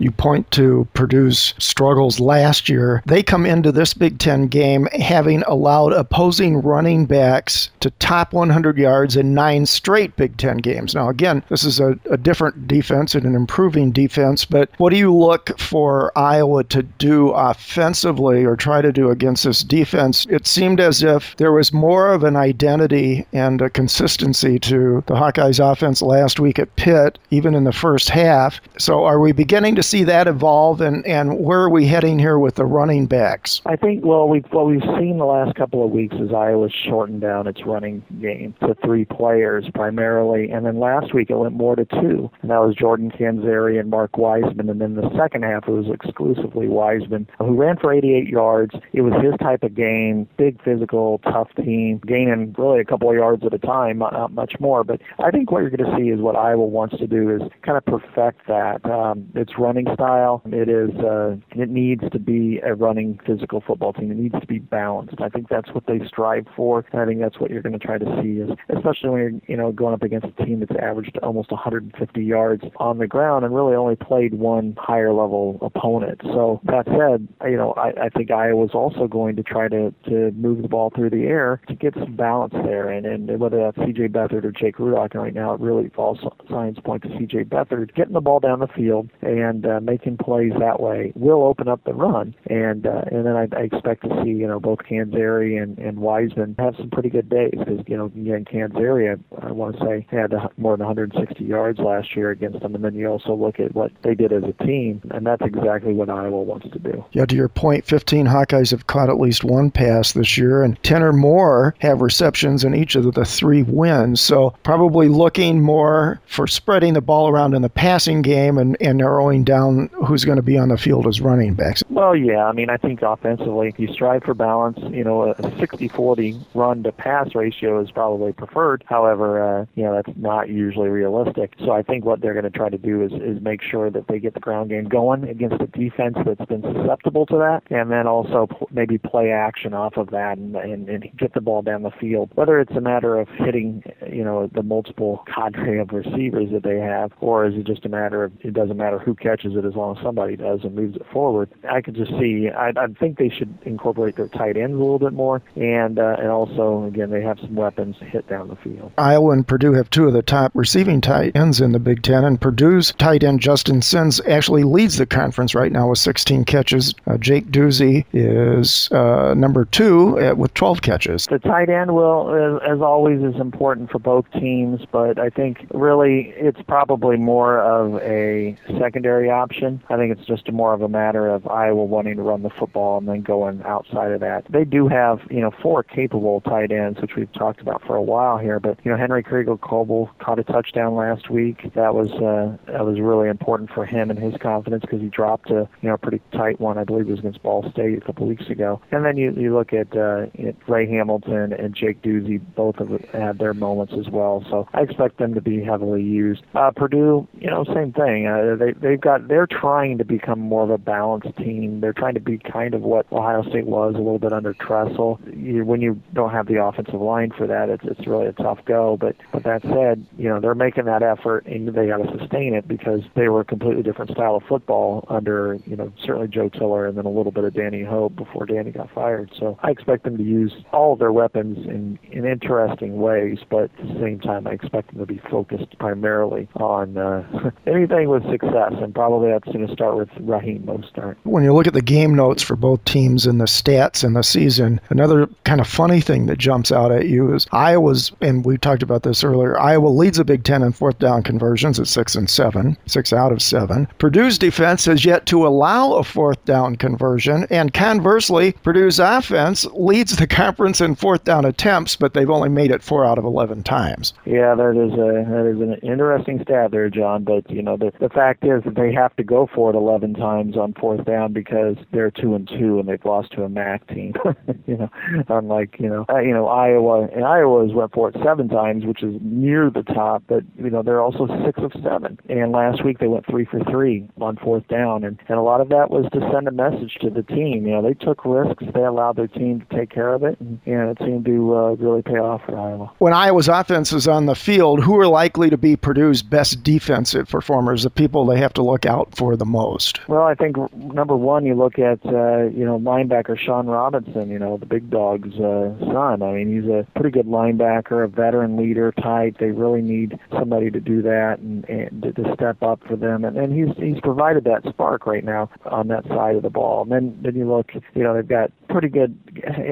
You 0.00 0.10
point 0.10 0.50
to 0.52 0.88
Purdue's 0.94 1.52
struggles 1.58 2.20
last 2.20 2.70
year. 2.70 3.02
They 3.04 3.22
come 3.22 3.44
into 3.44 3.70
this 3.70 3.92
Big 3.92 4.18
Ten 4.18 4.46
game 4.46 4.86
having 4.98 5.42
allowed 5.42 5.92
opposing 5.92 6.62
running 6.62 7.04
backs 7.04 7.68
to 7.80 7.90
top 7.92 8.32
100 8.32 8.78
yards 8.78 9.14
in 9.14 9.34
nine 9.34 9.66
straight 9.66 10.16
Big 10.16 10.38
Ten 10.38 10.56
games. 10.56 10.94
Now, 10.94 11.10
again, 11.10 11.42
this 11.50 11.64
is 11.64 11.80
a, 11.80 11.98
a 12.10 12.16
different 12.16 12.66
defense 12.66 13.14
and 13.14 13.26
an 13.26 13.34
improving 13.34 13.92
defense, 13.92 14.46
but 14.46 14.70
what 14.78 14.90
do 14.90 14.96
you 14.96 15.14
look 15.14 15.58
for 15.58 16.16
Iowa 16.16 16.64
to 16.64 16.82
do 16.82 17.30
offensively 17.30 18.42
or 18.44 18.56
try 18.56 18.80
to 18.80 18.92
do 18.92 19.10
against 19.10 19.44
this 19.44 19.60
defense? 19.60 20.26
It 20.30 20.46
seemed 20.46 20.80
as 20.80 21.02
if 21.02 21.36
there 21.36 21.52
was 21.52 21.74
more 21.74 22.12
of 22.12 22.24
an 22.24 22.36
identity 22.36 23.26
and 23.34 23.60
a 23.60 23.68
consistency 23.68 24.58
to 24.60 25.04
the 25.06 25.14
Hawkeyes 25.14 25.60
offense 25.60 26.00
last 26.00 26.40
week 26.40 26.58
at 26.58 26.74
Pitt, 26.76 27.18
even 27.30 27.54
in 27.54 27.64
the 27.64 27.72
first 27.72 28.08
half. 28.08 28.62
So, 28.78 29.04
are 29.04 29.20
we 29.20 29.32
beginning 29.32 29.74
to 29.76 29.89
see 29.90 30.04
that 30.04 30.28
evolve, 30.28 30.80
and, 30.80 31.04
and 31.04 31.40
where 31.40 31.60
are 31.60 31.70
we 31.70 31.86
heading 31.86 32.18
here 32.18 32.38
with 32.38 32.54
the 32.54 32.64
running 32.64 33.06
backs? 33.06 33.60
I 33.66 33.76
think 33.76 34.04
well, 34.04 34.28
we've 34.28 34.46
what 34.52 34.66
we've 34.66 34.82
seen 34.98 35.18
the 35.18 35.24
last 35.24 35.56
couple 35.56 35.84
of 35.84 35.90
weeks 35.90 36.14
is 36.16 36.32
Iowa's 36.32 36.72
shortened 36.72 37.20
down 37.20 37.46
its 37.46 37.64
running 37.66 38.02
game 38.20 38.54
to 38.60 38.76
three 38.84 39.04
players 39.04 39.66
primarily, 39.74 40.50
and 40.50 40.64
then 40.64 40.78
last 40.78 41.12
week 41.12 41.30
it 41.30 41.36
went 41.36 41.54
more 41.54 41.74
to 41.74 41.84
two, 41.84 42.30
and 42.42 42.50
that 42.50 42.58
was 42.58 42.76
Jordan 42.76 43.10
Canzeri 43.10 43.80
and 43.80 43.90
Mark 43.90 44.12
Weisman, 44.12 44.70
and 44.70 44.80
then 44.80 44.94
the 44.94 45.10
second 45.18 45.42
half 45.42 45.66
it 45.66 45.72
was 45.72 45.86
exclusively 45.92 46.66
Weisman, 46.66 47.26
who 47.38 47.54
ran 47.54 47.76
for 47.76 47.92
88 47.92 48.28
yards. 48.28 48.74
It 48.92 49.00
was 49.00 49.14
his 49.22 49.34
type 49.40 49.64
of 49.64 49.74
game, 49.74 50.28
big 50.36 50.62
physical, 50.62 51.18
tough 51.24 51.48
team, 51.56 52.00
gaining 52.06 52.54
really 52.56 52.80
a 52.80 52.84
couple 52.84 53.10
of 53.10 53.16
yards 53.16 53.44
at 53.44 53.52
a 53.52 53.58
time, 53.58 53.98
not 53.98 54.32
much 54.32 54.54
more. 54.60 54.84
But 54.84 55.00
I 55.18 55.30
think 55.30 55.50
what 55.50 55.60
you're 55.60 55.70
going 55.70 55.90
to 55.90 55.96
see 55.96 56.10
is 56.10 56.20
what 56.20 56.36
Iowa 56.36 56.64
wants 56.64 56.96
to 56.98 57.06
do 57.06 57.30
is 57.30 57.42
kind 57.62 57.76
of 57.76 57.84
perfect 57.84 58.46
that. 58.46 58.84
Um, 58.84 59.26
it's 59.34 59.58
running 59.58 59.79
style. 59.94 60.42
It 60.46 60.68
is. 60.68 60.90
Uh, 60.98 61.36
it 61.50 61.68
needs 61.68 62.02
to 62.12 62.18
be 62.18 62.60
a 62.64 62.74
running 62.74 63.18
physical 63.26 63.62
football 63.66 63.92
team. 63.92 64.10
It 64.10 64.16
needs 64.16 64.38
to 64.40 64.46
be 64.46 64.58
balanced. 64.58 65.20
I 65.20 65.28
think 65.28 65.48
that's 65.48 65.70
what 65.72 65.86
they 65.86 66.00
strive 66.06 66.46
for. 66.56 66.84
I 66.92 67.04
think 67.06 67.20
that's 67.20 67.38
what 67.38 67.50
you're 67.50 67.62
going 67.62 67.78
to 67.78 67.84
try 67.84 67.98
to 67.98 68.20
see, 68.22 68.40
is 68.40 68.50
especially 68.74 69.10
when 69.10 69.20
you're 69.20 69.40
you 69.46 69.56
know 69.56 69.72
going 69.72 69.94
up 69.94 70.02
against 70.02 70.26
a 70.26 70.44
team 70.44 70.60
that's 70.60 70.78
averaged 70.80 71.18
almost 71.22 71.50
150 71.50 72.24
yards 72.24 72.64
on 72.76 72.98
the 72.98 73.06
ground 73.06 73.44
and 73.44 73.54
really 73.54 73.74
only 73.74 73.96
played 73.96 74.34
one 74.34 74.76
higher 74.78 75.12
level 75.12 75.58
opponent. 75.62 76.20
So 76.24 76.60
that 76.64 76.86
said, 76.86 77.28
you 77.48 77.56
know 77.56 77.72
I, 77.72 78.06
I 78.06 78.08
think 78.08 78.30
Iowa's 78.30 78.70
also 78.74 79.06
going 79.06 79.36
to 79.36 79.42
try 79.42 79.68
to 79.68 79.92
to 80.08 80.30
move 80.32 80.62
the 80.62 80.68
ball 80.68 80.90
through 80.94 81.10
the 81.10 81.24
air 81.24 81.60
to 81.68 81.74
get 81.74 81.94
some 81.94 82.16
balance 82.16 82.54
there. 82.64 82.88
And 82.88 83.06
and 83.06 83.38
whether 83.38 83.58
that's 83.58 83.76
C.J. 83.86 84.08
Beathard 84.08 84.44
or 84.44 84.52
Jake 84.52 84.76
Rudock, 84.76 85.14
right 85.14 85.34
now 85.34 85.54
it 85.54 85.60
really 85.60 85.90
all 85.96 86.18
signs 86.50 86.78
point 86.84 87.02
to 87.02 87.08
C.J. 87.18 87.44
Beathard 87.44 87.94
getting 87.94 88.14
the 88.14 88.20
ball 88.20 88.40
down 88.40 88.60
the 88.60 88.68
field 88.68 89.10
and 89.20 89.66
uh, 89.70 89.80
making 89.80 90.18
plays 90.18 90.52
that 90.58 90.80
way 90.80 91.12
will 91.14 91.44
open 91.44 91.68
up 91.68 91.82
the 91.84 91.94
run. 91.94 92.34
And 92.48 92.86
uh, 92.86 93.02
and 93.10 93.26
then 93.26 93.36
I, 93.36 93.48
I 93.56 93.62
expect 93.62 94.02
to 94.02 94.22
see 94.22 94.30
you 94.30 94.46
know 94.46 94.60
both 94.60 94.80
Canzeri 94.80 95.62
and, 95.62 95.78
and 95.78 95.98
Weisman 95.98 96.58
have 96.58 96.74
some 96.76 96.90
pretty 96.90 97.10
good 97.10 97.28
days 97.28 97.54
because 97.58 97.80
you 97.86 97.96
know 97.96 98.06
again 98.06 98.44
Canzeri 98.44 99.16
I, 99.16 99.46
I 99.46 99.52
want 99.52 99.78
to 99.78 99.84
say 99.84 100.06
had 100.10 100.32
more 100.56 100.76
than 100.76 100.86
160 100.86 101.44
yards 101.44 101.78
last 101.78 102.14
year 102.16 102.30
against 102.30 102.60
them, 102.60 102.74
and 102.74 102.84
then 102.84 102.94
you 102.94 103.06
also 103.08 103.34
look 103.34 103.60
at 103.60 103.74
what 103.74 103.92
they 104.02 104.14
did 104.14 104.32
as 104.32 104.44
a 104.44 104.64
team, 104.64 105.00
and 105.10 105.26
that's 105.26 105.42
exactly 105.42 105.92
what 105.92 106.10
Iowa 106.10 106.42
wants 106.42 106.68
to 106.70 106.78
do. 106.78 107.04
Yeah, 107.12 107.26
to 107.26 107.36
your 107.36 107.48
point, 107.48 107.84
15 107.84 108.26
Hawkeyes 108.26 108.70
have 108.70 108.86
caught 108.86 109.08
at 109.08 109.20
least 109.20 109.44
one 109.44 109.70
pass 109.70 110.12
this 110.12 110.36
year, 110.36 110.62
and 110.62 110.80
10 110.82 111.02
or 111.02 111.12
more 111.12 111.74
have 111.78 112.00
receptions 112.00 112.64
in 112.64 112.74
each 112.74 112.94
of 112.94 113.12
the 113.14 113.24
three 113.24 113.62
wins. 113.62 114.20
So 114.20 114.54
probably 114.62 115.08
looking 115.08 115.60
more 115.60 116.20
for 116.26 116.46
spreading 116.46 116.94
the 116.94 117.00
ball 117.00 117.28
around 117.28 117.54
in 117.54 117.62
the 117.62 117.68
passing 117.68 118.22
game 118.22 118.58
and, 118.58 118.76
and 118.80 118.98
narrowing 118.98 119.44
down 119.44 119.59
down 119.60 119.90
who's 120.06 120.24
going 120.24 120.36
to 120.36 120.42
be 120.42 120.58
on 120.58 120.68
the 120.68 120.76
field 120.76 121.06
as 121.06 121.20
running 121.20 121.54
backs. 121.54 121.82
Well, 121.88 122.16
yeah. 122.16 122.44
I 122.44 122.52
mean, 122.52 122.70
I 122.70 122.76
think 122.76 123.02
offensively, 123.02 123.68
if 123.68 123.78
you 123.78 123.92
strive 123.92 124.24
for 124.24 124.34
balance. 124.34 124.78
You 124.90 125.04
know, 125.04 125.22
a 125.22 125.34
60-40 125.34 126.46
run 126.54 126.82
to 126.82 126.92
pass 126.92 127.34
ratio 127.34 127.80
is 127.80 127.90
probably 127.90 128.32
preferred. 128.32 128.84
However, 128.86 129.42
uh, 129.42 129.66
you 129.74 129.84
know 129.84 129.94
that's 129.94 130.16
not 130.16 130.48
usually 130.48 130.88
realistic. 130.88 131.54
So 131.58 131.72
I 131.72 131.82
think 131.82 132.04
what 132.04 132.20
they're 132.20 132.32
going 132.32 132.50
to 132.50 132.50
try 132.50 132.68
to 132.68 132.78
do 132.78 133.02
is 133.02 133.12
is 133.12 133.42
make 133.42 133.62
sure 133.62 133.90
that 133.90 134.08
they 134.08 134.18
get 134.18 134.34
the 134.34 134.40
ground 134.40 134.70
game 134.70 134.84
going 134.84 135.24
against 135.24 135.60
a 135.60 135.66
defense 135.66 136.16
that's 136.24 136.44
been 136.46 136.62
susceptible 136.62 137.26
to 137.26 137.36
that, 137.36 137.62
and 137.70 137.90
then 137.90 138.06
also 138.06 138.46
pl- 138.46 138.68
maybe 138.72 138.98
play 138.98 139.30
action 139.30 139.74
off 139.74 139.96
of 139.96 140.10
that 140.10 140.38
and, 140.38 140.56
and 140.56 140.88
and 140.88 141.08
get 141.16 141.34
the 141.34 141.40
ball 141.40 141.62
down 141.62 141.82
the 141.82 141.90
field. 141.90 142.30
Whether 142.34 142.60
it's 142.60 142.74
a 142.76 142.80
matter 142.80 143.18
of 143.18 143.28
hitting, 143.28 143.82
you 144.10 144.24
know, 144.24 144.50
the 144.52 144.62
multiple 144.62 145.24
cadre 145.32 145.78
of 145.78 145.92
receivers 145.92 146.50
that 146.52 146.62
they 146.62 146.78
have, 146.78 147.12
or 147.20 147.46
is 147.46 147.54
it 147.54 147.66
just 147.66 147.84
a 147.84 147.88
matter 147.88 148.24
of 148.24 148.32
it 148.40 148.54
doesn't 148.54 148.76
matter 148.76 148.98
who 148.98 149.14
catches 149.14 149.49
it 149.56 149.64
as 149.64 149.74
long 149.74 149.96
as 149.96 150.02
somebody 150.02 150.36
does 150.36 150.60
and 150.64 150.74
moves 150.74 150.96
it 150.96 151.06
forward. 151.12 151.50
I 151.68 151.80
could 151.80 151.94
just 151.94 152.10
see. 152.12 152.48
I, 152.48 152.72
I 152.76 152.86
think 152.98 153.18
they 153.18 153.30
should 153.30 153.56
incorporate 153.62 154.16
their 154.16 154.28
tight 154.28 154.56
ends 154.56 154.74
a 154.74 154.78
little 154.78 154.98
bit 154.98 155.12
more, 155.12 155.42
and 155.56 155.98
uh, 155.98 156.16
and 156.18 156.28
also 156.28 156.84
again 156.84 157.10
they 157.10 157.22
have 157.22 157.38
some 157.40 157.54
weapons 157.54 157.96
to 157.98 158.04
hit 158.04 158.28
down 158.28 158.48
the 158.48 158.56
field. 158.56 158.92
Iowa 158.98 159.32
and 159.32 159.46
Purdue 159.46 159.72
have 159.72 159.90
two 159.90 160.06
of 160.06 160.12
the 160.12 160.22
top 160.22 160.52
receiving 160.54 161.00
tight 161.00 161.34
ends 161.34 161.60
in 161.60 161.72
the 161.72 161.78
Big 161.78 162.02
Ten, 162.02 162.24
and 162.24 162.40
Purdue's 162.40 162.92
tight 162.98 163.22
end 163.22 163.40
Justin 163.40 163.80
Sinz 163.80 164.20
actually 164.28 164.64
leads 164.64 164.96
the 164.96 165.06
conference 165.06 165.54
right 165.54 165.72
now 165.72 165.88
with 165.88 165.98
16 165.98 166.44
catches. 166.44 166.94
Uh, 167.06 167.16
Jake 167.18 167.46
Duzey 167.46 168.04
is 168.12 168.90
uh, 168.92 169.34
number 169.34 169.64
two 169.64 170.18
at, 170.18 170.36
with 170.36 170.54
12 170.54 170.82
catches. 170.82 171.26
The 171.26 171.38
tight 171.38 171.68
end 171.68 171.94
will, 171.94 172.60
as, 172.62 172.76
as 172.76 172.80
always, 172.80 173.22
is 173.22 173.40
important 173.40 173.90
for 173.90 173.98
both 173.98 174.30
teams, 174.32 174.80
but 174.90 175.18
I 175.18 175.30
think 175.30 175.66
really 175.72 176.32
it's 176.36 176.60
probably 176.66 177.16
more 177.16 177.60
of 177.60 178.00
a 178.02 178.56
secondary 178.78 179.29
option. 179.30 179.82
I 179.88 179.96
think 179.96 180.16
it's 180.16 180.26
just 180.26 180.50
more 180.52 180.74
of 180.74 180.82
a 180.82 180.88
matter 180.88 181.28
of 181.28 181.46
Iowa 181.46 181.84
wanting 181.84 182.16
to 182.16 182.22
run 182.22 182.42
the 182.42 182.50
football 182.50 182.98
and 182.98 183.08
then 183.08 183.22
going 183.22 183.62
outside 183.62 184.12
of 184.12 184.20
that. 184.20 184.44
They 184.50 184.64
do 184.64 184.88
have, 184.88 185.20
you 185.30 185.40
know, 185.40 185.50
four 185.62 185.82
capable 185.82 186.40
tight 186.42 186.72
ends, 186.72 187.00
which 187.00 187.16
we've 187.16 187.32
talked 187.32 187.60
about 187.60 187.82
for 187.86 187.96
a 187.96 188.02
while 188.02 188.38
here. 188.38 188.60
But 188.60 188.78
you 188.84 188.90
know, 188.90 188.96
Henry 188.96 189.22
Krieger 189.22 189.56
Coble 189.56 190.10
caught 190.18 190.38
a 190.38 190.44
touchdown 190.44 190.94
last 190.94 191.30
week. 191.30 191.72
That 191.74 191.94
was 191.94 192.10
uh, 192.12 192.56
that 192.70 192.84
was 192.84 193.00
really 193.00 193.28
important 193.28 193.70
for 193.70 193.84
him 193.84 194.10
and 194.10 194.18
his 194.18 194.34
confidence 194.40 194.82
because 194.82 195.00
he 195.00 195.08
dropped 195.08 195.50
a 195.50 195.68
you 195.80 195.88
know 195.88 195.96
pretty 195.96 196.20
tight 196.32 196.60
one. 196.60 196.78
I 196.78 196.84
believe 196.84 197.08
it 197.08 197.10
was 197.10 197.20
against 197.20 197.42
Ball 197.42 197.70
State 197.70 197.98
a 197.98 198.00
couple 198.00 198.26
weeks 198.26 198.48
ago. 198.48 198.80
And 198.90 199.04
then 199.04 199.16
you 199.16 199.32
you 199.32 199.54
look 199.54 199.72
at, 199.72 199.96
uh, 199.96 200.26
Ray 200.66 200.88
Hamilton 200.88 201.52
and 201.52 201.74
Jake 201.74 202.02
Duzey. 202.02 202.40
Both 202.54 202.76
have 202.76 202.90
had 203.12 203.38
their 203.38 203.54
moments 203.54 203.94
as 203.98 204.08
well. 204.08 204.44
So 204.50 204.68
I 204.72 204.82
expect 204.82 205.18
them 205.18 205.34
to 205.34 205.40
be 205.40 205.62
heavily 205.62 206.02
used. 206.02 206.42
Uh, 206.54 206.70
Purdue, 206.70 207.26
you 207.38 207.50
know, 207.50 207.64
same 207.64 207.92
thing. 207.92 208.26
Uh, 208.26 208.56
they 208.56 208.72
they've 208.72 209.00
got 209.00 209.19
they're 209.28 209.46
trying 209.46 209.98
to 209.98 210.04
become 210.04 210.40
more 210.40 210.64
of 210.64 210.70
a 210.70 210.78
balanced 210.78 211.36
team. 211.36 211.80
They're 211.80 211.92
trying 211.92 212.14
to 212.14 212.20
be 212.20 212.38
kind 212.38 212.74
of 212.74 212.82
what 212.82 213.10
Ohio 213.12 213.42
State 213.42 213.66
was 213.66 213.94
a 213.94 213.98
little 213.98 214.18
bit 214.18 214.32
under 214.32 214.54
Tressel. 214.54 215.20
You, 215.34 215.64
when 215.64 215.80
you 215.80 216.00
don't 216.12 216.30
have 216.30 216.46
the 216.46 216.62
offensive 216.62 217.00
line 217.00 217.32
for 217.36 217.46
that, 217.46 217.68
it's 217.68 217.84
it's 217.84 218.06
really 218.06 218.26
a 218.26 218.32
tough 218.32 218.58
go. 218.64 218.96
But 218.96 219.16
but 219.32 219.44
that 219.44 219.62
said, 219.62 220.06
you 220.16 220.28
know 220.28 220.40
they're 220.40 220.54
making 220.54 220.84
that 220.84 221.02
effort 221.02 221.46
and 221.46 221.68
they 221.68 221.86
got 221.86 221.98
to 221.98 222.18
sustain 222.18 222.54
it 222.54 222.66
because 222.66 223.00
they 223.14 223.28
were 223.28 223.40
a 223.40 223.44
completely 223.44 223.82
different 223.82 224.10
style 224.10 224.36
of 224.36 224.42
football 224.44 225.04
under 225.08 225.58
you 225.66 225.76
know 225.76 225.92
certainly 226.04 226.28
Joe 226.28 226.48
Tiller 226.48 226.86
and 226.86 226.96
then 226.96 227.06
a 227.06 227.10
little 227.10 227.32
bit 227.32 227.44
of 227.44 227.54
Danny 227.54 227.82
Hope 227.82 228.16
before 228.16 228.46
Danny 228.46 228.70
got 228.70 228.92
fired. 228.92 229.30
So 229.38 229.58
I 229.62 229.70
expect 229.70 230.04
them 230.04 230.16
to 230.16 230.22
use 230.22 230.52
all 230.72 230.92
of 230.92 230.98
their 230.98 231.12
weapons 231.12 231.66
in 231.66 231.98
in 232.10 232.24
interesting 232.24 233.00
ways, 233.00 233.38
but 233.48 233.70
at 233.78 233.88
the 233.88 234.00
same 234.00 234.20
time 234.20 234.46
I 234.46 234.52
expect 234.52 234.88
them 234.88 234.98
to 234.98 235.06
be 235.06 235.20
focused 235.30 235.78
primarily 235.78 236.48
on 236.54 236.96
uh, 236.96 237.50
anything 237.66 238.08
with 238.08 238.22
success, 238.30 238.72
and 238.80 238.94
probably 238.94 239.09
that's 239.18 239.52
going 239.52 239.66
to 239.66 239.72
start 239.72 239.96
with 239.96 240.08
Raheem 240.20 240.62
Mostert. 240.62 241.16
When 241.24 241.42
you 241.42 241.52
look 241.52 241.66
at 241.66 241.72
the 241.74 241.82
game 241.82 242.14
notes 242.14 242.42
for 242.42 242.54
both 242.54 242.84
teams 242.84 243.26
and 243.26 243.40
the 243.40 243.46
stats 243.46 244.04
in 244.04 244.12
the 244.12 244.22
season, 244.22 244.80
another 244.90 245.28
kind 245.44 245.60
of 245.60 245.66
funny 245.66 246.00
thing 246.00 246.26
that 246.26 246.38
jumps 246.38 246.70
out 246.70 246.92
at 246.92 247.08
you 247.08 247.34
is 247.34 247.46
Iowa's, 247.52 248.12
and 248.20 248.44
we 248.44 248.58
talked 248.58 248.82
about 248.82 249.02
this 249.02 249.24
earlier. 249.24 249.58
Iowa 249.58 249.88
leads 249.88 250.18
the 250.18 250.24
Big 250.24 250.44
Ten 250.44 250.62
in 250.62 250.72
fourth 250.72 250.98
down 250.98 251.22
conversions 251.22 251.80
at 251.80 251.88
six 251.88 252.14
and 252.14 252.28
seven, 252.28 252.76
six 252.86 253.12
out 253.12 253.32
of 253.32 253.42
seven. 253.42 253.88
Purdue's 253.98 254.38
defense 254.38 254.84
has 254.84 255.04
yet 255.04 255.26
to 255.26 255.46
allow 255.46 255.94
a 255.94 256.04
fourth 256.04 256.44
down 256.44 256.76
conversion, 256.76 257.46
and 257.50 257.72
conversely, 257.72 258.52
Purdue's 258.62 258.98
offense 258.98 259.64
leads 259.72 260.16
the 260.16 260.26
conference 260.26 260.80
in 260.80 260.94
fourth 260.94 261.24
down 261.24 261.44
attempts, 261.44 261.96
but 261.96 262.14
they've 262.14 262.30
only 262.30 262.48
made 262.48 262.70
it 262.70 262.82
four 262.82 263.06
out 263.06 263.18
of 263.18 263.24
eleven 263.24 263.62
times. 263.62 264.12
Yeah, 264.26 264.54
that 264.54 264.70
is 264.70 264.92
a 264.92 265.30
that 265.30 265.46
is 265.46 265.60
an 265.60 265.74
interesting 265.82 266.40
stat 266.42 266.70
there, 266.70 266.90
John. 266.90 267.24
But 267.24 267.50
you 267.50 267.62
know, 267.62 267.76
the 267.76 267.92
the 267.98 268.08
fact 268.08 268.44
is 268.44 268.62
that 268.64 268.74
they 268.74 268.92
have 269.00 269.14
to 269.16 269.24
go 269.24 269.48
for 269.54 269.70
it 269.70 269.76
eleven 269.76 270.14
times 270.14 270.56
on 270.56 270.74
fourth 270.74 271.04
down 271.04 271.32
because 271.32 271.76
they're 271.92 272.10
two 272.10 272.34
and 272.34 272.48
two 272.48 272.78
and 272.78 272.88
they've 272.88 273.04
lost 273.04 273.32
to 273.32 273.44
a 273.44 273.48
MAC 273.48 273.86
team. 273.88 274.14
you 274.66 274.76
know, 274.76 274.90
unlike 275.28 275.76
you 275.78 275.88
know, 275.88 276.04
uh, 276.08 276.18
you 276.18 276.32
know 276.32 276.46
Iowa 276.46 277.08
and 277.14 277.24
Iowa 277.24 277.66
has 277.66 277.74
went 277.74 277.92
for 277.92 278.08
it 278.08 278.16
seven 278.24 278.48
times, 278.48 278.84
which 278.84 279.02
is 279.02 279.14
near 279.20 279.70
the 279.70 279.82
top. 279.82 280.24
But 280.26 280.44
you 280.56 280.70
know, 280.70 280.82
they're 280.82 281.00
also 281.00 281.26
six 281.44 281.58
of 281.62 281.72
seven. 281.82 282.18
And 282.28 282.52
last 282.52 282.84
week 282.84 282.98
they 282.98 283.08
went 283.08 283.26
three 283.26 283.44
for 283.44 283.60
three 283.70 284.08
on 284.20 284.36
fourth 284.36 284.66
down, 284.68 285.04
and 285.04 285.18
and 285.28 285.38
a 285.38 285.42
lot 285.42 285.60
of 285.60 285.68
that 285.70 285.90
was 285.90 286.06
to 286.12 286.20
send 286.32 286.48
a 286.48 286.52
message 286.52 286.96
to 287.00 287.10
the 287.10 287.22
team. 287.22 287.66
You 287.66 287.72
know, 287.72 287.82
they 287.82 287.94
took 287.94 288.24
risks. 288.24 288.64
They 288.74 288.82
allowed 288.82 289.16
their 289.16 289.28
team 289.28 289.60
to 289.60 289.76
take 289.76 289.90
care 289.90 290.12
of 290.12 290.22
it, 290.22 290.38
and, 290.40 290.60
and 290.66 290.90
it 290.90 290.98
seemed 290.98 291.24
to 291.26 291.54
uh, 291.54 291.70
really 291.76 292.02
pay 292.02 292.18
off 292.18 292.42
for 292.46 292.58
Iowa. 292.58 292.92
When 292.98 293.12
Iowa's 293.12 293.48
offense 293.48 293.92
is 293.92 294.08
on 294.08 294.26
the 294.26 294.34
field, 294.34 294.82
who 294.82 294.98
are 294.98 295.06
likely 295.06 295.50
to 295.50 295.56
be 295.56 295.76
Purdue's 295.76 296.22
best 296.22 296.62
defensive 296.62 297.28
performers? 297.28 297.82
The 297.82 297.90
people 297.90 298.26
they 298.26 298.38
have 298.38 298.52
to 298.54 298.62
look 298.62 298.86
out 298.90 299.16
for 299.16 299.36
the 299.36 299.44
most. 299.44 300.06
Well, 300.08 300.22
I 300.22 300.34
think 300.34 300.56
number 300.74 301.16
one, 301.16 301.46
you 301.46 301.54
look 301.54 301.78
at 301.78 302.04
uh, 302.04 302.48
you 302.48 302.64
know 302.64 302.78
linebacker 302.78 303.38
Sean 303.38 303.66
Robinson, 303.66 304.30
you 304.30 304.38
know 304.38 304.56
the 304.56 304.66
big 304.66 304.90
dog's 304.90 305.34
uh, 305.38 305.74
son. 305.80 306.22
I 306.22 306.32
mean, 306.32 306.48
he's 306.54 306.68
a 306.70 306.86
pretty 306.94 307.10
good 307.10 307.26
linebacker, 307.26 308.04
a 308.04 308.08
veteran 308.08 308.56
leader 308.56 308.92
type. 308.92 309.38
They 309.38 309.52
really 309.52 309.82
need 309.82 310.18
somebody 310.30 310.70
to 310.70 310.80
do 310.80 311.02
that 311.02 311.38
and, 311.38 311.64
and 311.68 312.02
to, 312.02 312.30
step 312.34 312.62
up 312.62 312.80
for 312.86 312.96
them, 312.96 313.24
and, 313.24 313.36
and 313.36 313.52
he's 313.52 313.76
he's 313.76 314.00
provided 314.00 314.44
that 314.44 314.62
spark 314.68 315.06
right 315.06 315.24
now 315.24 315.50
on 315.66 315.88
that 315.88 316.06
side 316.06 316.36
of 316.36 316.42
the 316.42 316.50
ball. 316.50 316.82
And 316.82 316.92
then 316.92 317.18
then 317.22 317.34
you 317.36 317.48
look, 317.48 317.72
you 317.94 318.02
know, 318.02 318.14
they've 318.14 318.26
got 318.26 318.50
pretty 318.70 318.88
good 318.88 319.18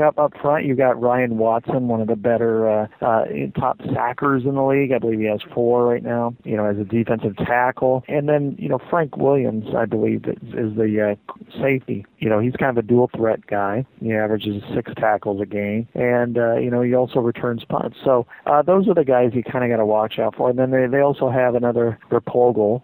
up 0.04 0.18
up 0.18 0.32
front. 0.40 0.66
You 0.66 0.74
got 0.74 1.00
Ryan 1.00 1.38
Watson, 1.38 1.88
one 1.88 2.00
of 2.00 2.08
the 2.08 2.16
better 2.16 2.68
uh, 2.68 2.86
uh, 3.00 3.24
top 3.58 3.80
sackers 3.94 4.44
in 4.44 4.54
the 4.54 4.62
league. 4.62 4.92
I 4.92 4.98
believe 4.98 5.20
he 5.20 5.26
has 5.26 5.40
four 5.54 5.86
right 5.86 6.02
now. 6.02 6.34
You 6.44 6.56
know, 6.56 6.64
as 6.64 6.76
a 6.78 6.84
defensive 6.84 7.36
tackle, 7.36 8.04
and 8.08 8.28
then 8.28 8.56
you 8.58 8.68
know 8.68 8.78
Frank 8.90 9.16
Williams, 9.16 9.66
I 9.76 9.84
believe, 9.84 10.24
is, 10.26 10.76
the 10.76 11.16
uh, 11.16 11.34
safety. 11.62 12.04
You 12.18 12.28
know, 12.28 12.40
he's 12.40 12.54
kind 12.54 12.76
of 12.76 12.84
a 12.84 12.86
dual 12.86 13.10
threat 13.16 13.46
guy. 13.46 13.86
He 14.00 14.12
averages 14.12 14.62
six 14.74 14.92
tackles 14.96 15.40
a 15.40 15.46
game, 15.46 15.88
and 15.94 16.36
uh, 16.36 16.56
you 16.56 16.70
know 16.70 16.82
he 16.82 16.94
also 16.94 17.20
returns 17.20 17.64
punts. 17.64 17.96
So 18.04 18.26
uh, 18.46 18.62
those 18.62 18.88
are 18.88 18.94
the 18.94 19.04
guys 19.04 19.30
you 19.34 19.42
kind 19.42 19.64
of 19.64 19.70
got 19.70 19.78
to 19.78 19.86
watch 19.86 20.18
out 20.18 20.36
for. 20.36 20.50
And 20.50 20.58
then 20.58 20.70
they 20.70 20.86
they 20.86 21.00
also 21.00 21.30
have 21.30 21.54
another 21.54 21.98
Replogle, 22.10 22.82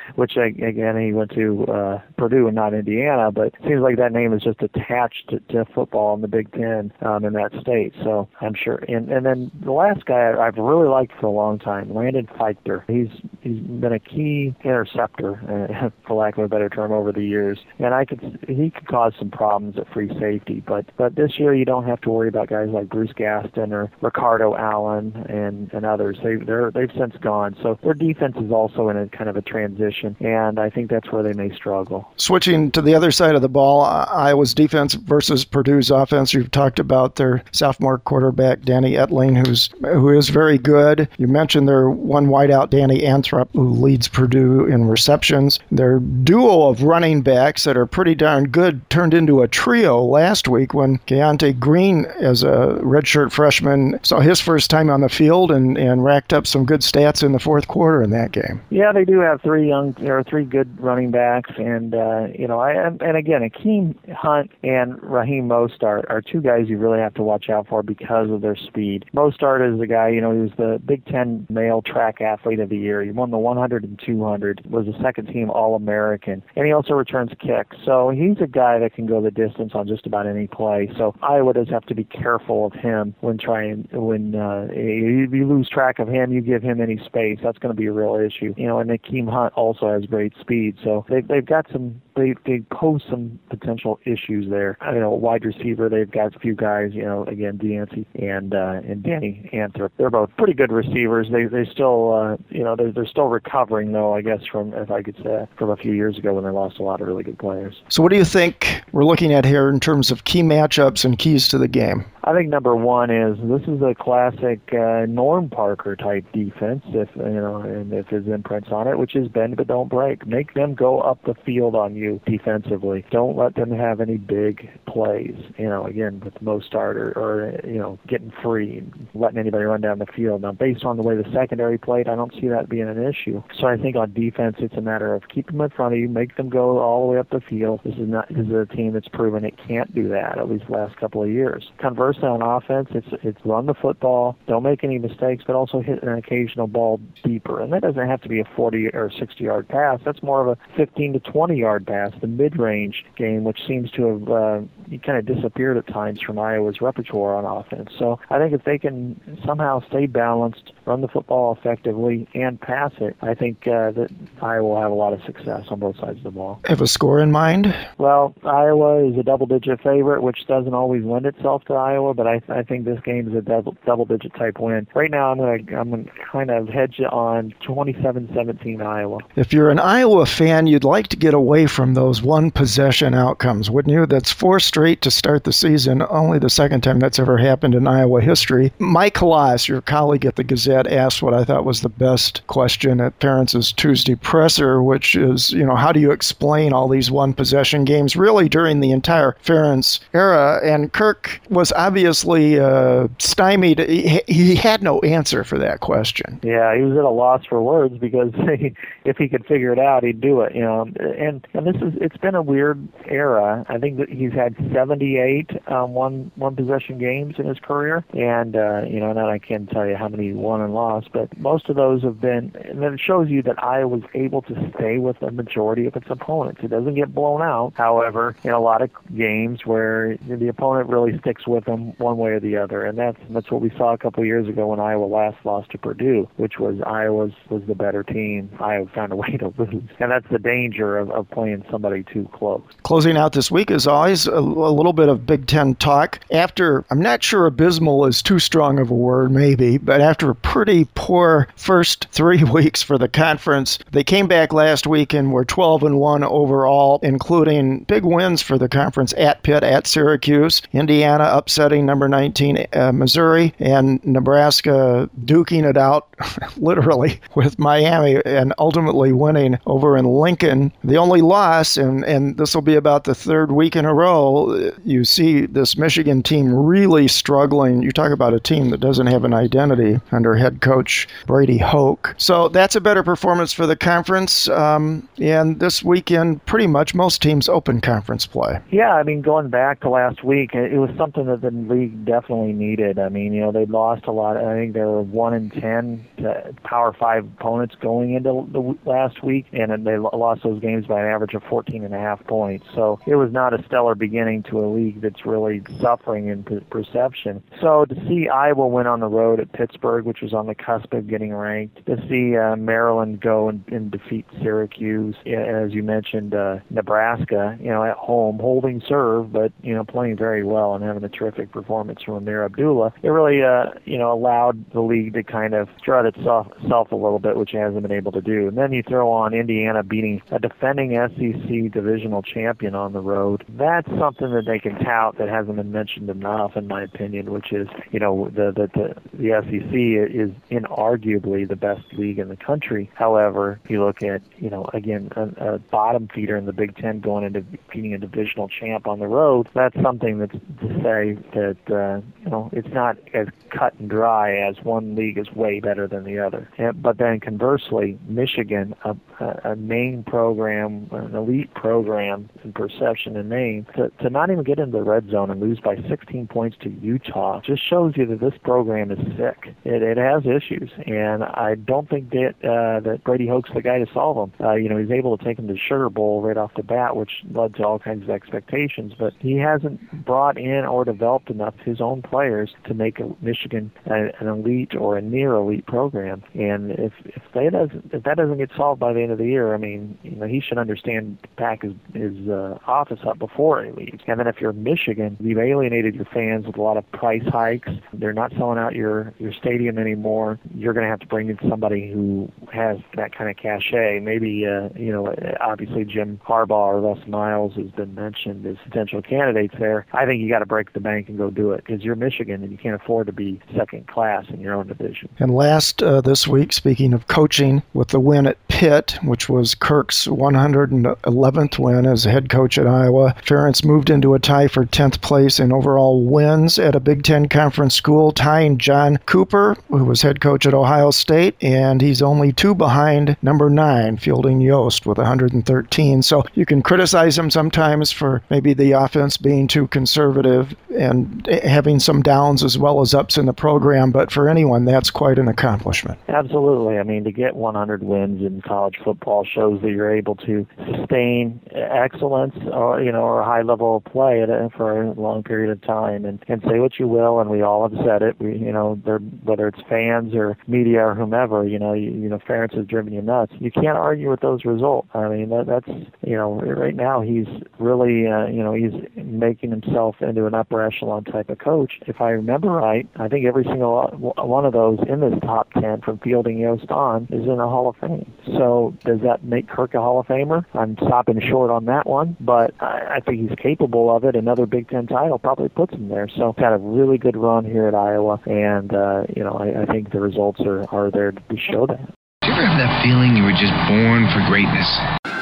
which 0.14 0.36
again 0.36 1.00
he 1.00 1.12
went 1.12 1.32
to 1.32 1.66
uh, 1.66 2.00
Purdue 2.16 2.46
and 2.46 2.56
not 2.56 2.74
Indiana, 2.74 3.30
but 3.30 3.48
it 3.48 3.54
seems 3.66 3.82
like 3.82 3.96
that 3.96 4.12
name 4.12 4.32
is 4.32 4.42
just 4.42 4.62
attached 4.62 5.32
to 5.52 5.64
football 5.74 6.14
in 6.14 6.20
the 6.20 6.28
Big 6.28 6.52
Ten 6.52 6.92
um, 7.02 7.24
in 7.24 7.32
that 7.34 7.52
state. 7.60 7.94
So 8.02 8.28
I'm 8.40 8.54
sure. 8.54 8.76
And 8.88 9.10
and 9.10 9.24
then 9.24 9.50
the 9.62 9.72
last 9.72 10.04
guy 10.04 10.32
I've 10.38 10.56
really 10.56 10.88
liked 10.88 11.12
for 11.20 11.26
a 11.26 11.30
long 11.30 11.58
time, 11.58 11.94
Landon 11.94 12.26
Feichter. 12.26 12.82
He's 12.86 13.08
he's 13.40 13.60
been 13.60 13.92
a 13.92 13.98
key 13.98 14.54
interceptor, 14.64 15.40
uh, 15.48 15.90
for 16.06 16.14
lack 16.14 16.38
of 16.38 16.44
a 16.44 16.48
better 16.48 16.68
term, 16.68 16.92
over 16.92 17.12
the 17.12 17.24
years. 17.24 17.58
And 17.78 17.94
I 17.94 18.04
could 18.04 18.38
he 18.48 18.70
could 18.70 18.86
cause 18.86 19.12
some 19.18 19.30
problems 19.30 19.76
at 19.78 19.92
free 19.92 20.10
safety, 20.18 20.62
but 20.66 20.86
but 20.96 21.16
this 21.16 21.38
year 21.38 21.54
you 21.54 21.64
don't 21.64 21.84
have 21.84 22.00
to 22.02 22.10
worry 22.10 22.28
about 22.28 22.48
guys 22.48 22.68
like 22.68 22.88
Bruce 22.88 23.12
Gaston 23.14 23.72
or 23.72 23.90
Ricardo 24.00 24.56
Allen 24.56 25.24
and 25.28 25.72
and 25.72 25.84
others. 25.84 26.18
They 26.22 26.36
they're 26.36 26.70
they've 26.70 26.90
since 26.96 27.14
gone. 27.20 27.56
So 27.62 27.78
their 27.82 27.94
defense 27.94 28.36
is 28.36 28.50
also 28.50 28.88
in 28.88 28.96
a 28.96 29.08
kind 29.08 29.28
of 29.28 29.36
a 29.36 29.42
transition, 29.42 30.16
and 30.20 30.58
I 30.58 30.70
think 30.70 30.90
that's 30.90 31.10
where 31.12 31.22
they 31.22 31.32
may 31.32 31.54
struggle. 31.54 32.10
Switching 32.16 32.70
to 32.72 32.82
the 32.82 32.94
other 32.94 33.10
side 33.10 33.34
of 33.34 33.42
the 33.42 33.48
ball, 33.48 33.82
Iowa's 33.82 34.54
defense 34.54 34.94
versus 34.94 35.39
Purdue's 35.44 35.90
offense. 35.90 36.34
You've 36.34 36.50
talked 36.50 36.78
about 36.78 37.16
their 37.16 37.42
sophomore 37.52 37.98
quarterback 37.98 38.62
Danny 38.62 38.94
Etling, 38.94 39.46
who's 39.46 39.70
who 39.82 40.16
is 40.16 40.28
very 40.28 40.58
good. 40.58 41.08
You 41.18 41.28
mentioned 41.28 41.68
their 41.68 41.90
one 41.90 42.26
wideout 42.26 42.70
Danny 42.70 43.00
Anthrop, 43.00 43.48
who 43.52 43.70
leads 43.70 44.08
Purdue 44.08 44.66
in 44.66 44.88
receptions. 44.88 45.58
Their 45.70 45.98
duo 45.98 46.68
of 46.68 46.82
running 46.82 47.22
backs 47.22 47.64
that 47.64 47.76
are 47.76 47.86
pretty 47.86 48.14
darn 48.14 48.48
good 48.48 48.88
turned 48.90 49.14
into 49.14 49.42
a 49.42 49.48
trio 49.48 50.02
last 50.02 50.48
week 50.48 50.74
when 50.74 50.98
Keyante 51.06 51.58
Green, 51.58 52.06
as 52.20 52.42
a 52.42 52.78
redshirt 52.82 53.32
freshman, 53.32 53.98
saw 54.02 54.20
his 54.20 54.40
first 54.40 54.70
time 54.70 54.90
on 54.90 55.00
the 55.00 55.08
field 55.08 55.50
and, 55.50 55.76
and 55.78 56.04
racked 56.04 56.32
up 56.32 56.46
some 56.46 56.64
good 56.64 56.80
stats 56.80 57.22
in 57.22 57.32
the 57.32 57.38
fourth 57.38 57.68
quarter 57.68 58.02
in 58.02 58.10
that 58.10 58.32
game. 58.32 58.60
Yeah, 58.70 58.92
they 58.92 59.04
do 59.04 59.20
have 59.20 59.40
three 59.42 59.68
young 59.68 59.94
or 60.06 60.22
three 60.22 60.44
good 60.44 60.80
running 60.80 61.10
backs, 61.10 61.50
and 61.56 61.94
uh, 61.94 62.28
you 62.36 62.46
know, 62.46 62.58
I 62.58 62.72
and 62.72 63.16
again, 63.16 63.48
Akeem 63.48 63.94
Hunt 64.14 64.50
and 64.62 65.00
Raheem 65.02 65.29
Raheem 65.30 65.48
Mostert 65.48 66.04
are 66.08 66.20
two 66.20 66.40
guys 66.40 66.68
you 66.68 66.76
really 66.76 66.98
have 66.98 67.14
to 67.14 67.22
watch 67.22 67.48
out 67.48 67.68
for 67.68 67.84
because 67.84 68.30
of 68.30 68.40
their 68.40 68.56
speed. 68.56 69.04
Mostert 69.14 69.74
is 69.74 69.80
a 69.80 69.86
guy, 69.86 70.08
you 70.08 70.20
know, 70.20 70.32
he 70.32 70.40
was 70.40 70.50
the 70.56 70.80
Big 70.84 71.06
Ten 71.06 71.46
male 71.48 71.82
track 71.82 72.20
athlete 72.20 72.58
of 72.58 72.68
the 72.68 72.76
year. 72.76 73.02
He 73.04 73.12
won 73.12 73.30
the 73.30 73.38
100 73.38 73.84
and 73.84 74.00
200, 74.04 74.66
was 74.68 74.88
a 74.88 75.02
second 75.02 75.26
team 75.26 75.48
All 75.48 75.76
American, 75.76 76.42
and 76.56 76.66
he 76.66 76.72
also 76.72 76.94
returns 76.94 77.30
kicks. 77.38 77.76
So 77.84 78.10
he's 78.10 78.42
a 78.42 78.48
guy 78.48 78.80
that 78.80 78.94
can 78.94 79.06
go 79.06 79.22
the 79.22 79.30
distance 79.30 79.72
on 79.74 79.86
just 79.86 80.04
about 80.04 80.26
any 80.26 80.48
play. 80.48 80.90
So 80.98 81.14
Iowa 81.22 81.52
does 81.52 81.68
have 81.68 81.86
to 81.86 81.94
be 81.94 82.04
careful 82.04 82.66
of 82.66 82.72
him 82.72 83.14
when 83.20 83.38
trying 83.38 83.88
when 83.92 84.34
uh, 84.34 84.66
if 84.70 85.32
you 85.32 85.46
lose 85.46 85.68
track 85.68 86.00
of 86.00 86.08
him, 86.08 86.32
you 86.32 86.40
give 86.40 86.62
him 86.62 86.80
any 86.80 86.98
space. 87.04 87.38
That's 87.40 87.58
going 87.58 87.74
to 87.74 87.80
be 87.80 87.86
a 87.86 87.92
real 87.92 88.16
issue. 88.16 88.52
You 88.56 88.66
know, 88.66 88.80
and 88.80 88.90
Akeem 88.90 89.30
Hunt 89.30 89.54
also 89.54 89.92
has 89.92 90.06
great 90.06 90.32
speed, 90.40 90.76
so 90.82 91.06
they, 91.08 91.20
they've 91.20 91.46
got 91.46 91.66
some 91.70 92.02
they 92.16 92.34
they 92.44 92.60
pose 92.72 93.02
some 93.08 93.38
potential 93.48 94.00
issues 94.04 94.50
there. 94.50 94.76
Don't 94.80 95.00
know, 95.00 95.10
wide 95.20 95.44
receiver, 95.44 95.88
they've 95.88 96.10
got 96.10 96.34
a 96.34 96.38
few 96.38 96.54
guys, 96.54 96.92
you 96.94 97.02
know, 97.02 97.24
again, 97.24 97.58
Diancy 97.58 98.06
and 98.14 98.54
uh, 98.54 98.80
and 98.84 99.02
Danny 99.02 99.48
Anthrop. 99.52 99.90
They're 99.96 100.10
both 100.10 100.30
pretty 100.36 100.54
good 100.54 100.72
receivers. 100.72 101.28
They 101.30 101.44
they 101.44 101.64
still 101.66 102.12
uh, 102.12 102.36
you 102.48 102.64
know 102.64 102.74
they're 102.74 102.92
they're 102.92 103.06
still 103.06 103.28
recovering 103.28 103.92
though, 103.92 104.14
I 104.14 104.22
guess 104.22 104.44
from 104.50 104.72
if 104.74 104.90
I 104.90 105.02
could 105.02 105.16
say 105.22 105.46
from 105.56 105.70
a 105.70 105.76
few 105.76 105.92
years 105.92 106.18
ago 106.18 106.34
when 106.34 106.44
they 106.44 106.50
lost 106.50 106.78
a 106.78 106.82
lot 106.82 107.00
of 107.00 107.06
really 107.06 107.22
good 107.22 107.38
players. 107.38 107.82
So 107.88 108.02
what 108.02 108.10
do 108.10 108.16
you 108.16 108.24
think 108.24 108.79
we're 108.92 109.04
looking 109.04 109.32
at 109.32 109.44
here 109.44 109.68
in 109.68 109.80
terms 109.80 110.10
of 110.10 110.24
key 110.24 110.42
matchups 110.42 111.04
and 111.04 111.18
keys 111.18 111.48
to 111.48 111.58
the 111.58 111.68
game? 111.68 112.04
I 112.22 112.34
think 112.34 112.50
number 112.50 112.76
one 112.76 113.10
is 113.10 113.38
this 113.44 113.66
is 113.66 113.80
a 113.80 113.94
classic 113.94 114.60
uh, 114.74 115.06
Norm 115.06 115.48
Parker 115.48 115.96
type 115.96 116.24
defense, 116.32 116.82
if 116.88 117.08
you 117.16 117.24
know, 117.24 117.56
and 117.56 117.92
if 117.92 118.08
his 118.08 118.26
imprints 118.26 118.68
on 118.70 118.86
it, 118.86 118.98
which 118.98 119.16
is 119.16 119.28
bend 119.28 119.56
but 119.56 119.68
don't 119.68 119.88
break. 119.88 120.26
Make 120.26 120.52
them 120.54 120.74
go 120.74 121.00
up 121.00 121.24
the 121.24 121.34
field 121.34 121.74
on 121.74 121.94
you 121.94 122.20
defensively. 122.26 123.06
Don't 123.10 123.36
let 123.36 123.54
them 123.54 123.70
have 123.72 124.00
any 124.00 124.16
big 124.16 124.68
plays. 124.86 125.34
You 125.56 125.68
know, 125.68 125.86
again 125.86 126.20
with 126.20 126.34
Mostert 126.34 127.16
or 127.16 127.60
you 127.64 127.78
know 127.78 127.98
getting 128.06 128.32
free, 128.42 128.84
letting 129.14 129.38
anybody 129.38 129.64
run 129.64 129.80
down 129.80 129.98
the 129.98 130.06
field. 130.06 130.42
Now, 130.42 130.52
based 130.52 130.84
on 130.84 130.96
the 130.98 131.02
way 131.02 131.16
the 131.16 131.30
secondary 131.32 131.78
played, 131.78 132.08
I 132.08 132.16
don't 132.16 132.34
see 132.34 132.48
that 132.48 132.68
being 132.68 132.88
an 132.88 133.02
issue. 133.02 133.42
So 133.58 133.66
I 133.66 133.76
think 133.76 133.96
on 133.96 134.12
defense, 134.12 134.56
it's 134.58 134.76
a 134.76 134.82
matter 134.82 135.14
of 135.14 135.28
keep 135.28 135.46
them 135.46 135.60
in 135.62 135.70
front 135.70 135.94
of 135.94 136.00
you, 136.00 136.08
make 136.08 136.36
them 136.36 136.50
go 136.50 136.80
all 136.80 137.06
the 137.06 137.12
way 137.12 137.18
up 137.18 137.30
the 137.30 137.40
field. 137.40 137.80
This 137.84 137.94
is 137.94 138.08
not 138.08 138.28
this 138.28 138.46
is 138.46 138.52
a 138.52 138.66
team 138.66 138.79
that's 138.88 139.08
proven 139.08 139.44
it 139.44 139.54
can't 139.68 139.94
do 139.94 140.08
that 140.08 140.38
at 140.38 140.48
least 140.48 140.66
the 140.66 140.72
last 140.72 140.96
couple 140.96 141.22
of 141.22 141.28
years. 141.28 141.70
Conversely, 141.78 142.24
on 142.24 142.42
offense, 142.42 142.88
it's 142.92 143.08
it's 143.22 143.38
run 143.44 143.66
the 143.66 143.74
football, 143.74 144.36
don't 144.46 144.62
make 144.62 144.82
any 144.82 144.98
mistakes, 144.98 145.44
but 145.46 145.54
also 145.54 145.80
hit 145.80 146.02
an 146.02 146.08
occasional 146.08 146.66
ball 146.66 147.00
deeper. 147.22 147.60
And 147.60 147.72
that 147.72 147.82
doesn't 147.82 148.08
have 148.08 148.22
to 148.22 148.28
be 148.28 148.40
a 148.40 148.44
40 148.56 148.88
or 148.88 149.10
60 149.10 149.44
yard 149.44 149.68
pass. 149.68 150.00
That's 150.04 150.22
more 150.22 150.40
of 150.40 150.48
a 150.48 150.76
15 150.76 151.14
to 151.14 151.20
20 151.20 151.56
yard 151.56 151.86
pass, 151.86 152.12
the 152.20 152.26
mid 152.26 152.58
range 152.58 153.04
game, 153.16 153.44
which 153.44 153.60
seems 153.66 153.90
to 153.92 154.06
have 154.06 154.28
uh, 154.28 154.60
kind 155.04 155.18
of 155.18 155.26
disappeared 155.26 155.76
at 155.76 155.86
times 155.86 156.20
from 156.20 156.38
Iowa's 156.38 156.80
repertoire 156.80 157.34
on 157.34 157.44
offense. 157.44 157.90
So 157.98 158.18
I 158.30 158.38
think 158.38 158.52
if 158.52 158.64
they 158.64 158.78
can 158.78 159.20
somehow 159.44 159.82
stay 159.88 160.06
balanced, 160.06 160.72
run 160.86 161.00
the 161.00 161.08
football 161.08 161.56
effectively, 161.58 162.28
and 162.34 162.60
pass 162.60 162.92
it, 163.00 163.16
I 163.22 163.34
think 163.34 163.66
uh, 163.66 163.90
that 163.92 164.10
Iowa 164.40 164.62
will 164.62 164.80
have 164.80 164.90
a 164.90 164.94
lot 164.94 165.12
of 165.12 165.22
success 165.24 165.66
on 165.68 165.80
both 165.80 165.96
sides 165.96 166.18
of 166.18 166.24
the 166.24 166.30
ball. 166.30 166.60
Have 166.64 166.80
a 166.80 166.86
score 166.86 167.20
in 167.20 167.32
mind? 167.32 167.74
Well, 167.98 168.34
Iowa 168.70 169.04
is 169.04 169.18
a 169.18 169.22
double 169.24 169.46
digit 169.46 169.82
favorite, 169.82 170.22
which 170.22 170.46
doesn't 170.46 170.74
always 170.74 171.04
lend 171.04 171.26
itself 171.26 171.64
to 171.64 171.74
Iowa, 171.74 172.14
but 172.14 172.26
I, 172.28 172.40
I 172.48 172.62
think 172.62 172.84
this 172.84 173.00
game 173.00 173.28
is 173.28 173.34
a 173.34 173.40
double 173.40 173.76
double 173.84 174.04
digit 174.04 174.32
type 174.34 174.60
win. 174.60 174.86
Right 174.94 175.10
now, 175.10 175.32
I'm 175.32 175.38
gonna 175.38 175.80
I'm 175.80 175.90
gonna 175.90 176.04
kind 176.30 176.50
of 176.50 176.68
hedge 176.68 177.00
on 177.10 177.52
27-17 177.66 178.80
Iowa. 178.80 179.18
If 179.34 179.52
you're 179.52 179.70
an 179.70 179.80
Iowa 179.80 180.24
fan, 180.26 180.68
you'd 180.68 180.84
like 180.84 181.08
to 181.08 181.16
get 181.16 181.34
away 181.34 181.66
from 181.66 181.94
those 181.94 182.22
one 182.22 182.52
possession 182.52 183.12
outcomes, 183.12 183.70
wouldn't 183.70 183.92
you? 183.92 184.06
That's 184.06 184.30
four 184.30 184.60
straight 184.60 185.02
to 185.02 185.10
start 185.10 185.44
the 185.44 185.52
season, 185.52 186.02
only 186.08 186.38
the 186.38 186.50
second 186.50 186.82
time 186.82 187.00
that's 187.00 187.18
ever 187.18 187.38
happened 187.38 187.74
in 187.74 187.88
Iowa 187.88 188.20
history. 188.20 188.72
Mike 188.78 189.14
Hlas, 189.14 189.66
your 189.66 189.80
colleague 189.80 190.26
at 190.26 190.36
the 190.36 190.44
Gazette, 190.44 190.86
asked 190.86 191.22
what 191.22 191.34
I 191.34 191.44
thought 191.44 191.64
was 191.64 191.80
the 191.80 191.88
best 191.88 192.46
question 192.46 193.00
at 193.00 193.18
Ferentz' 193.18 193.74
Tuesday 193.74 194.14
presser, 194.14 194.80
which 194.80 195.16
is, 195.16 195.50
you 195.50 195.66
know, 195.66 195.76
how 195.76 195.90
do 195.90 195.98
you 195.98 196.12
explain 196.12 196.72
all 196.72 196.88
these 196.88 197.10
one 197.10 197.34
possession 197.34 197.84
games 197.84 198.14
really 198.14 198.48
during 198.60 198.80
the 198.80 198.90
entire 198.90 199.36
Ferentz 199.42 200.00
era? 200.12 200.60
And 200.62 200.92
Kirk 200.92 201.40
was 201.48 201.72
obviously 201.72 202.60
uh, 202.60 203.08
stymied. 203.18 203.78
He, 203.78 204.20
he 204.26 204.54
had 204.54 204.82
no 204.82 205.00
answer 205.00 205.44
for 205.44 205.58
that 205.58 205.80
question. 205.80 206.38
Yeah, 206.42 206.76
he 206.76 206.82
was 206.82 206.98
at 206.98 207.04
a 207.04 207.10
loss 207.10 207.46
for 207.46 207.62
words 207.62 207.96
because 207.96 208.32
if 209.04 209.16
he 209.16 209.28
could 209.28 209.46
figure 209.46 209.72
it 209.72 209.78
out, 209.78 210.04
he'd 210.04 210.20
do 210.20 210.42
it. 210.42 210.54
You 210.54 210.62
know, 210.62 210.82
and 210.82 211.46
and 211.54 211.66
this 211.66 211.76
is 211.76 211.94
it's 212.00 212.18
been 212.18 212.34
a 212.34 212.42
weird 212.42 212.86
era. 213.06 213.64
I 213.68 213.78
think 213.78 213.96
that 213.98 214.10
he's 214.10 214.32
had 214.32 214.54
78 214.72 215.50
um, 215.68 215.94
one 215.94 216.30
one 216.34 216.54
possession 216.54 216.98
games 216.98 217.36
in 217.38 217.46
his 217.46 217.58
career, 217.58 218.04
and 218.12 218.56
uh, 218.56 218.82
you 218.86 219.00
know, 219.00 219.10
and 219.10 219.18
I 219.18 219.38
can't 219.38 219.70
tell 219.70 219.86
you 219.86 219.96
how 219.96 220.08
many 220.08 220.32
won 220.32 220.60
and 220.60 220.74
lost, 220.74 221.08
but 221.12 221.36
most 221.38 221.70
of 221.70 221.76
those 221.76 222.02
have 222.02 222.20
been. 222.20 222.52
And 222.64 222.82
then 222.82 222.94
it 222.94 223.00
shows 223.00 223.30
you 223.30 223.42
that 223.42 223.62
Iowa 223.62 223.88
was 223.88 224.02
able 224.14 224.42
to 224.42 224.72
stay 224.76 224.98
with 224.98 225.18
the 225.20 225.30
majority 225.30 225.86
of 225.86 225.96
its 225.96 226.06
opponents. 226.10 226.60
It 226.62 226.68
doesn't 226.68 226.94
get 226.94 227.14
blown 227.14 227.42
out. 227.42 227.72
However, 227.76 228.36
in 228.50 228.54
a 228.54 228.60
lot 228.60 228.82
of 228.82 228.90
games 229.16 229.64
where 229.64 230.16
the 230.28 230.48
opponent 230.48 230.88
really 230.88 231.16
sticks 231.20 231.46
with 231.46 231.64
them 231.66 231.92
one 231.98 232.18
way 232.18 232.32
or 232.32 232.40
the 232.40 232.56
other, 232.56 232.84
and 232.84 232.98
that's 232.98 233.18
that's 233.30 233.50
what 233.50 233.60
we 233.60 233.70
saw 233.78 233.92
a 233.92 233.98
couple 233.98 234.24
years 234.24 234.48
ago 234.48 234.66
when 234.66 234.80
Iowa 234.80 235.04
last 235.04 235.36
lost 235.44 235.70
to 235.70 235.78
Purdue, 235.78 236.28
which 236.36 236.58
was 236.58 236.80
Iowa's 236.84 237.32
was 237.48 237.62
the 237.68 237.76
better 237.76 238.02
team. 238.02 238.50
Iowa 238.58 238.88
found 238.92 239.12
a 239.12 239.16
way 239.16 239.36
to 239.38 239.54
lose, 239.56 239.88
and 240.00 240.10
that's 240.10 240.26
the 240.30 240.38
danger 240.40 240.98
of, 240.98 241.10
of 241.12 241.30
playing 241.30 241.64
somebody 241.70 242.02
too 242.02 242.28
close. 242.32 242.62
Closing 242.82 243.16
out 243.16 243.32
this 243.32 243.50
week 243.50 243.70
is 243.70 243.86
always 243.86 244.26
a, 244.26 244.32
a 244.32 244.40
little 244.40 244.92
bit 244.92 245.08
of 245.08 245.24
Big 245.24 245.46
Ten 245.46 245.76
talk. 245.76 246.18
After 246.32 246.84
I'm 246.90 247.00
not 247.00 247.22
sure 247.22 247.46
abysmal 247.46 248.04
is 248.06 248.20
too 248.20 248.40
strong 248.40 248.80
of 248.80 248.90
a 248.90 248.94
word, 248.94 249.30
maybe, 249.30 249.78
but 249.78 250.00
after 250.00 250.30
a 250.30 250.34
pretty 250.34 250.88
poor 250.96 251.46
first 251.54 252.08
three 252.10 252.42
weeks 252.52 252.82
for 252.82 252.98
the 252.98 253.08
conference, 253.08 253.78
they 253.92 254.02
came 254.02 254.26
back 254.26 254.52
last 254.52 254.88
week 254.88 255.14
and 255.14 255.32
were 255.32 255.44
12 255.44 255.84
and 255.84 255.98
one 256.00 256.24
overall, 256.24 256.98
including 257.02 257.84
big 257.84 258.04
wins 258.04 258.39
for 258.42 258.58
the 258.58 258.68
conference 258.68 259.14
at 259.16 259.42
Pitt, 259.42 259.62
at 259.62 259.86
Syracuse, 259.86 260.62
Indiana 260.72 261.28
upsetting 261.32 261.86
number 261.86 262.08
19 262.08 262.66
uh, 262.72 262.92
Missouri, 262.92 263.54
and 263.58 264.04
Nebraska 264.04 265.08
duking 265.24 265.68
it 265.68 265.76
out 265.76 266.08
literally 266.56 267.20
with 267.34 267.58
Miami 267.58 268.20
and 268.24 268.52
ultimately 268.58 269.12
winning 269.12 269.58
over 269.66 269.96
in 269.96 270.04
Lincoln. 270.04 270.72
The 270.84 270.96
only 270.96 271.20
loss, 271.20 271.76
and, 271.76 272.04
and 272.04 272.36
this 272.36 272.54
will 272.54 272.62
be 272.62 272.74
about 272.74 273.04
the 273.04 273.14
third 273.14 273.52
week 273.52 273.76
in 273.76 273.84
a 273.84 273.94
row, 273.94 274.72
you 274.84 275.04
see 275.04 275.46
this 275.46 275.76
Michigan 275.76 276.22
team 276.22 276.52
really 276.54 277.08
struggling. 277.08 277.82
You 277.82 277.92
talk 277.92 278.12
about 278.12 278.34
a 278.34 278.40
team 278.40 278.70
that 278.70 278.80
doesn't 278.80 279.06
have 279.06 279.24
an 279.24 279.34
identity 279.34 280.00
under 280.12 280.34
head 280.34 280.60
coach 280.60 281.08
Brady 281.26 281.58
Hoke. 281.58 282.14
So 282.18 282.48
that's 282.48 282.76
a 282.76 282.80
better 282.80 283.02
performance 283.02 283.52
for 283.52 283.66
the 283.66 283.76
conference. 283.76 284.48
Um, 284.48 285.08
and 285.18 285.60
this 285.60 285.82
weekend, 285.82 286.44
pretty 286.46 286.66
much 286.66 286.94
most 286.94 287.22
teams 287.22 287.48
open 287.48 287.80
conference 287.80 288.19
play. 288.26 288.60
Yeah, 288.70 288.94
I 288.94 289.02
mean, 289.02 289.22
going 289.22 289.48
back 289.48 289.80
to 289.80 289.90
last 289.90 290.24
week, 290.24 290.54
it 290.54 290.78
was 290.78 290.90
something 290.96 291.26
that 291.26 291.40
the 291.40 291.50
league 291.50 292.04
definitely 292.04 292.52
needed. 292.52 292.98
I 292.98 293.08
mean, 293.08 293.32
you 293.32 293.40
know, 293.40 293.52
they 293.52 293.66
lost 293.66 294.06
a 294.06 294.12
lot. 294.12 294.36
I 294.36 294.54
think 294.54 294.74
they 294.74 294.80
were 294.80 295.02
one 295.02 295.34
in 295.34 295.50
ten 295.50 296.06
to 296.18 296.54
Power 296.64 296.92
Five 296.92 297.24
opponents 297.24 297.74
going 297.80 298.14
into 298.14 298.46
the 298.50 298.76
last 298.88 299.22
week, 299.22 299.46
and 299.52 299.86
they 299.86 299.98
lost 299.98 300.42
those 300.42 300.60
games 300.60 300.86
by 300.86 301.00
an 301.00 301.06
average 301.06 301.34
of 301.34 301.42
14 301.44 301.84
and 301.84 301.94
a 301.94 301.98
half 301.98 302.24
points. 302.26 302.66
So 302.74 303.00
it 303.06 303.16
was 303.16 303.32
not 303.32 303.58
a 303.58 303.64
stellar 303.64 303.94
beginning 303.94 304.42
to 304.44 304.64
a 304.64 304.66
league 304.66 305.00
that's 305.00 305.24
really 305.26 305.62
suffering 305.80 306.28
in 306.28 306.44
perception. 306.70 307.42
So 307.60 307.84
to 307.84 307.94
see 308.06 308.28
Iowa 308.28 308.66
win 308.66 308.86
on 308.86 309.00
the 309.00 309.08
road 309.08 309.40
at 309.40 309.52
Pittsburgh, 309.52 310.04
which 310.04 310.20
was 310.20 310.32
on 310.32 310.46
the 310.46 310.54
cusp 310.54 310.92
of 310.92 311.08
getting 311.08 311.34
ranked, 311.34 311.84
to 311.86 311.96
see 312.08 312.36
uh, 312.36 312.56
Maryland 312.56 313.20
go 313.20 313.48
and, 313.48 313.64
and 313.68 313.90
defeat 313.90 314.26
Syracuse, 314.42 315.16
as 315.26 315.72
you 315.72 315.82
mentioned, 315.82 316.34
uh, 316.34 316.58
Nebraska, 316.70 317.56
you 317.60 317.68
know, 317.68 317.84
at 317.84 317.96
holding 318.10 318.82
serve, 318.86 319.32
but 319.32 319.52
you 319.62 319.74
know, 319.74 319.84
playing 319.84 320.16
very 320.16 320.44
well 320.44 320.74
and 320.74 320.84
having 320.84 321.04
a 321.04 321.08
terrific 321.08 321.52
performance 321.52 322.02
from 322.02 322.14
Ameer 322.14 322.44
Abdullah. 322.44 322.92
It 323.02 323.08
really, 323.08 323.42
uh, 323.42 323.70
you 323.84 323.98
know, 323.98 324.12
allowed 324.12 324.70
the 324.72 324.80
league 324.80 325.14
to 325.14 325.22
kind 325.22 325.54
of 325.54 325.68
strut 325.78 326.06
itself, 326.06 326.48
itself 326.62 326.92
a 326.92 326.96
little 326.96 327.18
bit, 327.18 327.36
which 327.36 327.52
hasn't 327.52 327.82
been 327.82 327.92
able 327.92 328.12
to 328.12 328.20
do. 328.20 328.48
And 328.48 328.56
then 328.56 328.72
you 328.72 328.82
throw 328.82 329.10
on 329.10 329.34
Indiana 329.34 329.82
beating 329.82 330.22
a 330.30 330.38
defending 330.38 330.92
SEC 330.92 331.72
divisional 331.72 332.22
champion 332.22 332.74
on 332.74 332.92
the 332.92 333.00
road. 333.00 333.44
That's 333.48 333.88
something 333.98 334.32
that 334.32 334.44
they 334.46 334.58
can 334.58 334.78
tout 334.78 335.18
that 335.18 335.28
hasn't 335.28 335.56
been 335.56 335.72
mentioned 335.72 336.10
enough, 336.10 336.56
in 336.56 336.66
my 336.66 336.82
opinion, 336.82 337.32
which 337.32 337.52
is, 337.52 337.68
you 337.90 338.00
know, 338.00 338.30
the 338.34 338.52
the 338.52 338.70
the, 338.74 338.94
the 339.14 339.42
SEC 339.44 339.72
is 339.72 340.30
inarguably 340.50 341.48
the 341.48 341.56
best 341.56 341.82
league 341.92 342.18
in 342.18 342.28
the 342.28 342.36
country. 342.36 342.90
However, 342.94 343.60
if 343.64 343.70
you 343.70 343.84
look 343.84 344.02
at, 344.02 344.22
you 344.38 344.50
know, 344.50 344.68
again, 344.72 345.10
a, 345.16 345.54
a 345.54 345.58
bottom 345.58 346.08
feeder 346.14 346.36
in 346.36 346.46
the 346.46 346.52
Big 346.52 346.76
Ten 346.76 347.00
going 347.00 347.24
into 347.24 347.42
beating 347.72 347.94
a 347.94 347.98
divisional 348.00 348.48
champ 348.48 348.86
on 348.86 348.98
the 348.98 349.06
road. 349.06 349.48
That's 349.54 349.80
something 349.82 350.18
that's 350.18 350.32
to 350.32 350.68
say 350.82 351.18
that 351.34 351.56
uh, 351.68 352.00
you 352.22 352.30
know 352.30 352.50
it's 352.52 352.68
not 352.68 352.96
as 353.14 353.28
cut 353.50 353.74
and 353.78 353.88
dry 353.88 354.36
as 354.36 354.56
one 354.62 354.94
league 354.94 355.18
is 355.18 355.30
way 355.32 355.60
better 355.60 355.86
than 355.86 356.04
the 356.04 356.18
other. 356.18 356.48
And, 356.58 356.82
but 356.82 356.98
then 356.98 357.20
conversely, 357.20 357.98
Michigan, 358.08 358.74
a, 358.84 358.96
a, 359.44 359.56
name 359.56 360.04
program, 360.04 360.88
an 360.92 361.14
elite 361.14 361.52
program 361.54 362.30
in 362.44 362.52
perception 362.52 363.16
and 363.16 363.28
name, 363.28 363.66
to, 363.76 363.90
to 364.02 364.10
not 364.10 364.30
even 364.30 364.44
get 364.44 364.58
into 364.58 364.78
the 364.78 364.82
red 364.82 365.10
zone 365.10 365.30
and 365.30 365.40
lose 365.40 365.60
by 365.60 365.76
16 365.88 366.28
points 366.28 366.56
to 366.62 366.70
Utah 366.70 367.40
just 367.40 367.68
shows 367.68 367.94
you 367.96 368.06
that 368.06 368.20
this 368.20 368.34
program 368.42 368.90
is 368.90 368.98
sick. 369.16 369.54
It, 369.64 369.82
it 369.82 369.96
has 369.96 370.24
issues, 370.24 370.70
and 370.86 371.24
I 371.24 371.56
don't 371.56 371.88
think 371.88 372.10
that 372.10 372.34
uh, 372.42 372.80
that 372.80 373.04
Brady 373.04 373.26
Hoke's 373.26 373.50
the 373.54 373.62
guy 373.62 373.78
to 373.78 373.86
solve 373.92 374.16
them. 374.16 374.46
Uh, 374.46 374.54
you 374.54 374.68
know, 374.68 374.78
he's 374.78 374.90
able 374.90 375.16
to 375.16 375.24
take 375.24 375.36
them 375.36 375.48
to 375.48 375.56
Sugar 375.56 375.90
Bowl 375.90 376.22
right 376.22 376.36
off 376.36 376.52
the 376.56 376.62
bat, 376.62 376.96
which 376.96 377.22
led 377.30 377.54
to 377.56 377.64
all 377.64 377.78
kinds 377.78 377.89
of 378.02 378.10
expectations, 378.10 378.92
but 378.98 379.12
he 379.18 379.36
hasn't 379.36 380.04
brought 380.04 380.38
in 380.38 380.64
or 380.64 380.84
developed 380.84 381.30
enough 381.30 381.54
his 381.64 381.80
own 381.80 382.02
players 382.02 382.50
to 382.64 382.74
make 382.74 382.98
Michigan 383.20 383.70
an 383.86 384.26
elite 384.26 384.74
or 384.74 384.96
a 384.96 385.02
near 385.02 385.34
elite 385.34 385.66
program. 385.66 386.22
And 386.34 386.72
if 386.72 386.92
if 387.04 387.22
that 387.34 387.50
doesn't 387.52 387.90
if 387.92 388.02
that 388.04 388.16
doesn't 388.16 388.38
get 388.38 388.50
solved 388.56 388.80
by 388.80 388.92
the 388.92 389.00
end 389.00 389.12
of 389.12 389.18
the 389.18 389.26
year, 389.26 389.54
I 389.54 389.58
mean, 389.58 389.98
you 390.02 390.16
know, 390.16 390.26
he 390.26 390.40
should 390.40 390.58
understand 390.58 391.18
pack 391.36 391.62
his 391.62 391.74
his 391.94 392.28
uh, 392.28 392.58
office 392.66 393.00
up 393.06 393.18
before 393.18 393.64
he 393.64 393.72
leaves. 393.72 394.02
And 394.06 394.18
then 394.18 394.26
if 394.26 394.40
you're 394.40 394.52
Michigan, 394.52 395.16
you've 395.20 395.38
alienated 395.38 395.94
your 395.94 396.06
fans 396.06 396.46
with 396.46 396.56
a 396.56 396.62
lot 396.62 396.76
of 396.76 396.90
price 396.92 397.26
hikes. 397.26 397.70
They're 397.92 398.12
not 398.12 398.32
selling 398.32 398.58
out 398.58 398.74
your 398.74 399.12
your 399.18 399.32
stadium 399.32 399.78
anymore. 399.78 400.38
You're 400.54 400.72
going 400.72 400.84
to 400.84 400.90
have 400.90 401.00
to 401.00 401.06
bring 401.06 401.28
in 401.28 401.38
somebody 401.48 401.90
who 401.90 402.30
has 402.52 402.78
that 402.96 403.14
kind 403.14 403.30
of 403.30 403.36
cachet. 403.36 404.00
Maybe 404.00 404.46
uh, 404.46 404.68
you 404.76 404.92
know, 404.92 405.14
obviously 405.40 405.84
Jim 405.84 406.20
Harbaugh 406.26 406.74
or 406.74 406.80
Les 406.80 407.06
Miles 407.06 407.54
has 407.54 407.70
been 407.80 407.94
mentioned 407.94 408.44
as 408.46 408.56
potential 408.64 409.00
candidates 409.00 409.54
there. 409.58 409.86
I 409.92 410.04
think 410.04 410.20
you 410.20 410.28
got 410.28 410.40
to 410.40 410.46
break 410.46 410.72
the 410.72 410.80
bank 410.80 411.08
and 411.08 411.16
go 411.16 411.30
do 411.30 411.52
it 411.52 411.64
because 411.64 411.82
you're 411.82 411.96
Michigan 411.96 412.42
and 412.42 412.52
you 412.52 412.58
can't 412.58 412.74
afford 412.74 413.06
to 413.06 413.12
be 413.12 413.40
second 413.56 413.88
class 413.88 414.26
in 414.28 414.40
your 414.40 414.54
own 414.54 414.66
division. 414.66 415.08
And 415.18 415.34
last 415.34 415.82
uh, 415.82 416.00
this 416.00 416.28
week, 416.28 416.52
speaking 416.52 416.92
of 416.92 417.06
coaching, 417.08 417.62
with 417.72 417.88
the 417.88 418.00
win 418.00 418.26
at 418.26 418.36
Pitt, 418.48 418.98
which 419.02 419.28
was 419.28 419.54
Kirk's 419.54 420.06
111th 420.06 421.58
win 421.58 421.86
as 421.86 422.04
head 422.04 422.28
coach 422.28 422.58
at 422.58 422.66
Iowa, 422.66 423.14
Ferentz 423.24 423.64
moved 423.64 423.88
into 423.88 424.14
a 424.14 424.18
tie 424.18 424.48
for 424.48 424.66
10th 424.66 425.00
place 425.00 425.40
in 425.40 425.52
overall 425.52 426.04
wins 426.04 426.58
at 426.58 426.74
a 426.74 426.80
Big 426.80 427.02
Ten 427.02 427.28
conference 427.28 427.74
school, 427.74 428.12
tying 428.12 428.58
John 428.58 428.98
Cooper, 429.06 429.56
who 429.68 429.84
was 429.84 430.02
head 430.02 430.20
coach 430.20 430.46
at 430.46 430.54
Ohio 430.54 430.90
State, 430.90 431.36
and 431.40 431.80
he's 431.80 432.02
only 432.02 432.32
two 432.32 432.54
behind 432.54 433.16
number 433.22 433.48
nine, 433.48 433.96
Fielding 433.96 434.40
Yost, 434.40 434.84
with 434.84 434.98
113. 434.98 436.02
So 436.02 436.24
you 436.34 436.44
can 436.44 436.62
criticize 436.62 437.16
him 437.16 437.30
sometimes 437.30 437.69
for 437.92 438.22
maybe 438.30 438.54
the 438.54 438.72
offense 438.72 439.16
being 439.16 439.46
too 439.46 439.66
conservative 439.68 440.54
and 440.78 441.26
having 441.42 441.78
some 441.78 442.02
downs 442.02 442.42
as 442.42 442.56
well 442.58 442.80
as 442.80 442.94
ups 442.94 443.18
in 443.18 443.26
the 443.26 443.32
program, 443.32 443.90
but 443.90 444.10
for 444.10 444.28
anyone, 444.28 444.64
that's 444.64 444.90
quite 444.90 445.18
an 445.18 445.28
accomplishment. 445.28 445.98
Absolutely. 446.08 446.78
I 446.78 446.82
mean, 446.82 447.04
to 447.04 447.12
get 447.12 447.36
100 447.36 447.82
wins 447.82 448.22
in 448.22 448.42
college 448.42 448.76
football 448.82 449.24
shows 449.24 449.60
that 449.62 449.70
you're 449.70 449.94
able 449.94 450.16
to 450.16 450.46
sustain 450.76 451.40
excellence 451.52 452.34
or, 452.52 452.80
you 452.80 452.92
know, 452.92 453.02
or 453.02 453.20
a 453.20 453.24
high 453.24 453.42
level 453.42 453.76
of 453.76 453.84
play 453.84 454.24
for 454.56 454.82
a 454.82 454.92
long 454.92 455.22
period 455.22 455.50
of 455.50 455.60
time. 455.62 456.04
And, 456.04 456.22
and 456.28 456.42
say 456.42 456.58
what 456.58 456.78
you 456.78 456.88
will, 456.88 457.20
and 457.20 457.30
we 457.30 457.42
all 457.42 457.68
have 457.68 457.78
said 457.84 458.02
it, 458.02 458.16
we, 458.18 458.36
you 458.36 458.52
know, 458.52 458.74
whether 459.22 459.48
it's 459.48 459.60
fans 459.68 460.14
or 460.14 460.36
media 460.46 460.86
or 460.86 460.94
whomever, 460.94 461.46
you 461.46 461.58
know, 461.58 461.72
you, 461.72 461.90
you 461.90 462.08
know, 462.08 462.18
Ferentz 462.18 462.54
has 462.56 462.66
driven 462.66 462.92
you 462.92 463.02
nuts. 463.02 463.32
You 463.38 463.50
can't 463.50 463.76
argue 463.76 464.10
with 464.10 464.20
those 464.20 464.44
results. 464.44 464.88
I 464.94 465.08
mean, 465.08 465.30
that, 465.30 465.46
that's, 465.46 465.68
you 466.06 466.16
know, 466.16 466.34
right 466.40 466.74
now 466.74 467.00
he's 467.00 467.26
really, 467.60 468.06
uh, 468.06 468.26
you 468.26 468.42
know, 468.42 468.52
he's 468.52 468.72
making 468.96 469.50
himself 469.50 469.96
into 470.00 470.26
an 470.26 470.34
upper 470.34 470.62
echelon 470.62 471.04
type 471.04 471.30
of 471.30 471.38
coach. 471.38 471.78
If 471.86 472.00
I 472.00 472.10
remember 472.10 472.48
right, 472.48 472.88
I 472.96 473.08
think 473.08 473.26
every 473.26 473.44
single 473.44 473.88
one 474.16 474.44
of 474.44 474.52
those 474.52 474.78
in 474.88 475.00
this 475.00 475.18
top 475.22 475.52
10 475.52 475.82
from 475.82 475.98
Fielding 475.98 476.38
Yost 476.38 476.70
on 476.70 477.04
is 477.10 477.24
in 477.24 477.38
a 477.40 477.48
Hall 477.48 477.68
of 477.68 477.76
Fame. 477.76 478.10
So 478.26 478.74
does 478.84 479.00
that 479.00 479.22
make 479.24 479.48
Kirk 479.48 479.74
a 479.74 479.80
Hall 479.80 480.00
of 480.00 480.06
Famer? 480.06 480.44
I'm 480.54 480.76
stopping 480.76 481.20
short 481.20 481.50
on 481.50 481.66
that 481.66 481.86
one, 481.86 482.16
but 482.20 482.54
I, 482.60 482.96
I 482.96 483.00
think 483.00 483.28
he's 483.28 483.38
capable 483.38 483.94
of 483.94 484.04
it. 484.04 484.16
Another 484.16 484.46
Big 484.46 484.68
Ten 484.68 484.86
title 484.86 485.18
probably 485.18 485.48
puts 485.48 485.74
him 485.74 485.88
there. 485.88 486.08
So 486.08 486.34
had 486.38 486.52
a 486.52 486.58
really 486.58 486.98
good 486.98 487.16
run 487.16 487.44
here 487.44 487.66
at 487.66 487.74
Iowa, 487.74 488.20
and 488.26 488.72
uh, 488.72 489.04
you 489.14 489.22
know 489.22 489.32
I, 489.32 489.62
I 489.62 489.66
think 489.66 489.92
the 489.92 490.00
results 490.00 490.40
are, 490.40 490.64
are 490.70 490.90
there 490.90 491.12
to 491.12 491.36
show 491.36 491.66
that. 491.66 491.94
Ever 492.40 492.48
have 492.48 492.72
that 492.72 492.80
feeling 492.80 493.20
you 493.20 493.22
were 493.22 493.36
just 493.36 493.52
born 493.68 494.08
for 494.16 494.24
greatness? 494.24 494.64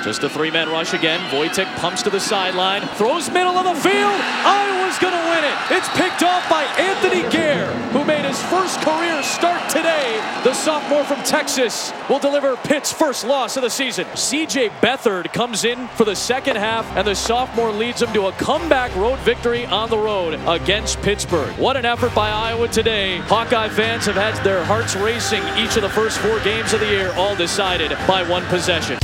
Just 0.06 0.22
a 0.22 0.30
three-man 0.30 0.70
rush 0.70 0.94
again. 0.94 1.18
Voytik 1.34 1.66
pumps 1.82 2.00
to 2.06 2.10
the 2.10 2.20
sideline, 2.20 2.86
throws 2.94 3.28
middle 3.28 3.58
of 3.58 3.66
the 3.66 3.74
field. 3.74 4.22
Iowa's 4.46 5.02
going 5.02 5.18
to 5.18 5.24
win 5.26 5.42
it. 5.42 5.56
It's 5.74 5.90
picked 5.98 6.22
off 6.22 6.48
by 6.48 6.62
Anthony 6.78 7.26
Gair, 7.26 7.74
who 7.90 8.04
made 8.04 8.24
his 8.24 8.40
first 8.46 8.78
career 8.82 9.20
start 9.24 9.57
today. 9.78 10.40
The 10.42 10.54
sophomore 10.54 11.04
from 11.04 11.22
Texas 11.22 11.92
will 12.08 12.18
deliver 12.18 12.56
Pitt's 12.56 12.92
first 12.92 13.24
loss 13.24 13.56
of 13.56 13.62
the 13.62 13.70
season. 13.70 14.06
C.J. 14.16 14.70
Beathard 14.80 15.32
comes 15.32 15.64
in 15.64 15.86
for 15.88 16.04
the 16.04 16.16
second 16.16 16.56
half, 16.56 16.84
and 16.96 17.06
the 17.06 17.14
sophomore 17.14 17.70
leads 17.70 18.00
them 18.00 18.12
to 18.12 18.26
a 18.26 18.32
comeback 18.32 18.94
road 18.96 19.18
victory 19.20 19.66
on 19.66 19.88
the 19.88 19.98
road 19.98 20.40
against 20.48 21.00
Pittsburgh. 21.02 21.56
What 21.58 21.76
an 21.76 21.84
effort 21.84 22.12
by 22.14 22.28
Iowa 22.28 22.66
today. 22.68 23.18
Hawkeye 23.18 23.68
fans 23.68 24.06
have 24.06 24.16
had 24.16 24.42
their 24.44 24.64
hearts 24.64 24.96
racing 24.96 25.42
each 25.56 25.76
of 25.76 25.82
the 25.82 25.90
first 25.90 26.18
four 26.18 26.40
games 26.40 26.72
of 26.72 26.80
the 26.80 26.86
year, 26.86 27.12
all 27.14 27.36
decided 27.36 27.96
by 28.06 28.28
one 28.28 28.44
possession. 28.46 28.98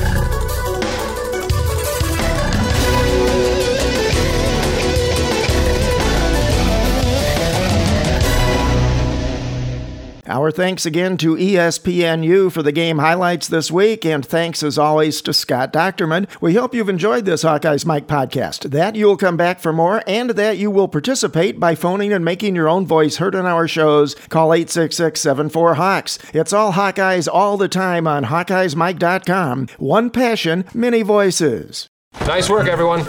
Our 10.35 10.51
thanks 10.51 10.85
again 10.85 11.16
to 11.18 11.37
ESPNU 11.37 12.51
for 12.51 12.61
the 12.61 12.72
game 12.72 12.99
highlights 12.99 13.47
this 13.47 13.70
week, 13.70 14.05
and 14.05 14.26
thanks 14.26 14.64
as 14.64 14.76
always 14.76 15.22
to 15.22 15.32
Scott 15.32 15.72
Dochterman. 15.72 16.26
We 16.41 16.55
hope 16.55 16.74
you've 16.74 16.89
enjoyed 16.89 17.24
this 17.24 17.45
Hawkeyes 17.45 17.87
Mike 17.87 18.09
podcast, 18.09 18.72
that 18.72 18.97
you'll 18.97 19.16
come 19.16 19.37
back 19.37 19.61
for 19.61 19.72
more, 19.72 20.03
and 20.09 20.30
that 20.30 20.59
you 20.59 20.72
will 20.72 20.89
participate 20.89 21.61
by 21.61 21.76
phoning 21.76 22.12
and 22.12 22.24
making 22.24 22.57
your 22.57 22.68
own 22.68 22.85
voice 22.85 23.18
heard 23.18 23.37
on 23.37 23.47
our 23.47 23.68
shows. 23.68 24.16
Call 24.28 24.53
866 24.53 25.20
74 25.20 25.74
Hawks. 25.74 26.18
It's 26.32 26.53
all 26.53 26.72
Hawkeyes 26.72 27.28
all 27.32 27.57
the 27.57 27.68
time 27.68 28.09
on 28.09 28.24
HawkeyesMike.com. 28.24 29.68
One 29.78 30.11
passion, 30.11 30.64
many 30.74 31.03
voices. 31.03 31.89
Nice 32.22 32.51
work, 32.51 32.66
everyone. 32.66 33.05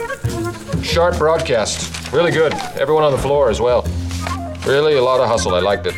Sharp 0.83 1.17
broadcast. 1.17 2.13
Really 2.13 2.31
good. 2.31 2.53
Everyone 2.75 3.03
on 3.03 3.13
the 3.13 3.17
floor 3.17 3.49
as 3.49 3.59
well. 3.59 3.81
Really 4.67 4.93
a 4.97 5.01
lot 5.01 5.19
of 5.19 5.27
hustle. 5.27 5.55
I 5.55 5.59
liked 5.59 5.87
it. 5.87 5.95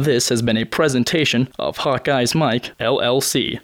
This 0.00 0.30
has 0.30 0.40
been 0.40 0.56
a 0.56 0.64
presentation 0.64 1.50
of 1.58 1.76
Hawkeye's 1.76 2.34
Mike, 2.34 2.72
LLC. 2.80 3.58